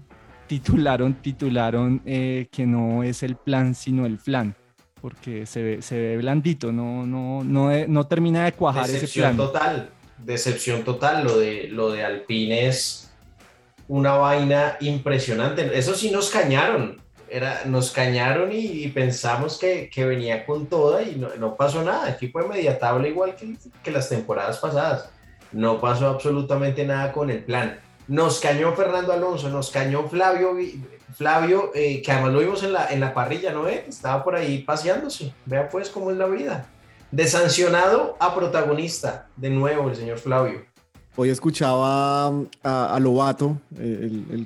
titularon, 0.47 1.13
titularon 1.15 2.01
eh, 2.05 2.47
que 2.51 2.65
no 2.65 3.03
es 3.03 3.23
el 3.23 3.35
plan, 3.35 3.75
sino 3.75 4.05
el 4.05 4.17
flan, 4.19 4.55
porque 5.01 5.45
se 5.45 5.61
ve, 5.63 5.81
se 5.81 5.99
ve 5.99 6.17
blandito, 6.17 6.71
no, 6.71 7.05
no, 7.05 7.43
no, 7.43 7.69
no 7.87 8.07
termina 8.07 8.45
de 8.45 8.53
cuajar 8.53 8.85
ese 8.85 8.93
Decepción 8.93 9.35
plan. 9.35 9.37
total, 9.47 9.89
decepción 10.17 10.83
total. 10.83 11.23
Lo 11.23 11.37
de, 11.37 11.67
lo 11.69 11.91
de 11.91 12.03
Alpine 12.03 12.67
es 12.67 13.11
una 13.87 14.13
vaina 14.13 14.77
impresionante. 14.81 15.77
Eso 15.77 15.93
sí 15.93 16.09
nos 16.11 16.29
cañaron. 16.31 17.01
Era, 17.29 17.63
nos 17.65 17.91
cañaron 17.91 18.49
y, 18.51 18.87
pensamos 18.89 19.57
que, 19.57 19.89
que 19.89 20.05
venía 20.05 20.45
con 20.45 20.67
toda 20.67 21.01
y 21.01 21.15
no, 21.15 21.29
no 21.39 21.55
pasó 21.55 21.83
nada. 21.83 22.09
Equipo 22.11 22.41
de 22.41 22.47
media 22.47 22.77
tabla 22.77 23.07
igual 23.07 23.35
que, 23.35 23.55
que 23.83 23.91
las 23.91 24.09
temporadas 24.09 24.59
pasadas. 24.59 25.09
No 25.51 25.79
pasó 25.79 26.07
absolutamente 26.07 26.85
nada 26.85 27.11
con 27.11 27.29
el 27.29 27.43
plan. 27.43 27.79
Nos 28.07 28.39
cañó 28.39 28.73
Fernando 28.73 29.13
Alonso, 29.13 29.49
nos 29.49 29.71
cañó 29.71 30.07
Flavio, 30.07 30.53
Vi- 30.53 30.83
Flavio 31.15 31.71
eh, 31.73 32.01
que 32.01 32.11
además 32.11 32.33
lo 32.33 32.39
vimos 32.39 32.61
en 32.63 32.73
la, 32.73 32.87
en 32.91 32.99
la 32.99 33.13
parrilla, 33.13 33.51
¿no? 33.51 33.67
eh? 33.67 33.85
Estaba 33.87 34.23
por 34.23 34.35
ahí 34.35 34.59
paseándose. 34.59 35.33
Vea 35.45 35.67
pues 35.69 35.89
cómo 35.89 36.11
es 36.11 36.17
la 36.17 36.27
vida. 36.27 36.67
De 37.11 37.25
sancionado 37.27 38.17
a 38.19 38.35
protagonista, 38.35 39.27
de 39.35 39.49
nuevo 39.49 39.89
el 39.89 39.95
señor 39.95 40.19
Flavio. 40.19 40.65
Hoy 41.15 41.29
escuchaba 41.29 42.27
a, 42.63 42.95
a 42.95 42.99
Lobato, 42.99 43.57
el 43.79 44.45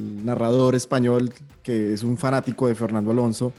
narrador 0.00 0.74
español 0.74 1.32
que 1.62 1.92
es 1.94 2.02
un 2.02 2.16
fanático 2.16 2.66
de 2.66 2.74
Fernando 2.74 3.10
Alonso, 3.10 3.52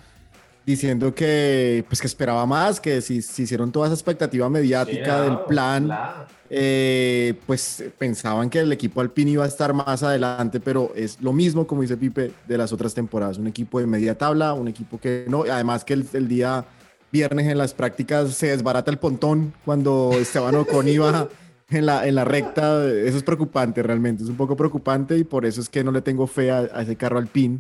diciendo 0.66 1.14
que, 1.14 1.84
pues, 1.88 2.02
que 2.02 2.08
esperaba 2.08 2.46
más, 2.46 2.80
que 2.80 3.02
si, 3.02 3.22
si 3.22 3.44
hicieron 3.44 3.72
toda 3.72 3.88
esa 3.88 3.96
expectativa 3.96 4.50
mediática 4.50 5.22
del 5.24 5.40
plan, 5.48 5.86
claro. 5.86 6.26
eh, 6.50 7.34
pues 7.48 7.84
pensaban 7.98 8.50
que 8.50 8.60
el 8.60 8.72
equipo 8.72 9.02
Alpine 9.02 9.32
iba 9.32 9.44
a 9.44 9.48
estar 9.48 9.74
más 9.74 10.04
adelante, 10.04 10.60
pero 10.60 10.92
es 10.96 11.20
lo 11.22 11.34
mismo, 11.34 11.66
como 11.66 11.82
dice 11.82 11.98
Pipe, 11.98 12.32
de 12.48 12.58
las 12.58 12.72
otras 12.72 12.94
temporadas. 12.94 13.38
Un 13.38 13.48
equipo 13.48 13.80
de 13.80 13.88
media 13.88 14.18
tabla, 14.18 14.54
un 14.54 14.68
equipo 14.68 15.00
que 15.00 15.26
no, 15.28 15.44
además 15.52 15.84
que 15.84 15.94
el, 15.94 16.08
el 16.14 16.28
día 16.28 16.66
viernes 17.12 17.48
en 17.48 17.58
las 17.58 17.74
prácticas 17.74 18.34
se 18.34 18.48
desbarata 18.48 18.90
el 18.90 18.98
pontón 18.98 19.54
cuando 19.66 20.12
Esteban 20.14 20.56
Ocon 20.56 20.88
iba 20.88 21.28
en 21.72 21.86
la, 21.86 22.08
en 22.08 22.16
la 22.16 22.26
recta. 22.26 22.86
Eso 22.88 23.18
es 23.18 23.24
preocupante 23.24 23.82
realmente, 23.84 24.24
es 24.24 24.30
un 24.30 24.36
poco 24.36 24.56
preocupante 24.56 25.18
y 25.18 25.24
por 25.24 25.46
eso 25.46 25.62
es 25.62 25.70
que 25.70 25.84
no 25.84 25.92
le 25.92 26.02
tengo 26.02 26.28
fe 26.28 26.52
a, 26.52 26.64
ese 26.82 26.96
carro 26.96 27.18
Alpine 27.18 27.60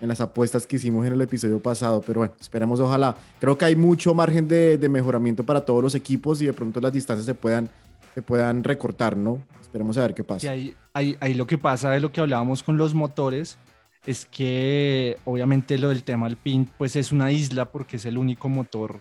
en 0.00 0.08
las 0.08 0.20
apuestas 0.20 0.66
que 0.66 0.76
hicimos 0.76 1.04
en 1.06 1.14
el 1.14 1.20
episodio 1.20 1.60
pasado, 1.60 2.02
pero 2.06 2.20
bueno, 2.20 2.34
esperemos 2.40 2.78
ojalá. 2.78 3.16
Creo 3.40 3.58
que 3.58 3.64
hay 3.64 3.74
mucho 3.74 4.14
margen 4.14 4.46
de, 4.46 4.78
de 4.78 4.88
mejoramiento 4.88 5.44
para 5.44 5.62
todos 5.62 5.82
los 5.82 5.94
equipos 5.94 6.40
y 6.40 6.46
de 6.46 6.52
pronto 6.52 6.80
las 6.80 6.92
distancias 6.92 7.26
se 7.26 7.34
puedan, 7.34 7.68
se 8.14 8.22
puedan 8.22 8.62
recortar, 8.62 9.16
¿no? 9.16 9.42
Esperemos 9.60 9.98
a 9.98 10.02
ver 10.02 10.14
qué 10.14 10.22
pasa. 10.22 10.54
Y 10.54 10.74
ahí, 10.94 11.16
ahí, 11.20 11.34
lo 11.34 11.46
que 11.46 11.58
pasa 11.58 11.90
de 11.90 12.00
lo 12.00 12.12
que 12.12 12.20
hablábamos 12.20 12.62
con 12.62 12.76
los 12.78 12.94
motores 12.94 13.58
es 14.06 14.24
que 14.24 15.18
obviamente 15.24 15.76
lo 15.76 15.88
del 15.88 16.04
tema 16.04 16.26
Alpine 16.26 16.68
pues 16.78 16.96
es 16.96 17.12
una 17.12 17.32
isla 17.32 17.70
porque 17.70 17.96
es 17.96 18.06
el 18.06 18.16
único 18.16 18.48
motor 18.48 19.00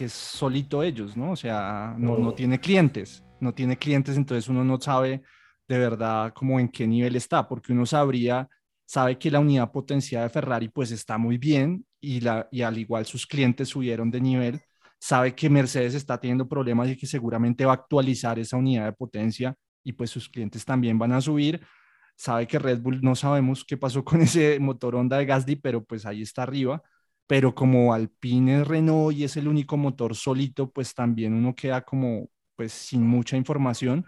que 0.00 0.06
es 0.06 0.14
solito 0.14 0.82
ellos, 0.82 1.14
¿no? 1.14 1.32
O 1.32 1.36
sea, 1.36 1.94
no, 1.98 2.16
no 2.16 2.32
tiene 2.32 2.58
clientes, 2.58 3.22
no 3.38 3.52
tiene 3.52 3.76
clientes, 3.76 4.16
entonces 4.16 4.48
uno 4.48 4.64
no 4.64 4.80
sabe 4.80 5.20
de 5.68 5.78
verdad 5.78 6.32
como 6.32 6.58
en 6.58 6.70
qué 6.70 6.86
nivel 6.86 7.16
está, 7.16 7.46
porque 7.46 7.74
uno 7.74 7.84
sabría, 7.84 8.48
sabe 8.86 9.18
que 9.18 9.30
la 9.30 9.40
unidad 9.40 9.70
potenciada 9.70 10.24
de 10.24 10.30
Ferrari 10.30 10.70
pues 10.70 10.90
está 10.90 11.18
muy 11.18 11.36
bien 11.36 11.84
y, 12.00 12.20
la, 12.20 12.48
y 12.50 12.62
al 12.62 12.78
igual 12.78 13.04
sus 13.04 13.26
clientes 13.26 13.68
subieron 13.68 14.10
de 14.10 14.22
nivel, 14.22 14.62
sabe 14.98 15.34
que 15.34 15.50
Mercedes 15.50 15.92
está 15.94 16.18
teniendo 16.18 16.48
problemas 16.48 16.88
y 16.88 16.96
que 16.96 17.06
seguramente 17.06 17.66
va 17.66 17.72
a 17.72 17.74
actualizar 17.74 18.38
esa 18.38 18.56
unidad 18.56 18.86
de 18.86 18.92
potencia 18.94 19.54
y 19.84 19.92
pues 19.92 20.08
sus 20.08 20.30
clientes 20.30 20.64
también 20.64 20.98
van 20.98 21.12
a 21.12 21.20
subir. 21.20 21.60
Sabe 22.16 22.46
que 22.46 22.58
Red 22.58 22.80
Bull 22.80 23.02
no 23.02 23.14
sabemos 23.14 23.66
qué 23.66 23.76
pasó 23.76 24.02
con 24.02 24.22
ese 24.22 24.58
motor 24.60 24.96
Honda 24.96 25.18
de 25.18 25.26
Gasly, 25.26 25.56
pero 25.56 25.84
pues 25.84 26.06
ahí 26.06 26.22
está 26.22 26.44
arriba. 26.44 26.82
Pero 27.30 27.54
como 27.54 27.94
Alpine 27.94 28.62
es 28.62 28.66
Renault 28.66 29.16
y 29.16 29.22
es 29.22 29.36
el 29.36 29.46
único 29.46 29.76
motor 29.76 30.16
solito, 30.16 30.68
pues 30.72 30.96
también 30.96 31.32
uno 31.32 31.54
queda 31.54 31.82
como 31.82 32.28
pues 32.56 32.72
sin 32.72 33.06
mucha 33.06 33.36
información. 33.36 34.04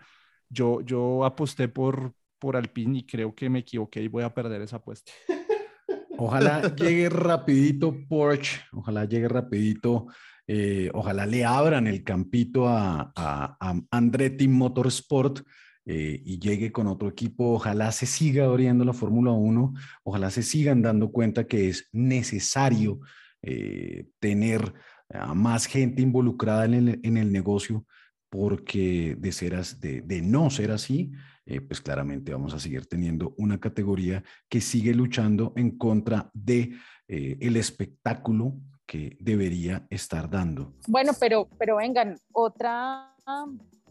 Yo, 0.49 0.81
yo 0.81 1.25
aposté 1.25 1.69
por, 1.69 2.15
por 2.41 2.57
Alpine 2.57 2.99
y 2.99 3.07
creo 3.07 3.33
que 3.33 3.49
me 3.49 3.61
equivoqué 3.61 4.03
y 4.03 4.09
voy 4.09 4.25
a 4.25 4.35
perder 4.35 4.63
esa 4.63 4.79
apuesta. 4.79 5.13
Ojalá 6.19 6.75
llegue 6.75 7.09
rapidito 7.11 7.95
Porsche, 8.09 8.61
ojalá 8.73 9.05
llegue 9.05 9.29
rapidito 9.29 10.09
Eh, 10.49 10.91
ojalá 10.93 11.25
le 11.25 11.45
abran 11.45 11.87
el 11.87 12.03
campito 12.03 12.67
a, 12.69 13.13
a, 13.15 13.57
a 13.61 13.75
Andretti 13.93 14.49
Motorsport 14.49 15.43
eh, 15.85 16.21
y 16.25 16.39
llegue 16.39 16.71
con 16.73 16.87
otro 16.87 17.09
equipo. 17.09 17.55
Ojalá 17.55 17.91
se 17.93 18.07
siga 18.07 18.45
abriendo 18.45 18.85
la 18.85 18.93
Fórmula 18.93 19.33
1. 19.33 19.75
Ojalá 20.05 20.31
se 20.31 20.43
sigan 20.43 20.83
dando 20.83 21.11
cuenta 21.11 21.45
que 21.47 21.69
es 21.69 21.89
necesario 21.93 23.01
eh, 23.43 24.07
tener 24.21 24.73
a 25.11 25.35
más 25.35 25.67
gente 25.67 26.01
involucrada 26.03 26.65
en 26.65 26.75
el, 26.75 27.01
en 27.03 27.17
el 27.17 27.33
negocio 27.33 27.85
porque 28.31 29.15
de, 29.19 29.33
ser 29.33 29.55
as- 29.57 29.79
de, 29.81 30.01
de 30.01 30.23
no 30.23 30.49
ser 30.49 30.71
así, 30.71 31.13
eh, 31.45 31.61
pues 31.61 31.81
claramente 31.83 32.33
vamos 32.33 32.55
a 32.55 32.59
seguir 32.61 32.87
teniendo 32.87 33.35
una 33.37 33.59
categoría 33.61 34.23
que 34.49 34.61
sigue 34.61 34.95
luchando 34.95 35.53
en 35.57 35.77
contra 35.77 36.31
de 36.33 36.73
eh, 37.09 37.37
el 37.41 37.57
espectáculo 37.57 38.55
que 38.87 39.19
debería 39.21 39.87
estar 39.91 40.31
dando. 40.31 40.75
Bueno, 40.87 41.13
pero, 41.21 41.49
pero 41.59 41.77
vengan, 41.77 42.17
otra, 42.33 43.15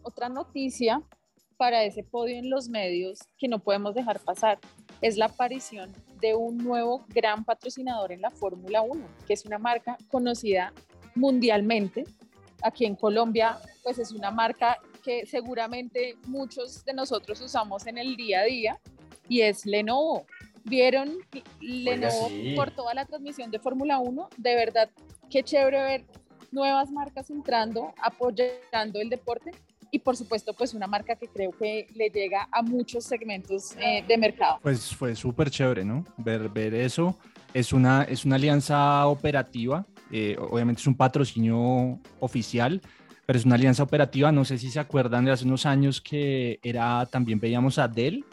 otra 0.02 0.28
noticia 0.28 1.00
para 1.62 1.84
ese 1.84 2.02
podio 2.02 2.34
en 2.34 2.50
los 2.50 2.68
medios 2.68 3.20
que 3.38 3.46
no 3.46 3.60
podemos 3.60 3.94
dejar 3.94 4.18
pasar 4.18 4.58
es 5.00 5.16
la 5.16 5.26
aparición 5.26 5.92
de 6.20 6.34
un 6.34 6.58
nuevo 6.58 7.04
gran 7.10 7.44
patrocinador 7.44 8.10
en 8.10 8.20
la 8.20 8.30
Fórmula 8.30 8.82
1, 8.82 9.00
que 9.28 9.34
es 9.34 9.46
una 9.46 9.58
marca 9.58 9.96
conocida 10.10 10.72
mundialmente. 11.14 12.02
Aquí 12.64 12.84
en 12.84 12.96
Colombia, 12.96 13.60
pues 13.84 14.00
es 14.00 14.10
una 14.10 14.32
marca 14.32 14.80
que 15.04 15.24
seguramente 15.24 16.16
muchos 16.26 16.84
de 16.84 16.94
nosotros 16.94 17.40
usamos 17.40 17.86
en 17.86 17.96
el 17.96 18.16
día 18.16 18.40
a 18.40 18.44
día 18.44 18.80
y 19.28 19.42
es 19.42 19.64
Lenovo. 19.64 20.26
¿Vieron 20.64 21.18
Lenovo 21.60 22.26
sí. 22.26 22.54
por 22.56 22.72
toda 22.72 22.92
la 22.92 23.04
transmisión 23.04 23.52
de 23.52 23.60
Fórmula 23.60 24.00
1? 24.00 24.30
De 24.36 24.56
verdad, 24.56 24.90
qué 25.30 25.44
chévere 25.44 25.80
ver 25.80 26.04
nuevas 26.50 26.90
marcas 26.90 27.30
entrando, 27.30 27.94
apoyando 28.02 29.00
el 29.00 29.08
deporte 29.10 29.52
y 29.92 29.98
por 29.98 30.16
supuesto 30.16 30.54
pues 30.54 30.72
una 30.72 30.86
marca 30.86 31.14
que 31.14 31.28
creo 31.28 31.52
que 31.52 31.86
le 31.94 32.08
llega 32.08 32.48
a 32.50 32.62
muchos 32.62 33.04
segmentos 33.04 33.76
eh, 33.78 34.02
de 34.08 34.16
mercado. 34.16 34.58
Pues 34.62 34.96
fue 34.96 35.14
súper 35.14 35.50
chévere, 35.50 35.84
¿no? 35.84 36.04
Ver, 36.16 36.48
ver 36.48 36.74
eso. 36.74 37.16
Es 37.52 37.74
una, 37.74 38.02
es 38.04 38.24
una 38.24 38.36
alianza 38.36 39.06
operativa, 39.06 39.84
eh, 40.10 40.34
obviamente 40.40 40.80
es 40.80 40.86
un 40.86 40.96
patrocinio 40.96 42.00
oficial, 42.20 42.80
pero 43.26 43.38
es 43.38 43.44
una 43.44 43.56
alianza 43.56 43.82
operativa. 43.82 44.32
No 44.32 44.46
sé 44.46 44.56
si 44.56 44.70
se 44.70 44.80
acuerdan 44.80 45.26
de 45.26 45.32
hace 45.32 45.44
unos 45.44 45.66
años 45.66 46.00
que 46.00 46.58
era, 46.62 47.04
también 47.06 47.38
veíamos 47.38 47.78
a 47.78 47.86
Dell. 47.86 48.24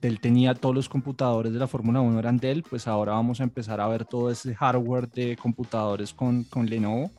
Dell 0.00 0.18
tenía 0.18 0.54
todos 0.54 0.74
los 0.74 0.88
computadores 0.88 1.52
de 1.52 1.58
la 1.58 1.66
Fórmula 1.68 2.00
1, 2.00 2.18
eran 2.18 2.38
Dell, 2.38 2.62
pues 2.62 2.88
ahora 2.88 3.12
vamos 3.12 3.40
a 3.40 3.44
empezar 3.44 3.80
a 3.82 3.86
ver 3.86 4.06
todo 4.06 4.30
ese 4.30 4.54
hardware 4.54 5.08
de 5.10 5.36
computadores 5.36 6.14
con, 6.14 6.44
con 6.44 6.66
Lenovo. 6.66 7.10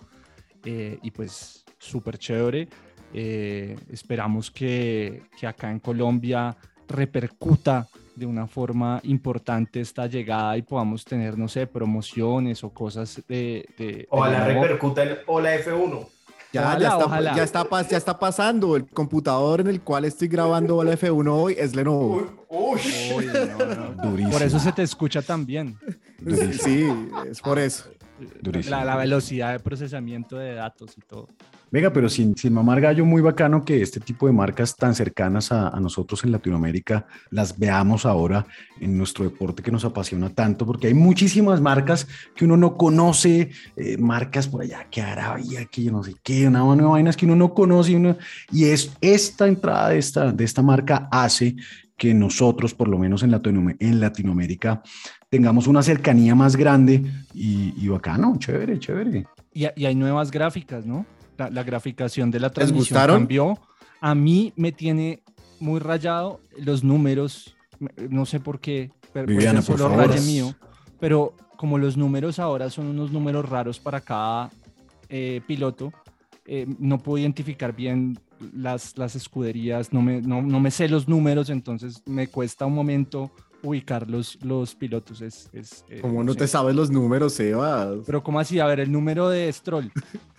eh, 0.65 0.97
y 1.03 1.11
pues 1.11 1.63
súper 1.77 2.17
chévere. 2.17 2.67
Eh, 3.13 3.77
esperamos 3.91 4.49
que, 4.49 5.23
que 5.39 5.45
acá 5.47 5.69
en 5.71 5.79
Colombia 5.79 6.55
repercuta 6.87 7.87
de 8.15 8.25
una 8.25 8.47
forma 8.47 8.99
importante 9.03 9.81
esta 9.81 10.07
llegada 10.07 10.57
y 10.57 10.61
podamos 10.61 11.03
tener, 11.05 11.37
no 11.37 11.47
sé, 11.47 11.65
promociones 11.67 12.63
o 12.63 12.69
cosas 12.69 13.21
de... 13.27 13.65
de 13.77 14.07
Ojalá 14.09 14.45
de 14.45 14.53
repercuta 14.53 15.03
en 15.03 15.17
Hola 15.27 15.55
F1. 15.57 16.07
Ya, 16.51 16.61
Ojalá, 16.61 16.79
ya, 16.79 16.87
está, 16.87 17.05
ojalá. 17.05 17.35
ya, 17.35 17.43
está, 17.43 17.81
ya 17.89 17.97
está 17.97 18.19
pasando. 18.19 18.75
El 18.75 18.85
computador 18.85 19.61
en 19.61 19.67
el 19.67 19.81
cual 19.81 20.05
estoy 20.05 20.27
grabando 20.27 20.83
la 20.83 20.93
F1 20.93 21.27
hoy 21.31 21.55
es 21.57 21.75
Lenovo. 21.75 22.45
Uy, 22.47 22.79
Uy, 23.15 23.25
no, 23.57 23.65
no. 23.95 24.03
Durísimo. 24.09 24.31
Por 24.31 24.43
eso 24.43 24.59
se 24.59 24.71
te 24.71 24.83
escucha 24.83 25.23
tan 25.23 25.47
bien. 25.47 25.75
Sí, 26.61 26.87
es 27.27 27.41
por 27.41 27.57
eso. 27.57 27.85
Durísimo. 28.39 28.75
La, 28.75 28.85
la 28.85 28.95
velocidad 28.95 29.53
de 29.53 29.59
procesamiento 29.59 30.37
de 30.37 30.53
datos 30.53 30.95
y 30.95 31.01
todo. 31.01 31.27
Venga, 31.73 31.91
pero 31.91 32.07
sin, 32.07 32.37
sin 32.37 32.53
mamar 32.53 32.79
gallo, 32.79 33.03
muy 33.03 33.19
bacano 33.19 33.65
que 33.65 33.81
este 33.81 33.99
tipo 33.99 34.27
de 34.27 34.31
marcas 34.33 34.75
tan 34.75 34.93
cercanas 34.93 35.51
a, 35.51 35.69
a 35.69 35.79
nosotros 35.79 36.23
en 36.23 36.31
Latinoamérica 36.31 37.07
las 37.31 37.57
veamos 37.57 38.05
ahora 38.05 38.45
en 38.79 38.95
nuestro 38.95 39.23
deporte 39.25 39.63
que 39.63 39.71
nos 39.71 39.83
apasiona 39.83 40.29
tanto, 40.29 40.67
porque 40.67 40.85
hay 40.85 40.93
muchísimas 40.93 41.61
marcas 41.61 42.07
que 42.35 42.45
uno 42.45 42.57
no 42.57 42.77
conoce, 42.77 43.49
eh, 43.75 43.97
marcas 43.97 44.47
por 44.47 44.61
allá 44.61 44.87
que 44.91 45.01
Arabia, 45.01 45.65
que 45.65 45.81
yo 45.85 45.91
no 45.91 46.03
sé 46.03 46.13
qué, 46.21 46.47
una 46.47 46.59
de 46.75 46.83
vainas 46.83 47.17
que 47.17 47.25
uno 47.25 47.35
no 47.35 47.55
conoce, 47.55 47.93
y 47.93 47.95
uno- 47.95 48.17
y 48.51 48.65
es 48.65 48.95
esta 49.01 49.47
entrada 49.47 49.89
de 49.89 49.97
esta, 49.97 50.31
de 50.31 50.43
esta 50.43 50.61
marca 50.61 51.07
hace 51.11 51.55
que 51.97 52.13
nosotros, 52.13 52.75
por 52.75 52.87
lo 52.87 52.99
menos 52.99 53.23
en, 53.23 53.31
Latino- 53.31 53.73
en 53.79 53.99
Latinoamérica, 53.99 54.83
tengamos 55.27 55.65
una 55.65 55.81
cercanía 55.81 56.35
más 56.35 56.55
grande 56.55 57.03
y, 57.33 57.73
y 57.83 57.87
bacano, 57.87 58.35
chévere, 58.37 58.77
chévere. 58.77 59.25
Y, 59.51 59.65
y 59.75 59.85
hay 59.85 59.95
nuevas 59.95 60.29
gráficas, 60.29 60.85
¿no? 60.85 61.03
La, 61.37 61.49
la 61.49 61.63
graficación 61.63 62.29
de 62.31 62.39
la 62.39 62.49
transmisión 62.51 62.95
cambió. 63.15 63.57
A 64.01 64.13
mí 64.15 64.53
me 64.55 64.71
tiene 64.71 65.21
muy 65.59 65.79
rayado 65.79 66.39
los 66.57 66.83
números, 66.83 67.55
me- 67.79 67.91
no 68.09 68.25
sé 68.25 68.39
por 68.39 68.59
qué, 68.59 68.91
pero 69.13 69.27
Viviana, 69.27 69.61
por 69.61 69.77
solo 69.77 69.95
raye 69.95 70.19
mío, 70.21 70.53
pero 70.99 71.33
como 71.57 71.77
los 71.77 71.95
números 71.97 72.39
ahora 72.39 72.69
son 72.69 72.87
unos 72.87 73.11
números 73.11 73.47
raros 73.47 73.79
para 73.79 74.01
cada 74.01 74.49
eh, 75.09 75.41
piloto, 75.47 75.93
eh, 76.45 76.65
no 76.79 76.97
puedo 76.99 77.19
identificar 77.19 77.73
bien 77.73 78.19
las, 78.53 78.97
las 78.97 79.15
escuderías, 79.15 79.93
no 79.93 80.01
me, 80.01 80.21
no, 80.21 80.41
no 80.41 80.59
me 80.59 80.69
sé 80.71 80.89
los 80.89 81.07
números, 81.07 81.49
entonces 81.49 82.01
me 82.05 82.27
cuesta 82.27 82.65
un 82.65 82.73
momento 82.73 83.31
ubicar 83.61 84.09
los, 84.09 84.37
los 84.43 84.75
pilotos. 84.75 85.21
Es, 85.21 85.49
es, 85.53 85.85
eh, 85.87 86.01
Como 86.01 86.21
no 86.25 86.35
te 86.35 86.47
sabes 86.47 86.75
los 86.75 86.91
números, 86.91 87.31
Sebas. 87.33 87.99
Pero 88.05 88.21
¿cómo 88.21 88.41
así? 88.41 88.59
A 88.59 88.65
ver, 88.65 88.81
el 88.81 88.91
número 88.91 89.29
de 89.29 89.51
Stroll. 89.53 89.89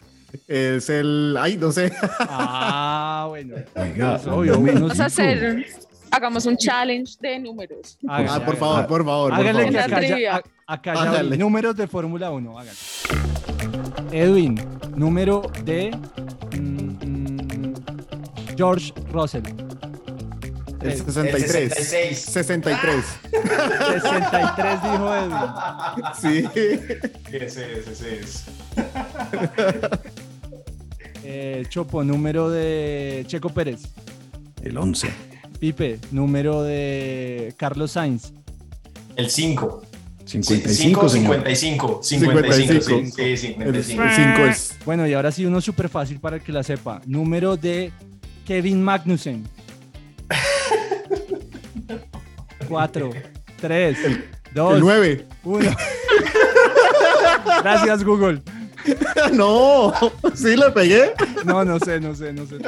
Es 0.49 0.89
el. 0.91 1.37
Ay, 1.39 1.57
no 1.57 1.71
sé. 1.73 1.93
Ah, 2.21 3.27
bueno. 3.29 3.57
Oiga, 3.77 4.17
Es 4.17 4.27
obvio, 4.27 4.59
un 4.59 4.69
uno- 4.69 4.81
Vamos 4.83 5.01
a 5.01 5.07
hacer, 5.07 5.67
hagamos 6.11 6.47
un 6.47 6.57
challenge 6.57 7.15
de 7.21 7.39
números. 7.39 7.99
Ah, 8.09 8.41
por 8.45 8.57
favor, 8.57 8.87
por 8.87 9.05
favor. 9.05 9.31
por 9.31 9.41
Hágale 9.41 9.71
que 9.71 9.79
acá 9.79 10.43
acá 10.67 10.95
ya 10.95 11.23
números 11.37 11.77
de 11.77 11.87
Fórmula 11.87 12.31
1. 12.31 12.59
Hágale. 12.59 12.79
Edwin, 14.13 14.61
número 14.97 15.43
de 15.65 15.91
mm, 16.57 16.59
mm, 16.61 17.75
George 18.57 18.93
Russell. 19.13 19.43
El 20.81 20.91
Tres. 20.91 20.99
63. 21.07 21.55
El 21.55 21.71
66. 21.71 22.19
63. 22.21 23.05
63 24.03 24.83
dijo 24.83 25.15
Edwin. 25.15 25.41
Sí. 26.21 26.49
Ese 27.33 27.79
es, 27.79 27.87
ese 27.89 28.21
es. 28.21 28.45
Eh, 31.37 31.65
Chopo, 31.69 32.05
número 32.05 32.49
de 32.49 33.25
Checo 33.27 33.49
Pérez. 33.49 33.89
El 34.63 34.79
11. 34.79 35.11
Pipe, 35.59 35.99
número 36.13 36.63
de 36.63 37.53
Carlos 37.57 37.91
Sainz. 37.91 38.33
El 39.17 39.29
5. 39.29 39.83
55, 40.27 41.09
señor. 41.09 41.35
55. 41.35 42.01
55. 42.05 42.85
55. 42.85 43.11
Sí, 43.17 43.37
sí, 43.37 43.57
El 43.59 43.83
55. 43.83 44.37
5 44.37 44.47
es. 44.49 44.77
Bueno, 44.85 45.09
y 45.09 45.13
ahora 45.13 45.33
sí 45.33 45.45
uno 45.45 45.61
súper 45.61 45.89
fácil 45.89 46.21
para 46.21 46.37
el 46.37 46.43
que 46.43 46.53
la 46.53 46.63
sepa. 46.63 47.03
Número 47.05 47.57
de 47.57 47.91
Kevin 48.47 48.81
Magnussen. 48.81 49.43
Cuatro, 52.69 53.11
tres, 53.61 53.99
dos, 54.55 54.75
El 54.75 54.81
9. 54.81 55.27
uno. 55.43 55.71
Gracias, 57.63 58.05
Google. 58.05 58.41
No. 59.33 59.93
Sí, 60.35 60.57
le 60.57 60.71
pegué. 60.71 61.13
No, 61.45 61.65
no 61.65 61.79
sé, 61.81 62.01
no 62.01 62.15
sé, 62.15 62.33
no 62.33 62.45
sé. 62.47 62.59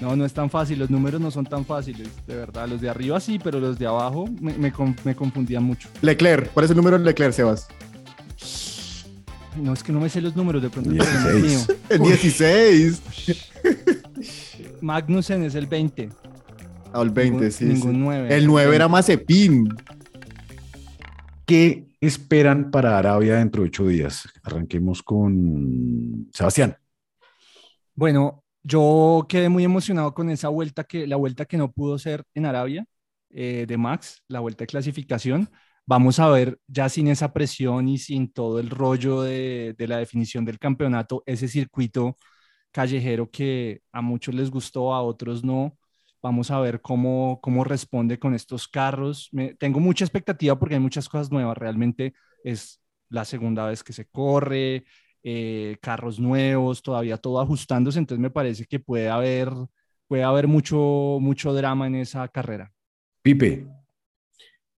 No, 0.00 0.16
no 0.16 0.24
es 0.24 0.32
tan 0.34 0.50
fácil. 0.50 0.78
Los 0.78 0.90
números 0.90 1.20
no 1.20 1.30
son 1.30 1.46
tan 1.46 1.64
fáciles, 1.64 2.08
de 2.26 2.36
verdad. 2.36 2.68
Los 2.68 2.80
de 2.80 2.90
arriba 2.90 3.18
sí, 3.20 3.38
pero 3.42 3.58
los 3.60 3.78
de 3.78 3.86
abajo 3.86 4.26
me, 4.40 4.52
me 4.54 4.72
me 5.04 5.14
confundían 5.16 5.62
mucho. 5.64 5.88
Leclerc. 6.02 6.52
¿Cuál 6.52 6.64
es 6.64 6.70
el 6.70 6.76
número 6.76 6.98
de 6.98 7.04
Leclerc, 7.04 7.32
Sebas? 7.32 7.68
No, 9.56 9.72
es 9.72 9.82
que 9.84 9.92
no 9.92 10.00
me 10.00 10.08
sé 10.08 10.20
los 10.20 10.34
números, 10.34 10.60
de 10.62 10.68
pronto 10.68 10.90
el 10.90 10.96
problema 10.98 11.28
es 11.30 11.42
16. 11.42 11.68
mío. 11.68 11.76
El 11.88 12.00
16. 12.02 13.02
Magnussen 14.80 15.44
es 15.44 15.54
el 15.54 15.66
20. 15.68 16.08
Ah, 16.92 17.02
el 17.02 17.10
20, 17.10 17.36
Ningún- 17.38 17.50
sí. 17.52 17.64
ningún 17.64 17.92
sí. 17.92 17.98
nueve. 17.98 18.36
El 18.36 18.46
9 18.46 18.74
era 18.76 18.88
Mazepin. 18.88 19.68
¿Qué 21.46 21.83
esperan 22.06 22.70
para 22.70 22.98
Arabia 22.98 23.36
dentro 23.36 23.62
de 23.62 23.68
ocho 23.68 23.86
días? 23.86 24.28
Arranquemos 24.42 25.02
con 25.02 26.28
Sebastián. 26.32 26.76
Bueno, 27.94 28.44
yo 28.62 29.26
quedé 29.28 29.48
muy 29.48 29.64
emocionado 29.64 30.14
con 30.14 30.30
esa 30.30 30.48
vuelta 30.48 30.84
que, 30.84 31.06
la 31.06 31.16
vuelta 31.16 31.44
que 31.44 31.56
no 31.56 31.70
pudo 31.72 31.98
ser 31.98 32.24
en 32.34 32.46
Arabia 32.46 32.84
eh, 33.30 33.66
de 33.68 33.76
Max, 33.76 34.22
la 34.28 34.40
vuelta 34.40 34.62
de 34.62 34.68
clasificación. 34.68 35.48
Vamos 35.86 36.18
a 36.18 36.28
ver 36.28 36.58
ya 36.66 36.88
sin 36.88 37.08
esa 37.08 37.32
presión 37.32 37.88
y 37.88 37.98
sin 37.98 38.32
todo 38.32 38.58
el 38.58 38.70
rollo 38.70 39.22
de, 39.22 39.74
de 39.76 39.88
la 39.88 39.98
definición 39.98 40.44
del 40.44 40.58
campeonato, 40.58 41.22
ese 41.26 41.46
circuito 41.46 42.16
callejero 42.72 43.30
que 43.30 43.82
a 43.92 44.02
muchos 44.02 44.34
les 44.34 44.50
gustó, 44.50 44.94
a 44.94 45.02
otros 45.02 45.44
no. 45.44 45.78
Vamos 46.24 46.50
a 46.50 46.58
ver 46.58 46.80
cómo, 46.80 47.38
cómo 47.42 47.64
responde 47.64 48.18
con 48.18 48.32
estos 48.32 48.66
carros. 48.66 49.30
Tengo 49.58 49.78
mucha 49.78 50.06
expectativa 50.06 50.58
porque 50.58 50.76
hay 50.76 50.80
muchas 50.80 51.06
cosas 51.06 51.30
nuevas. 51.30 51.58
Realmente 51.58 52.14
es 52.42 52.80
la 53.10 53.26
segunda 53.26 53.66
vez 53.66 53.84
que 53.84 53.92
se 53.92 54.06
corre, 54.06 54.86
eh, 55.22 55.76
carros 55.82 56.18
nuevos, 56.18 56.82
todavía 56.82 57.18
todo 57.18 57.42
ajustándose, 57.42 57.98
entonces 57.98 58.22
me 58.22 58.30
parece 58.30 58.64
que 58.64 58.80
puede 58.80 59.10
haber, 59.10 59.50
puede 60.08 60.22
haber 60.22 60.48
mucho, 60.48 61.18
mucho 61.20 61.52
drama 61.52 61.88
en 61.88 61.96
esa 61.96 62.26
carrera. 62.28 62.72
Pipe. 63.20 63.66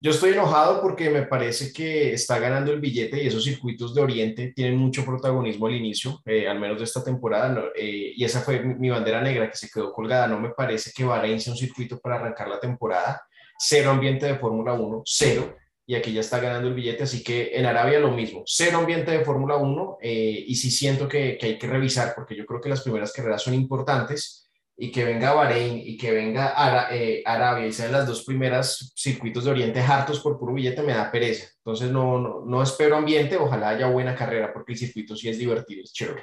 Yo 0.05 0.11
estoy 0.11 0.33
enojado 0.33 0.83
porque 0.83 1.09
me 1.09 1.23
parece 1.23 1.73
que 1.73 2.13
está 2.13 2.39
ganando 2.39 2.71
el 2.71 2.79
billete 2.79 3.25
y 3.25 3.27
esos 3.27 3.43
circuitos 3.43 3.95
de 3.95 4.03
Oriente 4.03 4.53
tienen 4.55 4.77
mucho 4.77 5.03
protagonismo 5.03 5.67
al 5.67 5.77
inicio, 5.77 6.21
eh, 6.27 6.47
al 6.47 6.61
menos 6.61 6.77
de 6.77 6.85
esta 6.85 7.03
temporada, 7.03 7.49
¿no? 7.49 7.63
Eh, 7.75 8.13
y 8.15 8.23
esa 8.23 8.43
fue 8.43 8.61
mi, 8.61 8.91
bandera 8.91 9.23
negra 9.23 9.49
que 9.51 9.57
se 9.57 9.71
quedó 9.71 9.95
colgada. 9.95 10.27
No 10.27 10.39
me 10.39 10.51
parece 10.51 10.93
que 10.95 11.05
Bahrein 11.05 11.41
sea 11.41 11.55
un 11.55 11.59
circuito 11.59 11.99
para 12.01 12.17
arrancar 12.17 12.49
la 12.49 12.61
temporada. 12.61 13.23
Cero 13.59 13.93
ambiente 13.93 14.27
de 14.27 14.35
Fórmula 14.35 14.75
1, 14.75 15.05
cero 15.07 15.57
y 15.87 15.95
aquí 15.95 16.13
ya 16.13 16.21
está 16.21 16.39
ganando 16.39 16.69
el 16.69 16.75
billete, 16.75 17.05
así 17.05 17.25
que 17.25 17.53
en 17.55 17.65
Arabia 17.65 17.99
lo 17.99 18.11
mismo, 18.11 18.43
cero 18.47 18.79
ambiente 18.79 19.11
de 19.11 19.25
Fórmula 19.25 19.57
1 19.57 19.99
eh, 20.03 20.45
y 20.47 20.55
sí 20.55 20.71
siento 20.71 21.09
que, 21.09 21.39
que, 21.39 21.47
hay 21.47 21.59
que 21.59 21.67
revisar 21.67 22.15
porque 22.15 22.35
yo 22.37 22.45
creo 22.47 22.61
que 22.61 22.71
las 22.71 22.83
primeras 22.83 23.13
carreras 23.13 23.43
son 23.43 23.53
importantes 23.55 24.44
y 24.77 24.91
que 24.91 25.05
venga 25.05 25.35
Bahrein 25.35 25.81
y 25.85 25.97
que 25.97 26.11
venga 26.11 26.49
Ara, 26.49 26.89
eh, 26.91 27.23
Arabia 27.25 27.67
y 27.67 27.73
sean 27.73 27.93
las 27.93 28.07
dos 28.07 28.25
primeras 28.25 28.93
circuitos 28.97 29.45
de 29.45 29.53
Oriente 29.53 29.81
hartos 29.81 30.21
por 30.21 30.39
puro 30.39 30.55
billete 30.55 30.83
me 30.83 30.95
da 30.95 31.11
pereza, 31.11 31.49
entonces 31.59 31.91
no, 31.91 32.19
no, 32.19 32.45
no 32.45 32.63
espero 32.63 32.97
ambiente, 32.97 33.37
ojalá 33.37 33.69
haya 33.69 33.87
buena 33.87 34.15
carrera 34.15 34.53
porque 34.53 34.73
el 34.73 34.79
circuito 34.79 35.15
sí 35.15 35.29
es 35.29 35.39
divertido, 35.39 35.83
es 35.83 35.93
chévere. 35.93 36.23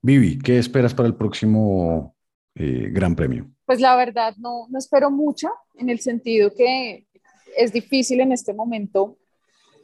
Vivi, 0.00 0.38
¿qué 0.38 0.58
esperas 0.58 0.94
para 0.94 1.08
el 1.08 1.16
próximo 1.16 2.14
eh, 2.54 2.88
Gran 2.90 3.16
Premio? 3.16 3.50
Pues 3.66 3.80
la 3.80 3.96
verdad 3.96 4.34
no, 4.38 4.66
no 4.70 4.78
espero 4.78 5.10
mucho 5.10 5.50
en 5.74 5.90
el 5.90 5.98
sentido 5.98 6.52
que 6.54 7.06
es 7.56 7.72
difícil 7.72 8.20
en 8.20 8.32
este 8.32 8.54
momento 8.54 9.18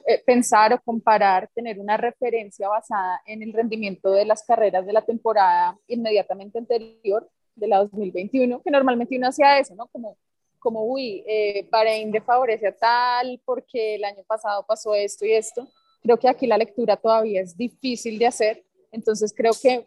eh, 0.07 0.23
pensar 0.25 0.73
o 0.73 0.81
comparar, 0.83 1.51
tener 1.55 1.81
una 1.81 1.97
referencia 1.97 2.69
basada 2.69 3.23
en 3.27 3.43
el 3.43 3.53
rendimiento 3.53 4.13
de 4.13 4.27
las 4.27 4.45
carreras 4.45 4.87
de 4.87 4.93
la 4.93 5.03
temporada 5.03 5.79
inmediatamente 5.89 6.59
anterior, 6.59 7.29
de 7.55 7.69
la 7.69 7.79
2021, 7.79 8.63
que 8.63 8.71
normalmente 8.71 9.17
uno 9.17 9.29
hacía 9.29 9.59
eso, 9.59 9.75
¿no? 9.75 9.87
Como, 9.89 10.17
como 10.59 10.85
uy, 10.85 11.23
eh, 11.27 11.69
Bahrein 11.71 12.11
le 12.11 12.21
favorece 12.21 12.69
a 12.69 12.77
tal 12.77 13.41
porque 13.45 13.97
el 13.97 14.05
año 14.05 14.23
pasado 14.27 14.65
pasó 14.67 14.95
esto 14.95 15.25
y 15.25 15.33
esto. 15.33 15.67
Creo 16.03 16.19
que 16.19 16.29
aquí 16.29 16.47
la 16.47 16.59
lectura 16.59 16.97
todavía 16.97 17.41
es 17.41 17.57
difícil 17.57 18.19
de 18.19 18.27
hacer, 18.27 18.65
entonces 18.93 19.33
creo 19.37 19.53
que 19.61 19.87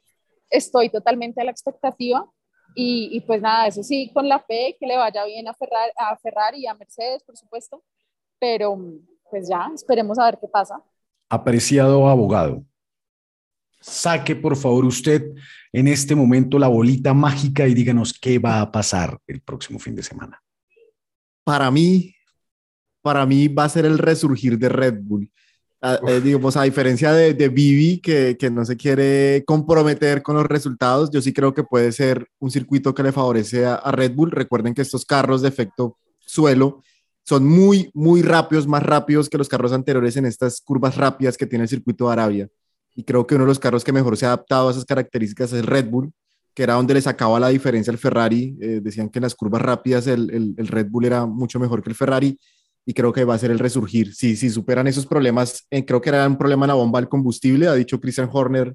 estoy 0.49 0.89
totalmente 0.89 1.41
a 1.41 1.43
la 1.43 1.51
expectativa 1.51 2.29
y, 2.75 3.09
y, 3.11 3.21
pues 3.21 3.41
nada, 3.41 3.67
eso 3.67 3.83
sí, 3.83 4.11
con 4.13 4.27
la 4.29 4.39
fe, 4.39 4.77
que 4.79 4.85
le 4.85 4.97
vaya 4.97 5.25
bien 5.25 5.47
a 5.47 5.53
Ferrari, 5.53 5.91
a 5.97 6.15
Ferrari 6.17 6.59
y 6.59 6.67
a 6.67 6.75
Mercedes, 6.75 7.23
por 7.23 7.35
supuesto, 7.35 7.83
pero 8.39 8.77
pues 9.29 9.49
ya, 9.49 9.69
esperemos 9.73 10.17
a 10.19 10.25
ver 10.25 10.37
qué 10.39 10.47
pasa. 10.47 10.81
Apreciado 11.29 12.07
abogado, 12.07 12.63
saque 13.79 14.35
por 14.35 14.55
favor 14.55 14.85
usted 14.85 15.23
en 15.71 15.87
este 15.87 16.15
momento 16.15 16.57
la 16.59 16.67
bolita 16.67 17.13
mágica 17.13 17.67
y 17.67 17.73
díganos 17.73 18.13
qué 18.13 18.39
va 18.39 18.61
a 18.61 18.71
pasar 18.71 19.19
el 19.27 19.41
próximo 19.41 19.79
fin 19.79 19.95
de 19.95 20.03
semana. 20.03 20.41
Para 21.43 21.69
mí, 21.71 22.15
para 23.01 23.25
mí 23.25 23.47
va 23.47 23.65
a 23.65 23.69
ser 23.69 23.85
el 23.85 23.97
resurgir 23.97 24.57
de 24.57 24.69
Red 24.69 24.99
Bull. 25.01 25.31
A, 25.79 25.99
eh, 26.07 26.19
digamos, 26.21 26.57
a 26.57 26.63
diferencia 26.63 27.13
de, 27.13 27.35
de 27.35 27.49
Vivi, 27.49 27.99
que, 27.99 28.35
que, 28.39 28.49
no 28.49 28.65
se 28.65 28.75
quiere 28.75 29.43
comprometer 29.45 30.23
con 30.23 30.35
los 30.35 30.47
resultados, 30.47 31.11
yo 31.11 31.21
sí 31.21 31.31
creo 31.31 31.53
que 31.53 31.63
puede 31.63 31.91
ser 31.91 32.27
un 32.39 32.49
circuito 32.49 32.95
que 32.95 33.03
le 33.03 33.11
favorece 33.11 33.63
a, 33.67 33.75
a, 33.75 33.91
Red 33.91 34.13
Bull. 34.13 34.31
Recuerden 34.31 34.73
que 34.73 34.81
estos 34.81 35.05
carros 35.05 35.43
de 35.43 35.49
efecto 35.49 35.99
suelo 36.19 36.81
son 37.23 37.45
muy, 37.45 37.91
muy 37.93 38.23
rápidos, 38.23 38.65
más 38.65 38.81
rápidos 38.81 39.29
que 39.29 39.37
los 39.37 39.47
carros 39.47 39.71
anteriores 39.71 40.17
en 40.17 40.25
estas 40.25 40.61
curvas 40.61 40.97
rápidas 40.97 41.37
que 41.37 41.45
tiene 41.45 41.63
el 41.63 41.69
circuito 41.69 42.07
de 42.07 42.13
Arabia. 42.13 42.49
Y 42.97 43.03
creo 43.03 43.27
que 43.27 43.35
uno 43.35 43.43
de 43.43 43.49
los 43.49 43.59
carros 43.59 43.83
que 43.83 43.93
mejor 43.93 44.17
se 44.17 44.25
ha 44.25 44.29
adaptado 44.29 44.67
a 44.67 44.71
esas 44.71 44.83
características 44.83 45.53
es 45.53 45.59
el 45.59 45.67
Red 45.67 45.87
Bull, 45.87 46.11
que 46.55 46.63
era 46.63 46.73
donde 46.73 46.95
le 46.95 47.01
sacaba 47.01 47.39
la 47.39 47.49
diferencia 47.49 47.91
al 47.91 47.99
Ferrari. 47.99 48.57
Eh, 48.59 48.79
decían 48.81 49.09
que 49.09 49.19
en 49.19 49.23
las 49.23 49.35
curvas 49.35 49.61
rápidas 49.61 50.07
el, 50.07 50.31
el, 50.31 50.55
el 50.57 50.67
Red 50.67 50.87
Bull 50.89 51.05
era 51.05 51.27
mucho 51.27 51.59
mejor 51.59 51.83
que 51.83 51.91
el 51.91 51.95
Ferrari 51.95 52.39
y 52.87 52.93
creo 52.93 53.13
que 53.13 53.23
va 53.23 53.35
a 53.35 53.37
ser 53.37 53.51
el 53.51 53.59
resurgir. 53.59 54.15
Si, 54.15 54.35
si 54.35 54.49
superan 54.49 54.87
esos 54.87 55.05
problemas, 55.05 55.67
eh, 55.69 55.85
creo 55.85 56.01
que 56.01 56.09
era 56.09 56.25
un 56.25 56.39
problema 56.39 56.65
en 56.65 56.69
la 56.69 56.73
bomba 56.73 56.99
del 56.99 57.07
combustible, 57.07 57.67
ha 57.67 57.75
dicho 57.75 58.01
Christian 58.01 58.29
Horner, 58.31 58.73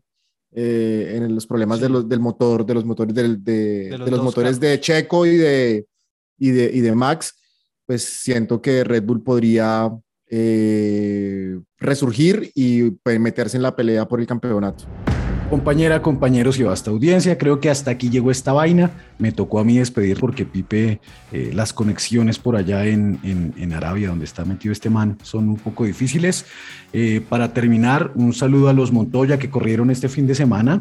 eh, 0.55 1.15
en 1.17 1.35
los 1.35 1.47
problemas 1.47 1.79
sí. 1.79 1.83
de 1.83 1.89
los, 1.89 2.09
del 2.09 2.21
motor, 2.21 2.65
de 2.65 2.75
los 2.75 2.85
motores, 2.85 3.15
del, 3.15 3.43
de, 3.43 3.89
de, 3.89 3.99
los, 3.99 4.05
de 4.05 4.11
los 4.13 4.23
motores 4.23 4.61
de 4.61 4.79
Checo 4.79 5.27
y 5.27 5.37
de, 5.37 5.87
y, 6.39 6.51
de, 6.51 6.71
y 6.73 6.81
de 6.81 6.95
Max, 6.95 7.35
pues 7.87 8.05
siento 8.05 8.63
que 8.63 8.85
Red 8.85 9.03
Bull 9.03 9.23
podría 9.23 9.91
eh, 10.29 11.59
resurgir 11.83 12.51
y 12.55 12.91
pues, 12.91 13.19
meterse 13.21 13.57
en 13.57 13.63
la 13.63 13.77
pelea 13.77 14.07
por 14.07 14.21
el 14.21 14.27
campeonato. 14.27 14.85
Compañera, 15.53 16.01
compañeros 16.01 16.59
y 16.59 16.63
vasta 16.63 16.91
audiencia, 16.91 17.37
creo 17.37 17.61
que 17.61 17.69
hasta 17.69 17.91
aquí 17.91 18.09
llegó 18.09 18.31
esta 18.31 18.55
vaina. 18.55 18.91
Me 19.19 19.33
tocó 19.33 19.59
a 19.59 19.65
mí 19.65 19.77
despedir 19.77 20.19
porque 20.19 20.47
Pipe, 20.47 20.99
eh, 21.31 21.51
las 21.53 21.75
conexiones 21.75 22.39
por 22.39 22.57
allá 22.57 22.87
en, 22.87 23.19
en, 23.23 23.53
en, 23.59 23.75
Arabia, 23.75 24.09
donde 24.09 24.25
está 24.25 24.47
metido 24.47 24.73
este 24.73 24.89
man, 24.89 25.19
son 25.23 25.51
un 25.51 25.57
poco 25.57 25.85
difíciles. 25.85 26.47
Eh, 26.95 27.21
para 27.29 27.53
terminar, 27.53 28.13
un 28.15 28.33
saludo 28.33 28.71
a 28.71 28.73
los 28.73 28.93
Montoya 28.93 29.39
que 29.39 29.51
corrieron 29.51 29.91
este 29.91 30.09
fin 30.09 30.27
de 30.27 30.35
semana, 30.35 30.81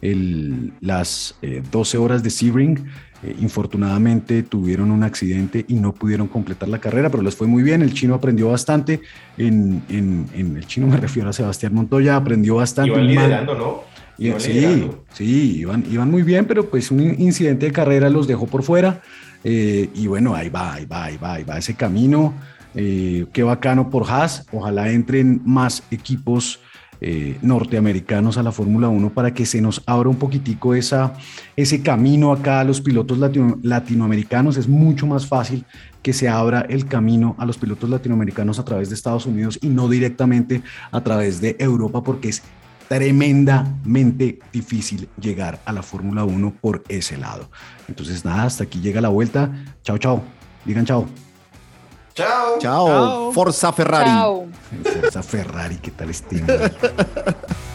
el, 0.00 0.72
las 0.80 1.34
eh, 1.42 1.62
12 1.70 1.98
horas 1.98 2.22
de 2.22 2.30
Sebring. 2.30 2.86
Eh, 3.22 3.34
infortunadamente 3.40 4.44
tuvieron 4.44 4.90
un 4.92 5.02
accidente 5.02 5.64
y 5.66 5.74
no 5.74 5.92
pudieron 5.92 6.28
completar 6.28 6.68
la 6.68 6.78
carrera, 6.78 7.10
pero 7.10 7.22
les 7.22 7.34
fue 7.34 7.46
muy 7.46 7.62
bien. 7.62 7.82
El 7.82 7.92
chino 7.92 8.14
aprendió 8.14 8.50
bastante. 8.50 9.00
En, 9.36 9.82
en, 9.88 10.26
en 10.34 10.56
el 10.56 10.66
chino 10.66 10.86
me 10.86 10.96
refiero 10.96 11.28
a 11.28 11.32
Sebastián 11.32 11.74
Montoya, 11.74 12.16
aprendió 12.16 12.56
bastante. 12.56 12.90
Iban 12.92 13.06
liderando, 13.06 13.54
¿no? 13.54 13.98
Y, 14.18 14.32
sí, 14.38 14.90
sí, 15.12 15.58
iban, 15.58 15.84
iban 15.90 16.10
muy 16.10 16.22
bien, 16.22 16.44
pero 16.44 16.68
pues 16.68 16.90
un 16.90 17.00
incidente 17.20 17.66
de 17.66 17.72
carrera 17.72 18.10
los 18.10 18.26
dejó 18.26 18.46
por 18.46 18.62
fuera. 18.62 19.00
Eh, 19.44 19.90
y 19.94 20.08
bueno, 20.08 20.34
ahí 20.34 20.48
va, 20.48 20.74
ahí 20.74 20.86
va, 20.86 21.04
ahí 21.04 21.16
va, 21.16 21.34
ahí 21.34 21.44
va 21.44 21.58
ese 21.58 21.74
camino. 21.74 22.34
Eh, 22.74 23.26
qué 23.32 23.42
bacano 23.44 23.90
por 23.90 24.10
Haas. 24.10 24.46
Ojalá 24.52 24.90
entren 24.90 25.40
más 25.44 25.82
equipos 25.90 26.60
eh, 27.00 27.38
norteamericanos 27.42 28.38
a 28.38 28.42
la 28.42 28.52
Fórmula 28.52 28.88
1 28.88 29.10
para 29.10 29.32
que 29.32 29.46
se 29.46 29.60
nos 29.60 29.82
abra 29.86 30.08
un 30.08 30.16
poquitico 30.16 30.74
esa, 30.74 31.14
ese 31.56 31.82
camino 31.82 32.32
acá 32.32 32.60
a 32.60 32.64
los 32.64 32.80
pilotos 32.80 33.18
latino, 33.18 33.58
latinoamericanos. 33.62 34.56
Es 34.56 34.68
mucho 34.68 35.06
más 35.06 35.26
fácil 35.26 35.64
que 36.02 36.12
se 36.12 36.28
abra 36.28 36.62
el 36.62 36.86
camino 36.86 37.36
a 37.38 37.46
los 37.46 37.58
pilotos 37.58 37.88
latinoamericanos 37.90 38.58
a 38.58 38.64
través 38.64 38.88
de 38.88 38.94
Estados 38.94 39.26
Unidos 39.26 39.58
y 39.62 39.68
no 39.68 39.88
directamente 39.88 40.62
a 40.90 41.00
través 41.02 41.40
de 41.40 41.56
Europa 41.58 42.02
porque 42.02 42.30
es 42.30 42.42
tremendamente 42.88 44.38
difícil 44.52 45.08
llegar 45.20 45.60
a 45.64 45.72
la 45.72 45.82
Fórmula 45.82 46.24
1 46.24 46.54
por 46.60 46.82
ese 46.88 47.16
lado. 47.18 47.50
Entonces, 47.86 48.24
nada, 48.24 48.44
hasta 48.44 48.64
aquí 48.64 48.80
llega 48.80 49.00
la 49.00 49.08
vuelta. 49.08 49.52
Chao, 49.82 49.98
chao. 49.98 50.22
Digan 50.64 50.84
chao. 50.84 51.27
Chao. 52.18 52.58
Chao. 52.58 52.86
Chao. 52.88 53.32
Forza 53.32 53.70
Ferrari. 53.70 54.10
Chao. 54.10 54.48
Forza 54.82 55.22
Ferrari, 55.22 55.76
¿qué 55.76 55.92
tal 55.92 56.10
este? 56.10 56.42